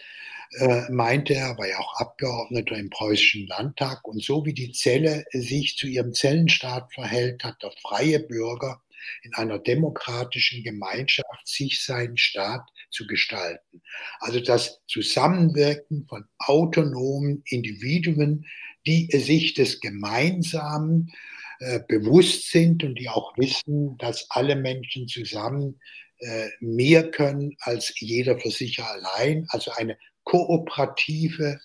äh, 0.58 0.90
meinte 0.90 1.34
er, 1.34 1.56
war 1.58 1.68
ja 1.68 1.78
auch 1.78 2.00
Abgeordneter 2.00 2.76
im 2.76 2.90
preußischen 2.90 3.46
Landtag. 3.46 4.06
Und 4.06 4.22
so 4.22 4.44
wie 4.44 4.54
die 4.54 4.72
Zelle 4.72 5.24
sich 5.32 5.76
zu 5.76 5.86
ihrem 5.86 6.12
Zellenstaat 6.12 6.92
verhält, 6.92 7.44
hat 7.44 7.62
der 7.62 7.72
freie 7.82 8.20
Bürger 8.20 8.80
in 9.22 9.34
einer 9.34 9.58
demokratischen 9.58 10.62
Gemeinschaft 10.62 11.46
sich 11.46 11.84
seinen 11.84 12.16
Staat 12.16 12.62
zu 12.90 13.06
gestalten. 13.06 13.82
Also 14.20 14.40
das 14.40 14.80
Zusammenwirken 14.86 16.06
von 16.08 16.24
autonomen 16.38 17.42
Individuen, 17.46 18.46
die 18.86 19.08
sich 19.12 19.54
des 19.54 19.80
Gemeinsamen 19.80 21.12
äh, 21.60 21.80
bewusst 21.86 22.50
sind 22.50 22.84
und 22.84 22.98
die 22.98 23.08
auch 23.08 23.36
wissen, 23.36 23.96
dass 23.98 24.26
alle 24.30 24.56
Menschen 24.56 25.08
zusammen 25.08 25.80
äh, 26.18 26.48
mehr 26.60 27.10
können 27.10 27.56
als 27.60 27.92
jeder 27.98 28.38
für 28.38 28.50
sich 28.50 28.82
allein. 28.82 29.46
Also 29.48 29.70
eine 29.72 29.96
kooperative, 30.24 31.60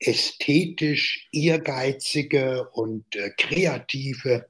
ästhetisch 0.00 1.28
ehrgeizige 1.32 2.68
und 2.72 3.04
äh, 3.16 3.30
kreative 3.36 4.46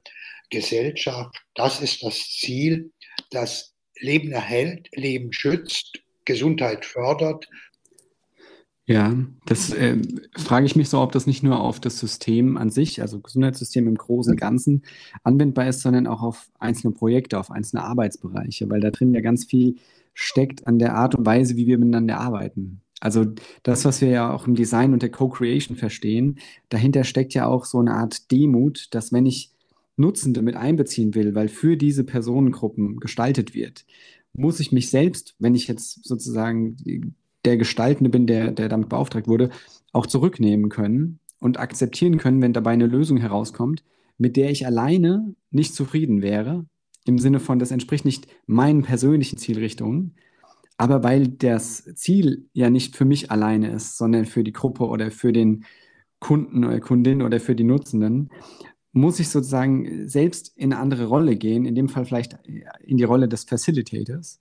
Gesellschaft. 0.49 1.35
Das 1.55 1.81
ist 1.81 2.03
das 2.03 2.17
Ziel, 2.29 2.91
das 3.31 3.73
Leben 3.99 4.31
erhält, 4.31 4.89
Leben 4.95 5.33
schützt, 5.33 6.01
Gesundheit 6.25 6.85
fördert 6.85 7.47
ja, 8.89 9.15
das 9.45 9.71
äh, 9.71 9.97
frage 10.35 10.65
ich 10.65 10.75
mich 10.75 10.89
so, 10.89 10.99
ob 10.99 11.11
das 11.11 11.27
nicht 11.27 11.43
nur 11.43 11.59
auf 11.59 11.79
das 11.79 11.99
System 11.99 12.57
an 12.57 12.71
sich, 12.71 13.03
also 13.03 13.19
Gesundheitssystem 13.19 13.87
im 13.87 13.93
großen 13.93 14.35
Ganzen, 14.35 14.81
anwendbar 15.21 15.67
ist, 15.67 15.81
sondern 15.81 16.07
auch 16.07 16.23
auf 16.23 16.49
einzelne 16.57 16.91
Projekte, 16.91 17.39
auf 17.39 17.51
einzelne 17.51 17.83
Arbeitsbereiche, 17.83 18.67
weil 18.67 18.79
da 18.79 18.89
drin 18.89 19.13
ja 19.13 19.21
ganz 19.21 19.45
viel 19.45 19.75
steckt 20.15 20.65
an 20.65 20.79
der 20.79 20.95
Art 20.95 21.13
und 21.13 21.23
Weise, 21.23 21.55
wie 21.55 21.67
wir 21.67 21.77
miteinander 21.77 22.19
arbeiten. 22.19 22.81
Also 22.99 23.25
das, 23.63 23.85
was 23.85 24.01
wir 24.01 24.09
ja 24.09 24.33
auch 24.33 24.47
im 24.47 24.55
Design 24.55 24.93
und 24.93 25.01
der 25.01 25.11
Co-Creation 25.11 25.77
verstehen, 25.77 26.39
dahinter 26.69 27.03
steckt 27.03 27.33
ja 27.33 27.47
auch 27.47 27.65
so 27.65 27.79
eine 27.79 27.93
Art 27.93 28.31
Demut, 28.31 28.87
dass 28.91 29.13
wenn 29.13 29.25
ich 29.25 29.51
Nutzende 29.95 30.41
mit 30.41 30.55
einbeziehen 30.55 31.13
will, 31.15 31.35
weil 31.35 31.49
für 31.49 31.77
diese 31.77 32.03
Personengruppen 32.03 32.99
gestaltet 32.99 33.53
wird, 33.53 33.85
muss 34.33 34.59
ich 34.59 34.71
mich 34.71 34.89
selbst, 34.89 35.35
wenn 35.39 35.55
ich 35.55 35.67
jetzt 35.67 36.05
sozusagen 36.05 36.77
der 37.45 37.57
Gestaltende 37.57 38.09
bin, 38.09 38.27
der, 38.27 38.51
der 38.51 38.69
damit 38.69 38.89
beauftragt 38.89 39.27
wurde, 39.27 39.49
auch 39.91 40.05
zurücknehmen 40.05 40.69
können 40.69 41.19
und 41.39 41.59
akzeptieren 41.59 42.17
können, 42.17 42.41
wenn 42.41 42.53
dabei 42.53 42.71
eine 42.71 42.87
Lösung 42.87 43.17
herauskommt, 43.17 43.83
mit 44.17 44.35
der 44.37 44.51
ich 44.51 44.65
alleine 44.65 45.35
nicht 45.51 45.73
zufrieden 45.73 46.21
wäre, 46.21 46.65
im 47.05 47.17
Sinne 47.17 47.39
von, 47.39 47.59
das 47.59 47.71
entspricht 47.71 48.05
nicht 48.05 48.27
meinen 48.45 48.83
persönlichen 48.83 49.37
Zielrichtungen, 49.37 50.15
aber 50.79 51.03
weil 51.03 51.27
das 51.27 51.83
Ziel 51.95 52.49
ja 52.53 52.69
nicht 52.69 52.95
für 52.95 53.05
mich 53.05 53.29
alleine 53.29 53.71
ist, 53.71 53.97
sondern 53.97 54.25
für 54.25 54.43
die 54.43 54.53
Gruppe 54.53 54.87
oder 54.87 55.11
für 55.11 55.31
den 55.31 55.65
Kunden 56.19 56.65
oder 56.65 56.79
Kundin 56.79 57.21
oder 57.21 57.39
für 57.39 57.55
die 57.55 57.63
Nutzenden, 57.63 58.29
muss 58.91 59.19
ich 59.19 59.29
sozusagen 59.29 60.07
selbst 60.07 60.57
in 60.57 60.73
eine 60.73 60.81
andere 60.81 61.05
Rolle 61.05 61.35
gehen, 61.35 61.65
in 61.65 61.75
dem 61.75 61.89
Fall 61.89 62.05
vielleicht 62.05 62.37
in 62.83 62.97
die 62.97 63.03
Rolle 63.03 63.27
des 63.27 63.43
Facilitators 63.43 64.39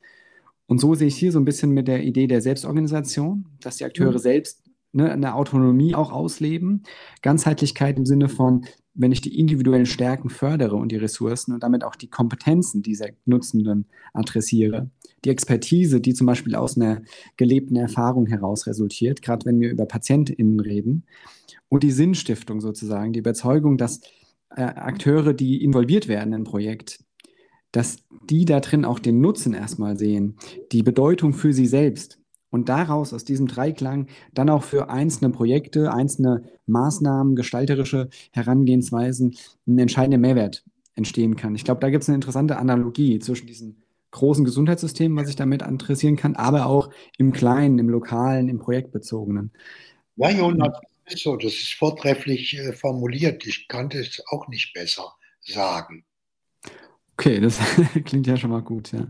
und 0.69 0.81
so 0.81 0.95
sehe 0.95 1.09
ich 1.09 1.17
hier 1.17 1.33
so 1.33 1.41
ein 1.41 1.47
bisschen 1.47 1.71
mit 1.71 1.89
der 1.89 2.05
Idee 2.05 2.27
der 2.27 2.43
Selbstorganisation, 2.43 3.47
dass 3.61 3.79
die 3.79 3.87
Akteure 3.87 4.13
mhm. 4.13 4.19
selbst 4.19 4.63
ne, 4.93 5.11
eine 5.11 5.35
Autonomie 5.35 5.95
auch 5.95 6.13
ausleben. 6.13 6.83
Ganzheitlichkeit 7.23 7.97
im 7.97 8.05
Sinne 8.05 8.29
von, 8.29 8.67
wenn 8.93 9.11
ich 9.11 9.23
die 9.23 9.39
individuellen 9.39 9.87
Stärken 9.87 10.29
fördere 10.29 10.77
und 10.77 10.93
die 10.93 10.97
Ressourcen 10.97 11.55
und 11.55 11.63
damit 11.63 11.85
auch 11.85 11.97
die 11.97 12.11
Kompetenzen 12.11 12.83
dieser 12.83 13.09
Nutzenden 13.25 13.87
adressiere. 14.13 14.91
Die 15.25 15.31
Expertise, 15.31 16.01
die 16.01 16.15
zum 16.15 16.27
Beispiel 16.27 16.55
aus 16.55 16.77
einer 16.77 17.03
gelebten 17.37 17.77
Erfahrung 17.77 18.27
heraus 18.27 18.67
resultiert, 18.67 19.23
gerade 19.23 19.47
wenn 19.47 19.61
wir 19.61 19.71
über 19.71 19.87
PatientInnen 19.87 20.61
reden. 20.61 21.05
Und 21.69 21.83
die 21.83 21.91
Sinnstiftung 21.91 22.61
sozusagen, 22.61 23.13
die 23.13 23.19
Überzeugung, 23.19 23.77
dass 23.77 24.01
äh, 24.51 24.63
Akteure, 24.63 25.35
die 25.35 25.63
involviert 25.63 26.09
werden 26.09 26.35
ein 26.35 26.45
Projekt, 26.45 27.05
dass 27.73 27.99
die 28.31 28.45
da 28.45 28.61
drin 28.61 28.85
auch 28.85 28.99
den 28.99 29.21
Nutzen 29.21 29.55
erstmal 29.55 29.99
sehen, 29.99 30.37
die 30.73 30.83
Bedeutung 30.83 31.35
für 31.35 31.53
sie 31.53 31.67
selbst 31.67 32.19
und 32.51 32.69
daraus 32.69 33.13
aus 33.13 33.25
diesem 33.25 33.47
Dreiklang 33.47 34.07
dann 34.33 34.49
auch 34.49 34.63
für 34.63 34.89
einzelne 34.89 35.31
Projekte, 35.31 35.93
einzelne 35.93 36.45
Maßnahmen, 36.67 37.37
gestalterische 37.37 38.09
Herangehensweisen 38.33 39.37
ein 39.67 39.79
entscheidender 39.79 40.19
Mehrwert 40.19 40.65
entstehen 40.95 41.37
kann. 41.37 41.55
Ich 41.55 41.65
glaube, 41.65 41.81
da 41.81 41.91
gibt 41.91 42.03
es 42.03 42.09
eine 42.09 42.17
interessante 42.17 42.57
Analogie 42.57 43.19
zwischen 43.19 43.47
diesen 43.47 43.83
großen 44.11 44.45
Gesundheitssystemen, 44.45 45.17
was 45.17 45.29
ich 45.29 45.37
damit 45.37 45.63
interessieren 45.63 46.17
kann, 46.17 46.37
aber 46.37 46.67
auch 46.67 46.91
im 47.19 47.33
Kleinen, 47.33 47.79
im 47.79 47.89
Lokalen, 47.89 48.49
im 48.49 48.59
Projektbezogenen. 48.59 49.53
Ja, 50.17 50.31
Jonas, 50.31 50.79
das 51.05 51.15
ist 51.15 51.23
so, 51.23 51.37
das 51.37 51.53
ist 51.53 51.75
vortrefflich 51.75 52.59
äh, 52.59 52.73
formuliert. 52.73 53.47
Ich 53.47 53.69
kannte 53.69 53.99
es 53.99 54.23
auch 54.31 54.49
nicht 54.49 54.73
besser 54.75 55.15
sagen. 55.41 56.05
Okay, 57.13 57.41
das 57.41 57.59
klingt 58.05 58.27
ja 58.27 58.37
schon 58.37 58.51
mal 58.51 58.63
gut, 58.63 58.93
ja. 58.93 59.07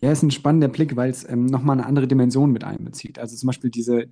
Ja, 0.00 0.12
ist 0.12 0.22
ein 0.22 0.30
spannender 0.30 0.68
Blick, 0.68 0.94
weil 0.96 1.10
es 1.10 1.28
ähm, 1.28 1.46
nochmal 1.46 1.78
eine 1.78 1.86
andere 1.86 2.06
Dimension 2.06 2.52
mit 2.52 2.62
einbezieht. 2.62 3.18
Also 3.18 3.36
zum 3.36 3.48
Beispiel 3.48 3.70
diese, 3.70 4.08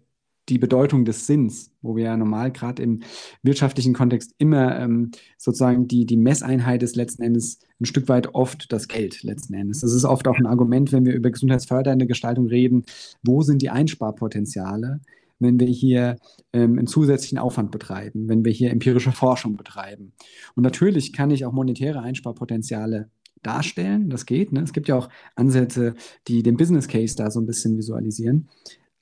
die 0.48 0.58
Bedeutung 0.58 1.04
des 1.04 1.26
Sinns, 1.26 1.72
wo 1.82 1.96
wir 1.96 2.04
ja 2.04 2.16
normal 2.16 2.52
gerade 2.52 2.82
im 2.82 3.00
wirtschaftlichen 3.42 3.94
Kontext 3.94 4.34
immer 4.38 4.78
ähm, 4.78 5.10
sozusagen 5.38 5.88
die, 5.88 6.06
die 6.06 6.16
Messeinheit 6.16 6.82
ist 6.82 6.96
letzten 6.96 7.22
Endes 7.22 7.60
ein 7.80 7.84
Stück 7.84 8.08
weit 8.08 8.34
oft 8.34 8.72
das 8.72 8.88
Geld 8.88 9.22
letzten 9.22 9.54
Endes. 9.54 9.80
Das 9.80 9.92
ist 9.92 10.04
oft 10.04 10.26
auch 10.28 10.38
ein 10.38 10.46
Argument, 10.46 10.92
wenn 10.92 11.04
wir 11.04 11.14
über 11.14 11.30
gesundheitsfördernde 11.30 12.06
Gestaltung 12.06 12.46
reden. 12.46 12.84
Wo 13.22 13.42
sind 13.42 13.62
die 13.62 13.70
Einsparpotenziale? 13.70 15.00
wenn 15.38 15.60
wir 15.60 15.66
hier 15.66 16.16
ähm, 16.52 16.78
einen 16.78 16.86
zusätzlichen 16.86 17.38
Aufwand 17.38 17.70
betreiben, 17.70 18.28
wenn 18.28 18.44
wir 18.44 18.52
hier 18.52 18.70
empirische 18.70 19.12
Forschung 19.12 19.56
betreiben. 19.56 20.12
Und 20.54 20.62
natürlich 20.62 21.12
kann 21.12 21.30
ich 21.30 21.44
auch 21.44 21.52
monetäre 21.52 22.00
Einsparpotenziale 22.00 23.10
darstellen, 23.42 24.10
das 24.10 24.26
geht. 24.26 24.52
Ne? 24.52 24.62
Es 24.62 24.72
gibt 24.72 24.88
ja 24.88 24.96
auch 24.96 25.08
Ansätze, 25.34 25.94
die 26.26 26.42
den 26.42 26.56
Business 26.56 26.88
Case 26.88 27.16
da 27.16 27.30
so 27.30 27.40
ein 27.40 27.46
bisschen 27.46 27.76
visualisieren. 27.76 28.48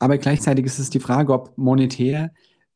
Aber 0.05 0.19
gleichzeitig 0.19 0.67
ist 0.67 0.79
es 0.79 0.91
die 0.91 1.01
Frage, 1.01 1.33
ob 1.33 1.57
monetär, 1.57 2.31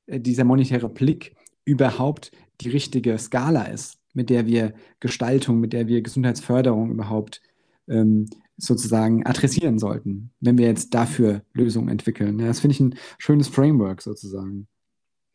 äh, 0.07 0.19
dieser 0.19 0.45
monetäre 0.45 0.89
Blick 0.89 1.37
überhaupt 1.67 2.33
die 2.63 2.71
richtige 2.71 3.19
Skala 3.19 3.65
ist. 3.65 3.99
mit 4.15 4.31
der 4.31 4.47
wir 4.47 4.73
Gestaltung, 4.99 5.61
mit 5.61 5.75
der 5.75 5.87
wir 5.87 6.01
Gesundheitsförderung 6.01 6.91
überhaupt 6.91 7.43
ähm, 7.87 8.31
sozusagen 8.57 9.25
adressieren 9.27 9.79
sollten, 9.79 10.31
wenn 10.41 10.57
wir 10.57 10.67
jetzt 10.67 10.95
dafür 10.95 11.45
Lösungen 11.53 11.91
entwickeln. 11.91 12.41
Ja, 12.41 12.47
das 12.47 12.61
finde 12.61 12.75
ich 12.75 12.81
ein 12.81 12.99
schönes 13.19 13.47
Framework 13.47 14.01
sozusagen. 14.01 14.67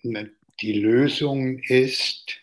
Die 0.03 0.73
Lösung 0.73 1.59
ist, 1.59 2.41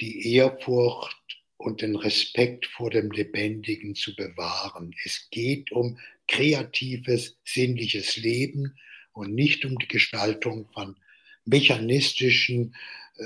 die 0.00 0.34
Ehrfurcht 0.34 1.40
und 1.56 1.80
den 1.80 1.94
Respekt 1.94 2.66
vor 2.66 2.90
dem 2.90 3.12
Lebendigen 3.12 3.94
zu 3.94 4.14
bewahren. 4.16 4.92
Es 5.04 5.28
geht 5.30 5.70
um 5.70 5.98
kreatives, 6.26 7.38
sinnliches 7.44 8.16
Leben 8.16 8.74
und 9.18 9.34
nicht 9.34 9.64
um 9.64 9.76
die 9.78 9.88
Gestaltung 9.88 10.68
von 10.72 10.96
mechanistischen 11.44 12.76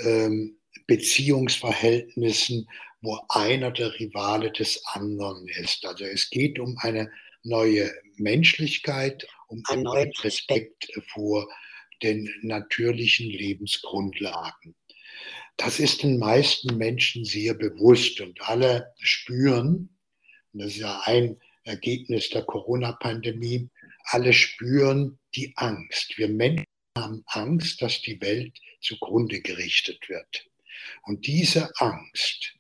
ähm, 0.05 0.57
Beziehungsverhältnissen, 0.87 2.67
wo 3.03 3.21
einer 3.29 3.71
der 3.71 3.99
Rivale 3.99 4.51
des 4.51 4.83
anderen 4.87 5.47
ist. 5.49 5.85
Also 5.85 6.05
es 6.05 6.31
geht 6.31 6.59
um 6.59 6.79
eine 6.79 7.11
neue 7.43 7.93
Menschlichkeit, 8.17 9.27
um 9.49 9.63
einen 9.69 9.83
neuen 9.83 10.13
Respekt 10.23 10.89
vor 11.09 11.47
den 12.03 12.33
natürlichen 12.41 13.29
Lebensgrundlagen. 13.29 14.75
Das 15.59 15.79
ist 15.79 16.03
den 16.03 16.19
meisten 16.19 16.79
Menschen 16.79 17.27
sehr 17.27 17.53
bewusst 17.53 18.21
und 18.23 18.41
alle 18.41 18.95
spüren, 18.99 19.91
und 20.53 20.63
das 20.63 20.73
ist 20.73 20.79
ja 20.79 21.03
ein 21.05 21.39
Ergebnis 21.65 22.31
der 22.31 22.43
Corona-Pandemie, 22.43 23.69
alle 24.05 24.33
spüren 24.33 25.19
die 25.35 25.53
Angst. 25.57 26.19
Wir 26.19 26.29
Menschen 26.29 26.67
haben 26.97 27.23
Angst, 27.27 27.81
dass 27.83 28.03
die 28.03 28.21
Welt 28.21 28.59
zugrunde 28.81 29.41
gerichtet 29.41 30.09
wird. 30.09 30.47
Und 31.03 31.27
diese 31.27 31.71
Angst, 31.77 32.55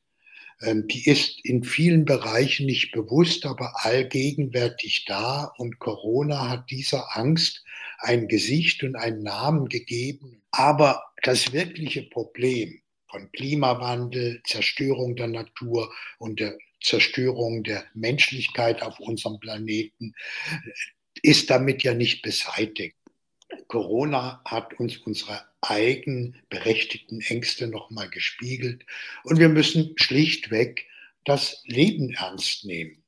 ähm, 0.60 0.86
die 0.86 1.08
ist 1.08 1.44
in 1.44 1.64
vielen 1.64 2.04
Bereichen 2.04 2.66
nicht 2.66 2.92
bewusst, 2.92 3.44
aber 3.46 3.84
allgegenwärtig 3.84 5.04
da. 5.06 5.52
Und 5.58 5.78
Corona 5.78 6.48
hat 6.48 6.70
dieser 6.70 7.16
Angst 7.16 7.64
ein 7.98 8.28
Gesicht 8.28 8.82
und 8.82 8.96
einen 8.96 9.22
Namen 9.22 9.68
gegeben. 9.68 10.42
Aber 10.50 11.02
das 11.22 11.52
wirkliche 11.52 12.02
Problem 12.02 12.80
von 13.10 13.30
Klimawandel, 13.32 14.40
Zerstörung 14.44 15.16
der 15.16 15.28
Natur 15.28 15.92
und 16.18 16.40
der 16.40 16.56
Zerstörung 16.82 17.62
der 17.62 17.84
Menschlichkeit 17.94 18.82
auf 18.82 18.98
unserem 18.98 19.38
Planeten 19.38 20.14
ist 21.22 21.50
damit 21.50 21.82
ja 21.82 21.94
nicht 21.94 22.22
beseitigt. 22.22 22.96
Corona 23.68 24.42
hat 24.44 24.78
uns 24.80 24.96
unsere 24.98 25.44
eigen 25.60 26.36
berechtigten 26.48 27.20
Ängste 27.20 27.68
nochmal 27.68 28.10
gespiegelt 28.10 28.84
und 29.24 29.38
wir 29.38 29.48
müssen 29.48 29.94
schlichtweg 29.96 30.86
das 31.24 31.62
Leben 31.66 32.12
ernst 32.14 32.64
nehmen. 32.64 33.02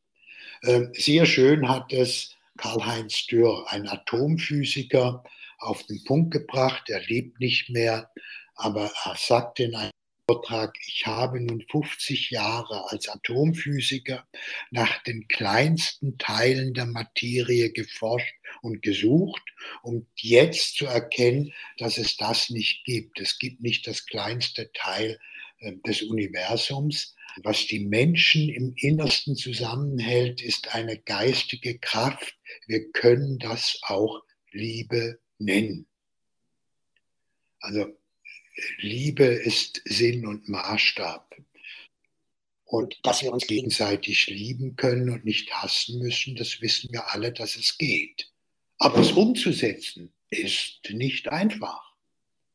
Ähm, 0.62 0.92
sehr 0.94 1.26
schön 1.26 1.68
hat 1.68 1.92
es 1.92 2.36
Karl-Heinz 2.56 3.26
Dürr, 3.26 3.66
ein 3.68 3.88
Atomphysiker, 3.88 5.24
auf 5.58 5.84
den 5.86 6.02
Punkt 6.04 6.30
gebracht. 6.30 6.88
Er 6.88 7.00
lebt 7.00 7.40
nicht 7.40 7.70
mehr, 7.70 8.12
aber 8.54 8.92
er 9.04 9.16
sagte 9.16 9.64
in 9.64 9.74
einem 9.74 9.90
Vortrag, 10.26 10.78
ich 10.86 11.06
habe 11.06 11.38
nun 11.38 11.60
50 11.60 12.30
Jahre 12.30 12.90
als 12.90 13.10
Atomphysiker 13.10 14.26
nach 14.70 15.02
den 15.02 15.28
kleinsten 15.28 16.16
Teilen 16.16 16.72
der 16.72 16.86
Materie 16.86 17.70
geforscht 17.70 18.34
und 18.62 18.80
gesucht, 18.80 19.42
um 19.82 20.06
jetzt 20.16 20.76
zu 20.76 20.86
erkennen, 20.86 21.52
dass 21.76 21.98
es 21.98 22.16
das 22.16 22.48
nicht 22.48 22.84
gibt. 22.84 23.20
Es 23.20 23.38
gibt 23.38 23.60
nicht 23.60 23.86
das 23.86 24.06
kleinste 24.06 24.72
Teil 24.72 25.18
äh, 25.58 25.72
des 25.86 26.02
Universums. 26.02 27.14
Was 27.42 27.66
die 27.66 27.84
Menschen 27.84 28.48
im 28.48 28.74
Innersten 28.78 29.36
zusammenhält, 29.36 30.40
ist 30.40 30.74
eine 30.74 30.98
geistige 30.98 31.78
Kraft. 31.78 32.38
Wir 32.66 32.90
können 32.92 33.38
das 33.38 33.78
auch 33.82 34.22
Liebe 34.52 35.18
nennen. 35.38 35.86
Also 37.60 37.94
Liebe 38.78 39.24
ist 39.24 39.82
Sinn 39.84 40.26
und 40.26 40.48
Maßstab. 40.48 41.36
Und 42.64 42.98
dass 43.02 43.22
wir 43.22 43.32
uns 43.32 43.46
gegenseitig 43.46 44.26
lieben 44.28 44.76
können 44.76 45.10
und 45.10 45.24
nicht 45.24 45.52
hassen 45.52 45.98
müssen, 46.00 46.34
das 46.34 46.60
wissen 46.60 46.92
wir 46.92 47.12
alle, 47.12 47.32
dass 47.32 47.56
es 47.56 47.78
geht. 47.78 48.32
Aber 48.78 48.98
es 48.98 49.12
umzusetzen 49.12 50.12
ist 50.30 50.80
nicht 50.90 51.28
einfach. 51.28 51.94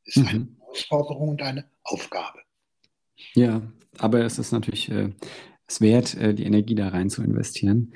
Es 0.04 0.18
ist 0.18 0.28
eine 0.28 0.39
mhm. 0.39 0.58
Herausforderung 0.60 1.30
und 1.30 1.41
eine 1.41 1.70
Aufgabe. 1.84 2.39
Ja, 3.34 3.72
aber 3.97 4.26
es 4.26 4.39
ist 4.39 4.52
natürlich 4.52 4.89
äh, 4.89 5.12
es 5.68 5.82
wert, 5.82 6.16
äh, 6.16 6.34
die 6.34 6.45
Energie 6.45 6.76
da 6.76 6.89
rein 6.89 7.10
zu 7.10 7.24
investieren. 7.24 7.93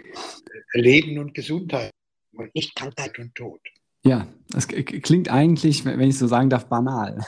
Leben 0.74 1.20
und 1.20 1.34
Gesundheit 1.34 1.92
und 2.32 2.54
nicht 2.56 2.76
Krankheit 2.76 3.18
und 3.20 3.36
Tod. 3.36 3.60
Ja, 4.06 4.28
das 4.50 4.68
klingt 4.68 5.30
eigentlich, 5.30 5.86
wenn 5.86 6.02
ich 6.02 6.18
so 6.18 6.28
sagen 6.28 6.50
darf, 6.50 6.68
banal 6.68 7.26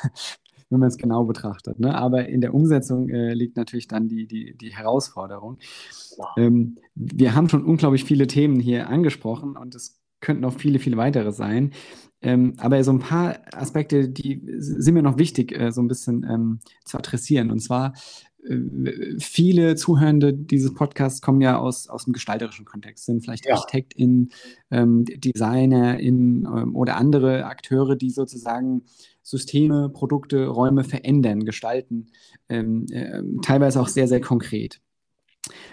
wenn 0.69 0.79
man 0.79 0.89
es 0.89 0.97
genau 0.97 1.23
betrachtet. 1.25 1.79
Ne? 1.79 1.95
Aber 1.95 2.27
in 2.27 2.41
der 2.41 2.53
Umsetzung 2.53 3.09
äh, 3.09 3.33
liegt 3.33 3.57
natürlich 3.57 3.87
dann 3.87 4.07
die, 4.07 4.27
die, 4.27 4.55
die 4.57 4.75
Herausforderung. 4.75 5.57
Wow. 6.17 6.27
Ähm, 6.37 6.77
wir 6.95 7.35
haben 7.35 7.49
schon 7.49 7.63
unglaublich 7.63 8.03
viele 8.03 8.27
Themen 8.27 8.59
hier 8.59 8.89
angesprochen 8.89 9.57
und 9.57 9.75
es 9.75 10.01
könnten 10.21 10.41
noch 10.41 10.53
viele, 10.53 10.79
viele 10.79 10.97
weitere 10.97 11.31
sein. 11.31 11.71
Ähm, 12.21 12.53
aber 12.57 12.83
so 12.83 12.91
ein 12.91 12.99
paar 12.99 13.37
Aspekte, 13.53 14.09
die 14.09 14.41
sind 14.57 14.95
mir 14.95 15.03
noch 15.03 15.19
wichtig, 15.19 15.51
äh, 15.51 15.71
so 15.71 15.81
ein 15.81 15.87
bisschen 15.87 16.25
ähm, 16.27 16.59
zu 16.83 16.97
adressieren. 16.97 17.51
Und 17.51 17.59
zwar, 17.59 17.93
viele 19.19 19.75
Zuhörende 19.75 20.33
dieses 20.33 20.73
Podcasts 20.73 21.21
kommen 21.21 21.41
ja 21.41 21.57
aus, 21.57 21.87
aus 21.87 22.05
dem 22.05 22.13
gestalterischen 22.13 22.65
Kontext, 22.65 23.05
sind 23.05 23.23
vielleicht 23.23 23.45
ja. 23.45 23.55
ArchitektInnen, 23.55 24.31
ähm, 24.71 25.05
DesignerInnen 25.05 26.45
ähm, 26.45 26.75
oder 26.75 26.97
andere 26.97 27.45
Akteure, 27.45 27.95
die 27.95 28.11
sozusagen 28.11 28.83
Systeme, 29.23 29.89
Produkte, 29.89 30.47
Räume 30.47 30.83
verändern, 30.83 31.45
gestalten, 31.45 32.07
ähm, 32.47 32.85
äh, 32.91 33.23
teilweise 33.41 33.81
auch 33.81 33.87
sehr, 33.87 34.07
sehr 34.07 34.21
konkret. 34.21 34.79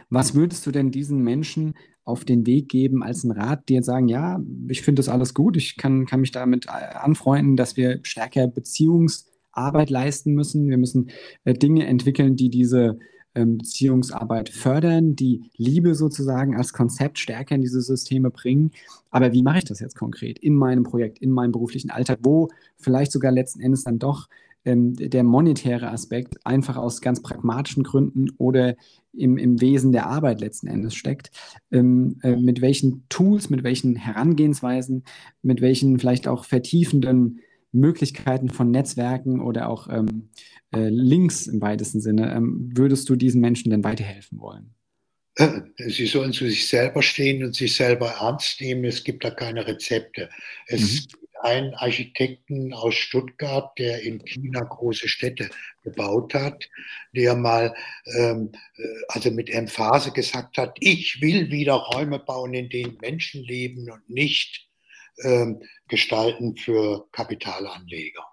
Was 0.08 0.34
würdest 0.34 0.66
du 0.66 0.70
denn 0.70 0.90
diesen 0.90 1.22
Menschen 1.22 1.74
auf 2.04 2.24
den 2.24 2.46
Weg 2.46 2.68
geben 2.68 3.02
als 3.02 3.24
einen 3.24 3.32
Rat, 3.32 3.68
die 3.68 3.74
jetzt 3.74 3.86
sagen, 3.86 4.08
ja, 4.08 4.40
ich 4.68 4.82
finde 4.82 5.00
das 5.00 5.08
alles 5.08 5.34
gut, 5.34 5.56
ich 5.56 5.76
kann, 5.76 6.06
kann 6.06 6.20
mich 6.20 6.32
damit 6.32 6.66
äh, 6.66 6.70
anfreunden, 6.70 7.56
dass 7.56 7.76
wir 7.76 8.00
stärker 8.02 8.46
Beziehungsarbeit 9.52 9.90
leisten 9.90 10.34
müssen. 10.34 10.68
Wir 10.68 10.78
müssen 10.78 11.10
äh, 11.44 11.54
Dinge 11.54 11.86
entwickeln, 11.86 12.36
die 12.36 12.48
diese 12.48 12.98
ähm, 13.34 13.58
Beziehungsarbeit 13.58 14.48
fördern, 14.48 15.16
die 15.16 15.50
Liebe 15.56 15.94
sozusagen 15.94 16.56
als 16.56 16.72
Konzept 16.72 17.18
stärker 17.18 17.54
in 17.54 17.62
diese 17.62 17.80
Systeme 17.80 18.30
bringen. 18.30 18.72
Aber 19.10 19.32
wie 19.32 19.42
mache 19.42 19.58
ich 19.58 19.64
das 19.64 19.80
jetzt 19.80 19.96
konkret 19.96 20.38
in 20.38 20.54
meinem 20.54 20.84
Projekt, 20.84 21.18
in 21.18 21.30
meinem 21.30 21.52
beruflichen 21.52 21.90
Alltag, 21.90 22.18
wo 22.22 22.48
vielleicht 22.76 23.12
sogar 23.12 23.32
letzten 23.32 23.60
Endes 23.60 23.84
dann 23.84 23.98
doch 23.98 24.28
ähm, 24.64 24.94
der 24.94 25.24
monetäre 25.24 25.90
Aspekt 25.90 26.46
einfach 26.46 26.76
aus 26.76 27.00
ganz 27.00 27.20
pragmatischen 27.20 27.82
Gründen 27.82 28.30
oder 28.38 28.76
im, 29.12 29.36
im 29.36 29.60
Wesen 29.60 29.92
der 29.92 30.06
Arbeit 30.06 30.40
letzten 30.40 30.68
Endes 30.68 30.94
steckt. 30.94 31.30
Ähm, 31.70 32.18
äh, 32.22 32.36
mit 32.36 32.60
welchen 32.60 33.04
Tools, 33.08 33.50
mit 33.50 33.64
welchen 33.64 33.96
Herangehensweisen, 33.96 35.04
mit 35.42 35.60
welchen 35.60 35.98
vielleicht 35.98 36.28
auch 36.28 36.44
vertiefenden 36.44 37.40
Möglichkeiten 37.72 38.50
von 38.50 38.70
Netzwerken 38.70 39.40
oder 39.40 39.68
auch 39.68 39.88
ähm, 39.88 40.30
äh, 40.72 40.88
Links 40.88 41.46
im 41.46 41.60
weitesten 41.60 42.00
Sinne, 42.00 42.34
ähm, 42.34 42.70
würdest 42.74 43.08
du 43.08 43.16
diesen 43.16 43.40
Menschen 43.40 43.70
denn 43.70 43.84
weiterhelfen 43.84 44.38
wollen? 44.40 44.74
Äh, 45.36 45.60
sie 45.88 46.06
sollen 46.06 46.32
zu 46.32 46.46
sich 46.46 46.68
selber 46.68 47.02
stehen 47.02 47.44
und 47.44 47.54
sich 47.54 47.74
selber 47.74 48.10
ernst 48.20 48.60
nehmen. 48.60 48.84
Es 48.84 49.02
gibt 49.04 49.24
da 49.24 49.30
keine 49.30 49.66
Rezepte. 49.66 50.28
Es 50.66 50.80
mhm. 50.80 50.98
gibt 51.10 51.22
einen 51.42 51.74
Architekten 51.74 52.72
aus 52.72 52.94
Stuttgart, 52.94 53.76
der 53.78 54.02
in 54.02 54.24
China 54.24 54.60
große 54.60 55.08
Städte 55.08 55.50
gebaut 55.82 56.34
hat, 56.34 56.68
der 57.16 57.34
mal 57.34 57.74
ähm, 58.16 58.52
äh, 58.76 58.82
also 59.08 59.30
mit 59.30 59.50
Emphase 59.50 60.12
gesagt 60.12 60.56
hat, 60.56 60.76
ich 60.78 61.20
will 61.20 61.50
wieder 61.50 61.74
Räume 61.74 62.20
bauen, 62.20 62.54
in 62.54 62.68
denen 62.68 62.96
Menschen 63.00 63.42
leben 63.42 63.90
und 63.90 64.08
nicht 64.08 64.68
gestalten 65.88 66.56
für 66.56 67.06
Kapitalanleger. 67.12 68.24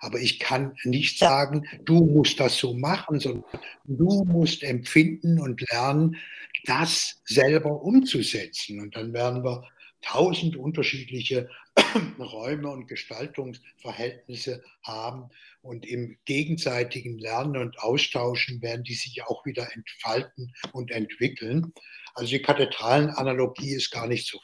Aber 0.00 0.18
ich 0.18 0.38
kann 0.38 0.76
nicht 0.84 1.18
sagen, 1.18 1.66
du 1.84 2.04
musst 2.04 2.40
das 2.40 2.56
so 2.56 2.74
machen, 2.74 3.20
sondern 3.20 3.44
du 3.84 4.24
musst 4.24 4.62
empfinden 4.62 5.40
und 5.40 5.60
lernen, 5.70 6.16
das 6.64 7.20
selber 7.24 7.82
umzusetzen. 7.82 8.80
Und 8.80 8.96
dann 8.96 9.12
werden 9.12 9.44
wir 9.44 9.68
tausend 10.00 10.56
unterschiedliche 10.56 11.48
Räume 12.18 12.68
und 12.68 12.88
Gestaltungsverhältnisse 12.88 14.62
haben. 14.82 15.30
Und 15.62 15.86
im 15.86 16.18
gegenseitigen 16.24 17.18
Lernen 17.18 17.56
und 17.56 17.78
Austauschen 17.78 18.60
werden 18.62 18.82
die 18.82 18.94
sich 18.94 19.22
auch 19.24 19.46
wieder 19.46 19.72
entfalten 19.72 20.52
und 20.72 20.90
entwickeln. 20.90 21.72
Also 22.14 22.30
die 22.30 22.42
Kathedralenanalogie 22.42 23.74
ist 23.74 23.90
gar 23.90 24.08
nicht 24.08 24.26
so 24.28 24.40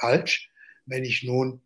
falsch. 0.00 0.50
Wenn 0.86 1.04
ich 1.04 1.22
nun 1.22 1.60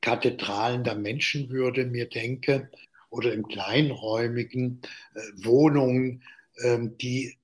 Kathedralen 0.00 0.84
der 0.84 0.94
Menschenwürde 0.94 1.86
mir 1.86 2.08
denke 2.08 2.70
oder 3.10 3.32
im 3.32 3.46
kleinräumigen 3.48 4.80
äh, 5.14 5.20
Wohnungen 5.44 6.22
ähm, 6.62 6.96
die 6.98 7.36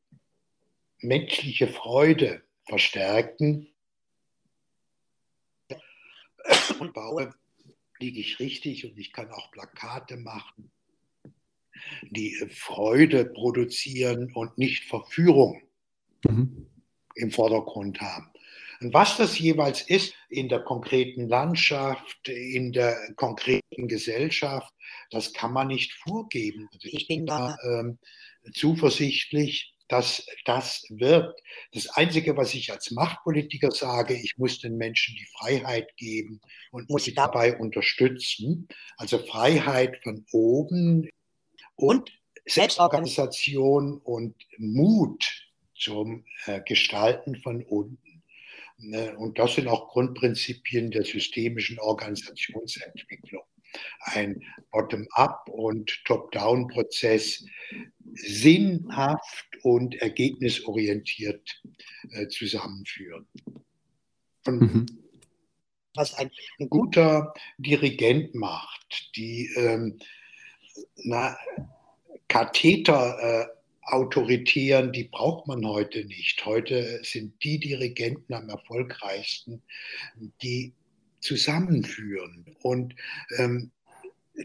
menschliche 1.04 1.68
Freude 1.68 2.42
verstärken. 2.64 3.68
Und 6.78 6.92
baue, 6.92 7.34
liege 7.98 8.20
ich 8.20 8.38
richtig 8.38 8.84
und 8.84 8.98
ich 8.98 9.12
kann 9.12 9.30
auch 9.30 9.50
Plakate 9.50 10.16
machen, 10.16 10.70
die 12.02 12.34
Freude 12.50 13.24
produzieren 13.24 14.32
und 14.34 14.58
nicht 14.58 14.84
Verführung 14.84 15.62
mhm. 16.24 16.66
im 17.14 17.30
Vordergrund 17.30 18.00
haben. 18.00 18.30
Und 18.84 18.92
was 18.92 19.16
das 19.16 19.38
jeweils 19.38 19.80
ist 19.80 20.12
in 20.28 20.50
der 20.50 20.60
konkreten 20.60 21.26
Landschaft, 21.26 22.28
in 22.28 22.70
der 22.70 23.14
konkreten 23.16 23.88
Gesellschaft, 23.88 24.70
das 25.10 25.32
kann 25.32 25.54
man 25.54 25.68
nicht 25.68 25.94
vorgeben. 25.94 26.68
Also 26.70 26.88
ich 26.92 27.08
bin 27.08 27.24
da 27.24 27.56
ähm, 27.64 27.98
zuversichtlich, 28.52 29.72
dass 29.88 30.26
das 30.44 30.84
wird. 30.90 31.34
Das 31.72 31.88
Einzige, 31.88 32.36
was 32.36 32.52
ich 32.52 32.72
als 32.72 32.90
Machtpolitiker 32.90 33.70
sage, 33.70 34.12
ich 34.12 34.36
muss 34.36 34.60
den 34.60 34.76
Menschen 34.76 35.16
die 35.16 35.28
Freiheit 35.38 35.96
geben 35.96 36.42
und 36.70 36.90
muss 36.90 37.04
sie 37.04 37.14
dabei 37.14 37.56
unterstützen. 37.56 38.68
Also 38.98 39.16
Freiheit 39.16 39.96
von 40.02 40.26
oben 40.30 41.08
und 41.74 42.12
Selbstorganisation 42.44 43.96
und 43.96 44.34
Mut 44.58 45.24
zum 45.74 46.26
äh, 46.44 46.60
Gestalten 46.60 47.36
von 47.36 47.62
unten. 47.64 48.13
Ne, 48.78 49.16
und 49.16 49.38
das 49.38 49.54
sind 49.54 49.68
auch 49.68 49.88
Grundprinzipien 49.88 50.90
der 50.90 51.04
systemischen 51.04 51.78
Organisationsentwicklung. 51.78 53.44
Ein 54.00 54.42
Bottom-up 54.70 55.48
und 55.48 56.04
Top-down-Prozess 56.04 57.44
sinnhaft 58.14 59.46
und 59.62 59.94
ergebnisorientiert 59.96 61.62
äh, 62.10 62.28
zusammenführen. 62.28 63.26
Und 64.46 64.60
mhm. 64.60 64.86
was 65.94 66.14
ein, 66.14 66.30
ein, 66.60 66.68
guter 66.68 67.32
Dirigent 67.58 68.34
macht, 68.34 69.10
die 69.16 69.50
ähm, 69.56 69.98
na, 70.96 71.36
Katheter 72.28 73.18
äh, 73.18 73.46
autoritären, 73.86 74.92
die 74.92 75.04
braucht 75.04 75.46
man 75.46 75.66
heute 75.66 76.04
nicht. 76.04 76.44
Heute 76.44 77.00
sind 77.02 77.42
die 77.42 77.58
Dirigenten 77.58 78.32
am 78.34 78.48
erfolgreichsten, 78.48 79.62
die 80.42 80.72
zusammenführen 81.20 82.56
und 82.62 82.94
ähm, 83.38 83.70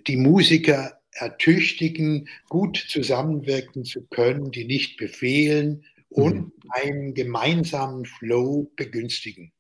die 0.07 0.17
Musiker 0.17 0.99
ertüchtigen, 1.11 2.29
gut 2.47 2.77
zusammenwirken 2.77 3.83
zu 3.85 4.05
können, 4.07 4.51
die 4.51 4.65
nicht 4.65 4.97
befehlen 4.97 5.85
und 6.09 6.35
mhm. 6.35 6.53
einen 6.69 7.13
gemeinsamen 7.13 8.05
Flow 8.05 8.71
begünstigen. 8.75 9.51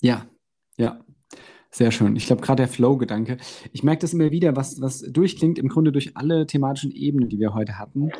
Ja, 0.00 0.28
ja. 0.76 1.04
Sehr 1.74 1.90
schön. 1.90 2.16
Ich 2.16 2.26
glaube, 2.26 2.42
gerade 2.42 2.62
der 2.62 2.68
Flow-Gedanke. 2.68 3.38
Ich 3.72 3.82
merke 3.82 4.02
das 4.02 4.12
immer 4.12 4.30
wieder, 4.30 4.54
was, 4.56 4.82
was 4.82 5.00
durchklingt, 5.00 5.58
im 5.58 5.68
Grunde 5.68 5.90
durch 5.90 6.18
alle 6.18 6.46
thematischen 6.46 6.90
Ebenen, 6.90 7.30
die 7.30 7.38
wir 7.38 7.54
heute 7.54 7.78
hatten, 7.78 8.10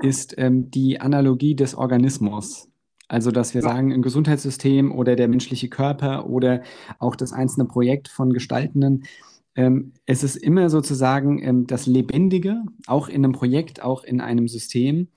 ist 0.00 0.34
ähm, 0.38 0.70
die 0.70 1.02
Analogie 1.02 1.54
des 1.54 1.74
Organismus. 1.74 2.70
Also, 3.06 3.30
dass 3.30 3.52
wir 3.52 3.60
sagen, 3.60 3.92
ein 3.92 4.00
Gesundheitssystem 4.00 4.90
oder 4.90 5.16
der 5.16 5.28
menschliche 5.28 5.68
Körper 5.68 6.26
oder 6.26 6.62
auch 6.98 7.14
das 7.14 7.34
einzelne 7.34 7.66
Projekt 7.66 8.08
von 8.08 8.32
Gestaltenden, 8.32 9.04
ähm, 9.54 9.92
es 10.06 10.24
ist 10.24 10.36
immer 10.36 10.70
sozusagen 10.70 11.42
ähm, 11.42 11.66
das 11.66 11.86
Lebendige, 11.86 12.62
auch 12.86 13.08
in 13.08 13.22
einem 13.22 13.32
Projekt, 13.32 13.82
auch 13.82 14.02
in 14.04 14.22
einem 14.22 14.48
System, 14.48 15.08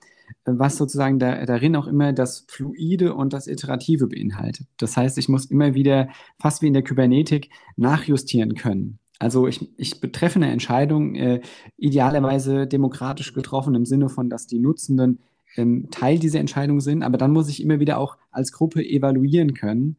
was 0.44 0.76
sozusagen 0.76 1.18
da, 1.18 1.44
darin 1.44 1.76
auch 1.76 1.86
immer 1.86 2.12
das 2.12 2.46
Fluide 2.48 3.14
und 3.14 3.32
das 3.32 3.46
Iterative 3.46 4.06
beinhaltet. 4.06 4.66
Das 4.78 4.96
heißt, 4.96 5.18
ich 5.18 5.28
muss 5.28 5.46
immer 5.46 5.74
wieder, 5.74 6.08
fast 6.38 6.62
wie 6.62 6.66
in 6.68 6.72
der 6.72 6.82
Kybernetik, 6.82 7.50
nachjustieren 7.76 8.54
können. 8.54 8.98
Also 9.18 9.48
ich, 9.48 9.68
ich 9.76 10.00
betreffe 10.00 10.36
eine 10.36 10.50
Entscheidung 10.50 11.14
äh, 11.16 11.40
idealerweise 11.76 12.66
demokratisch 12.66 13.34
getroffen 13.34 13.74
im 13.74 13.84
Sinne 13.84 14.08
von, 14.08 14.30
dass 14.30 14.46
die 14.46 14.60
Nutzenden 14.60 15.18
ähm, 15.56 15.88
Teil 15.90 16.18
dieser 16.18 16.40
Entscheidung 16.40 16.80
sind, 16.80 17.02
aber 17.02 17.18
dann 17.18 17.32
muss 17.32 17.48
ich 17.48 17.62
immer 17.62 17.80
wieder 17.80 17.98
auch 17.98 18.16
als 18.30 18.52
Gruppe 18.52 18.84
evaluieren 18.84 19.54
können, 19.54 19.96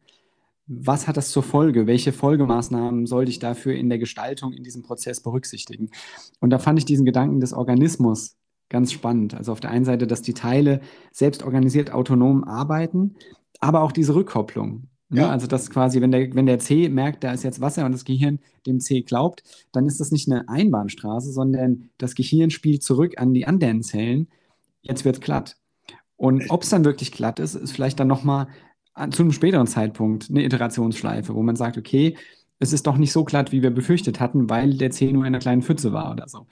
was 0.72 1.08
hat 1.08 1.16
das 1.16 1.30
zur 1.32 1.42
Folge? 1.42 1.88
Welche 1.88 2.12
Folgemaßnahmen 2.12 3.06
sollte 3.06 3.32
ich 3.32 3.40
dafür 3.40 3.74
in 3.74 3.88
der 3.88 3.98
Gestaltung 3.98 4.52
in 4.52 4.62
diesem 4.62 4.82
Prozess 4.82 5.20
berücksichtigen? 5.20 5.90
Und 6.38 6.50
da 6.50 6.60
fand 6.60 6.78
ich 6.78 6.84
diesen 6.84 7.04
Gedanken 7.04 7.40
des 7.40 7.52
Organismus 7.52 8.36
ganz 8.70 8.92
spannend. 8.92 9.34
Also 9.34 9.52
auf 9.52 9.60
der 9.60 9.70
einen 9.70 9.84
Seite, 9.84 10.06
dass 10.06 10.22
die 10.22 10.32
Teile 10.32 10.80
selbst 11.12 11.42
organisiert 11.42 11.92
autonom 11.92 12.44
arbeiten, 12.44 13.16
aber 13.60 13.82
auch 13.82 13.92
diese 13.92 14.14
Rückkopplung. 14.14 14.84
Ne? 15.10 15.22
Ja. 15.22 15.30
Also 15.30 15.46
dass 15.46 15.68
quasi, 15.68 16.00
wenn 16.00 16.12
der, 16.12 16.34
wenn 16.34 16.46
der 16.46 16.60
C 16.60 16.88
merkt, 16.88 17.22
da 17.24 17.32
ist 17.32 17.42
jetzt 17.42 17.60
Wasser 17.60 17.84
und 17.84 17.92
das 17.92 18.04
Gehirn 18.04 18.38
dem 18.66 18.80
C 18.80 19.02
glaubt, 19.02 19.42
dann 19.72 19.86
ist 19.86 20.00
das 20.00 20.12
nicht 20.12 20.30
eine 20.30 20.48
Einbahnstraße, 20.48 21.32
sondern 21.32 21.90
das 21.98 22.14
Gehirn 22.14 22.50
spielt 22.50 22.82
zurück 22.82 23.14
an 23.18 23.34
die 23.34 23.46
anderen 23.46 23.82
Zellen. 23.82 24.28
Jetzt 24.82 25.04
wird 25.04 25.16
es 25.16 25.20
glatt. 25.20 25.56
Und 26.16 26.50
ob 26.50 26.62
es 26.62 26.68
dann 26.68 26.84
wirklich 26.84 27.12
glatt 27.12 27.40
ist, 27.40 27.54
ist 27.54 27.72
vielleicht 27.72 27.98
dann 27.98 28.08
nochmal 28.08 28.46
zu 29.10 29.22
einem 29.22 29.32
späteren 29.32 29.66
Zeitpunkt 29.66 30.30
eine 30.30 30.44
Iterationsschleife, 30.44 31.34
wo 31.34 31.42
man 31.42 31.56
sagt, 31.56 31.78
okay, 31.78 32.16
es 32.58 32.72
ist 32.72 32.86
doch 32.86 32.98
nicht 32.98 33.12
so 33.12 33.24
glatt, 33.24 33.52
wie 33.52 33.62
wir 33.62 33.70
befürchtet 33.70 34.20
hatten, 34.20 34.50
weil 34.50 34.74
der 34.74 34.90
C 34.90 35.10
nur 35.12 35.22
in 35.22 35.28
einer 35.28 35.38
kleinen 35.38 35.62
Pfütze 35.62 35.92
war 35.92 36.12
oder 36.12 36.28
so. 36.28 36.46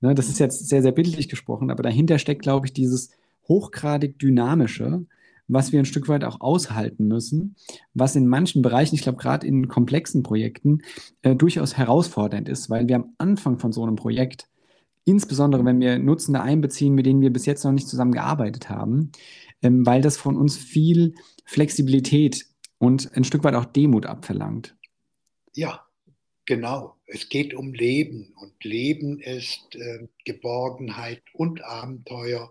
Ne, 0.00 0.14
das 0.14 0.28
ist 0.28 0.38
jetzt 0.38 0.68
sehr, 0.68 0.82
sehr 0.82 0.92
bildlich 0.92 1.28
gesprochen, 1.28 1.70
aber 1.70 1.82
dahinter 1.82 2.18
steckt, 2.18 2.42
glaube 2.42 2.66
ich, 2.66 2.72
dieses 2.72 3.10
hochgradig 3.48 4.18
dynamische, 4.18 5.06
was 5.48 5.72
wir 5.72 5.80
ein 5.80 5.86
Stück 5.86 6.08
weit 6.08 6.24
auch 6.24 6.40
aushalten 6.40 7.08
müssen, 7.08 7.56
was 7.94 8.14
in 8.14 8.28
manchen 8.28 8.62
Bereichen, 8.62 8.94
ich 8.94 9.02
glaube 9.02 9.18
gerade 9.18 9.46
in 9.46 9.66
komplexen 9.66 10.22
Projekten, 10.22 10.82
äh, 11.22 11.34
durchaus 11.34 11.76
herausfordernd 11.76 12.48
ist, 12.48 12.70
weil 12.70 12.86
wir 12.86 12.96
am 12.96 13.14
Anfang 13.18 13.58
von 13.58 13.72
so 13.72 13.82
einem 13.82 13.96
Projekt, 13.96 14.48
insbesondere 15.04 15.64
wenn 15.64 15.80
wir 15.80 15.98
Nutzende 15.98 16.42
einbeziehen, 16.42 16.94
mit 16.94 17.06
denen 17.06 17.22
wir 17.22 17.32
bis 17.32 17.46
jetzt 17.46 17.64
noch 17.64 17.72
nicht 17.72 17.88
zusammengearbeitet 17.88 18.68
haben, 18.68 19.10
ähm, 19.62 19.84
weil 19.86 20.02
das 20.02 20.16
von 20.16 20.36
uns 20.36 20.56
viel 20.56 21.14
Flexibilität 21.44 22.46
und 22.76 23.16
ein 23.16 23.24
Stück 23.24 23.42
weit 23.42 23.54
auch 23.54 23.64
Demut 23.64 24.06
abverlangt. 24.06 24.76
Ja, 25.54 25.87
Genau, 26.48 26.96
es 27.04 27.28
geht 27.28 27.52
um 27.52 27.74
Leben 27.74 28.32
und 28.40 28.64
Leben 28.64 29.20
ist 29.20 29.74
äh, 29.74 30.08
Geborgenheit 30.24 31.22
und 31.34 31.62
Abenteuer, 31.62 32.50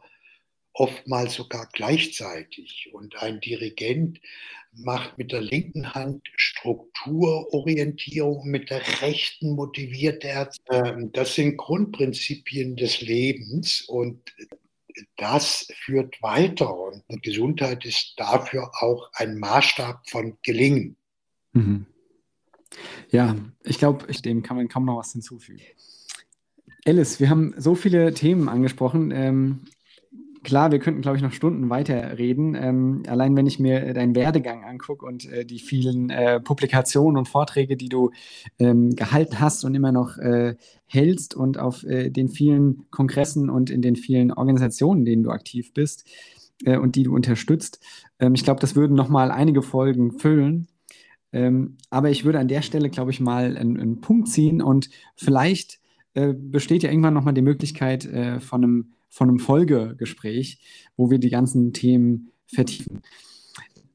oftmals 0.72 1.34
sogar 1.34 1.68
gleichzeitig. 1.74 2.92
Und 2.94 3.20
ein 3.24 3.40
Dirigent 3.40 4.22
macht 4.72 5.18
mit 5.18 5.32
der 5.32 5.42
linken 5.42 5.96
Hand 5.96 6.28
Strukturorientierung, 6.36 8.48
mit 8.48 8.70
der 8.70 8.84
rechten 9.02 9.56
motiviert 9.56 10.24
er. 10.24 10.52
Äh, 10.66 10.94
das 11.14 11.34
sind 11.34 11.58
Grundprinzipien 11.58 12.76
des 12.76 13.02
Lebens 13.02 13.82
und 13.82 14.32
das 15.16 15.70
führt 15.74 16.22
weiter. 16.22 16.72
Und 16.72 17.24
Gesundheit 17.24 17.84
ist 17.84 18.14
dafür 18.18 18.70
auch 18.80 19.10
ein 19.14 19.40
Maßstab 19.40 20.08
von 20.08 20.38
Gelingen. 20.44 20.98
Mhm. 21.54 21.88
Ja, 23.10 23.36
ich 23.64 23.78
glaube, 23.78 24.06
dem 24.14 24.44
kann 24.44 24.58
man 24.58 24.68
kaum 24.68 24.86
noch 24.86 24.98
was 24.98 25.12
hinzufügen. 25.12 25.62
Alice, 26.86 27.20
wir 27.20 27.30
haben 27.30 27.54
so 27.58 27.76
viele 27.76 28.14
Themen 28.14 28.48
angesprochen. 28.48 29.12
Ähm, 29.12 29.60
klar, 30.44 30.72
wir 30.72 30.80
könnten, 30.80 31.02
glaube 31.02 31.18
ich, 31.18 31.24
noch 31.24 31.34
Stunden 31.34 31.70
weiterreden. 31.70 32.56
Ähm, 32.56 33.04
allein 33.08 33.36
wenn 33.36 33.46
ich 33.46 33.60
mir 33.60 33.94
deinen 33.94 34.16
Werdegang 34.16 34.64
angucke 34.64 35.06
und 35.06 35.30
äh, 35.30 35.46
die 35.46 35.60
vielen 35.60 36.10
äh, 36.10 36.40
Publikationen 36.40 37.18
und 37.18 37.28
Vorträge, 37.28 37.76
die 37.76 37.90
du 37.90 38.12
ähm, 38.58 38.96
gehalten 38.96 39.42
hast 39.42 39.66
und 39.66 39.76
immer 39.76 39.92
noch 39.92 40.18
äh, 40.18 40.56
hältst 40.86 41.36
und 41.36 41.58
auf 41.58 41.84
äh, 41.84 42.10
den 42.10 42.30
vielen 42.30 42.90
Kongressen 42.92 43.50
und 43.50 43.70
in 43.70 43.82
den 43.82 43.98
vielen 43.98 44.32
Organisationen, 44.32 45.02
in 45.02 45.06
denen 45.06 45.24
du 45.24 45.32
aktiv 45.32 45.74
bist 45.74 46.06
äh, 46.64 46.78
und 46.78 46.96
die 46.96 47.04
du 47.04 47.14
unterstützt. 47.14 47.82
Ähm, 48.20 48.34
ich 48.34 48.46
glaube, 48.46 48.62
das 48.62 48.78
würden 48.78 48.96
noch 48.96 49.10
mal 49.10 49.32
einige 49.32 49.62
Folgen 49.62 50.14
füllen. 50.14 50.70
Ähm, 51.38 51.78
aber 51.92 52.10
ich 52.10 52.26
würde 52.26 52.40
an 52.40 52.48
der 52.48 52.64
Stelle, 52.64 52.90
glaube 52.90 53.12
ich, 53.12 53.20
mal 53.20 53.56
einen, 53.56 53.80
einen, 53.80 54.02
Punkt 54.02 54.28
ziehen 54.28 54.60
und 54.60 54.90
vielleicht 55.16 55.80
äh, 56.16 56.34
besteht 56.34 56.82
ja 56.82 56.90
irgendwann 56.90 57.14
nochmal 57.14 57.36
die 57.36 57.44
Möglichkeit 57.44 58.06
äh, 58.06 58.40
von, 58.40 58.64
einem, 58.64 58.94
von 59.08 59.30
einem 59.30 59.38
Folgegespräch, 59.38 60.60
wo 60.96 61.12
wir 61.12 61.20
die 61.20 61.30
ganzen 61.30 61.74
Themen 61.74 62.32
vertiefen. 62.48 63.04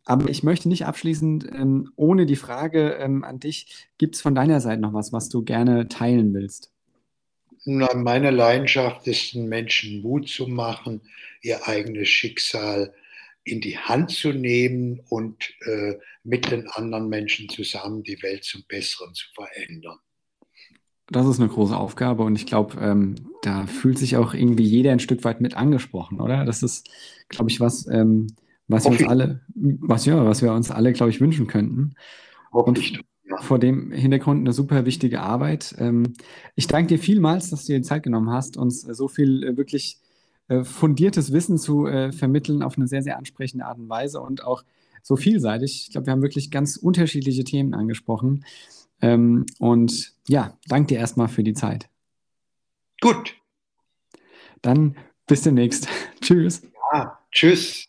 Aber 0.05 0.31
ich 0.31 0.45
möchte 0.45 0.69
nicht 0.69 0.87
abschließend 0.87 1.49
ähm, 1.53 1.91
ohne 1.97 2.27
die 2.27 2.37
Frage 2.37 2.93
ähm, 3.01 3.25
an 3.25 3.41
dich, 3.41 3.89
gibt 3.99 4.15
es 4.15 4.21
von 4.21 4.37
deiner 4.37 4.61
Seite 4.61 4.81
noch 4.81 4.93
was, 4.93 5.13
was 5.13 5.29
du 5.29 5.43
gerne 5.43 5.89
teilen 5.89 6.35
willst? 6.35 6.71
Na, 7.65 7.93
meine 7.95 8.31
Leidenschaft 8.31 9.09
ist, 9.09 9.35
den 9.35 9.49
Menschen 9.49 10.01
Mut 10.03 10.29
zu 10.29 10.47
machen, 10.47 11.01
ihr 11.41 11.67
eigenes 11.67 12.09
Schicksal 12.09 12.95
in 13.45 13.61
die 13.61 13.79
Hand 13.79 14.11
zu 14.11 14.33
nehmen 14.33 15.01
und 15.09 15.53
äh, 15.67 15.95
mit 16.23 16.51
den 16.51 16.69
anderen 16.69 17.09
Menschen 17.09 17.49
zusammen 17.49 18.03
die 18.03 18.23
Welt 18.23 18.45
zum 18.45 18.63
Besseren 18.69 19.15
zu 19.15 19.27
verändern. 19.35 19.99
Das 21.09 21.27
ist 21.27 21.41
eine 21.41 21.49
große 21.49 21.77
Aufgabe 21.77 22.23
und 22.23 22.37
ich 22.37 22.47
glaube, 22.47 22.79
ähm, 22.81 23.17
da 23.43 23.67
fühlt 23.67 23.99
sich 23.99 24.17
auch 24.17 24.35
irgendwie 24.35 24.65
jeder 24.65 24.93
ein 24.93 25.01
Stück 25.01 25.25
weit 25.25 25.41
mit 25.41 25.57
angesprochen, 25.57 26.21
oder? 26.21 26.45
Das 26.45 26.63
ist, 26.63 26.89
glaube 27.29 27.51
ich, 27.51 27.61
was, 27.61 27.87
ähm, 27.89 28.29
was 28.69 28.85
wir 28.85 28.93
uns 28.93 29.05
alle, 29.05 29.41
was 29.55 30.07
ja, 30.07 30.25
was 30.25 30.43
wir 30.43 30.53
uns 30.53 30.71
alle, 30.71 30.93
glaube 30.93 31.11
ich, 31.11 31.21
wünschen 31.21 31.49
könnten. 31.49 31.95
Und 32.51 33.03
vor 33.41 33.59
dem 33.59 33.91
Hintergrund 33.91 34.41
eine 34.41 34.53
super 34.53 34.85
wichtige 34.85 35.21
Arbeit. 35.21 35.75
Ähm, 35.79 36.15
ich 36.55 36.67
danke 36.67 36.89
dir 36.89 36.99
vielmals, 36.99 37.51
dass 37.51 37.65
du 37.65 37.73
dir 37.73 37.79
die 37.81 37.85
Zeit 37.85 38.03
genommen 38.03 38.31
hast, 38.31 38.57
uns 38.57 38.83
so 38.83 39.09
viel 39.09 39.45
äh, 39.45 39.57
wirklich 39.57 39.99
äh, 39.99 40.12
fundiertes 40.65 41.33
Wissen 41.33 41.59
zu 41.59 41.87
äh, 41.87 42.13
vermitteln 42.13 42.63
auf 42.63 42.77
eine 42.77 42.87
sehr, 42.87 43.03
sehr 43.03 43.19
ansprechende 43.19 43.65
Art 43.65 43.79
und 43.79 43.89
Weise 43.89 44.21
und 44.21 44.45
auch 44.45 44.65
so 45.03 45.17
vielseitig. 45.17 45.87
Ich 45.87 45.93
glaube, 45.93 46.07
wir 46.07 46.13
haben 46.13 46.23
wirklich 46.23 46.51
ganz 46.51 46.77
unterschiedliche 46.77 47.45
Themen 47.45 47.75
angesprochen. 47.75 48.45
Ähm, 49.01 49.47
und 49.59 50.15
ja, 50.29 50.57
danke 50.69 50.95
dir 50.95 50.99
erstmal 50.99 51.29
für 51.29 51.43
die 51.43 51.55
Zeit. 51.55 51.89
Gut. 53.01 53.35
Dann 54.63 54.97
bis 55.27 55.43
demnächst. 55.43 55.89
tschüss. 56.21 56.63
Ja, 56.93 57.19
tschüss. 57.33 57.89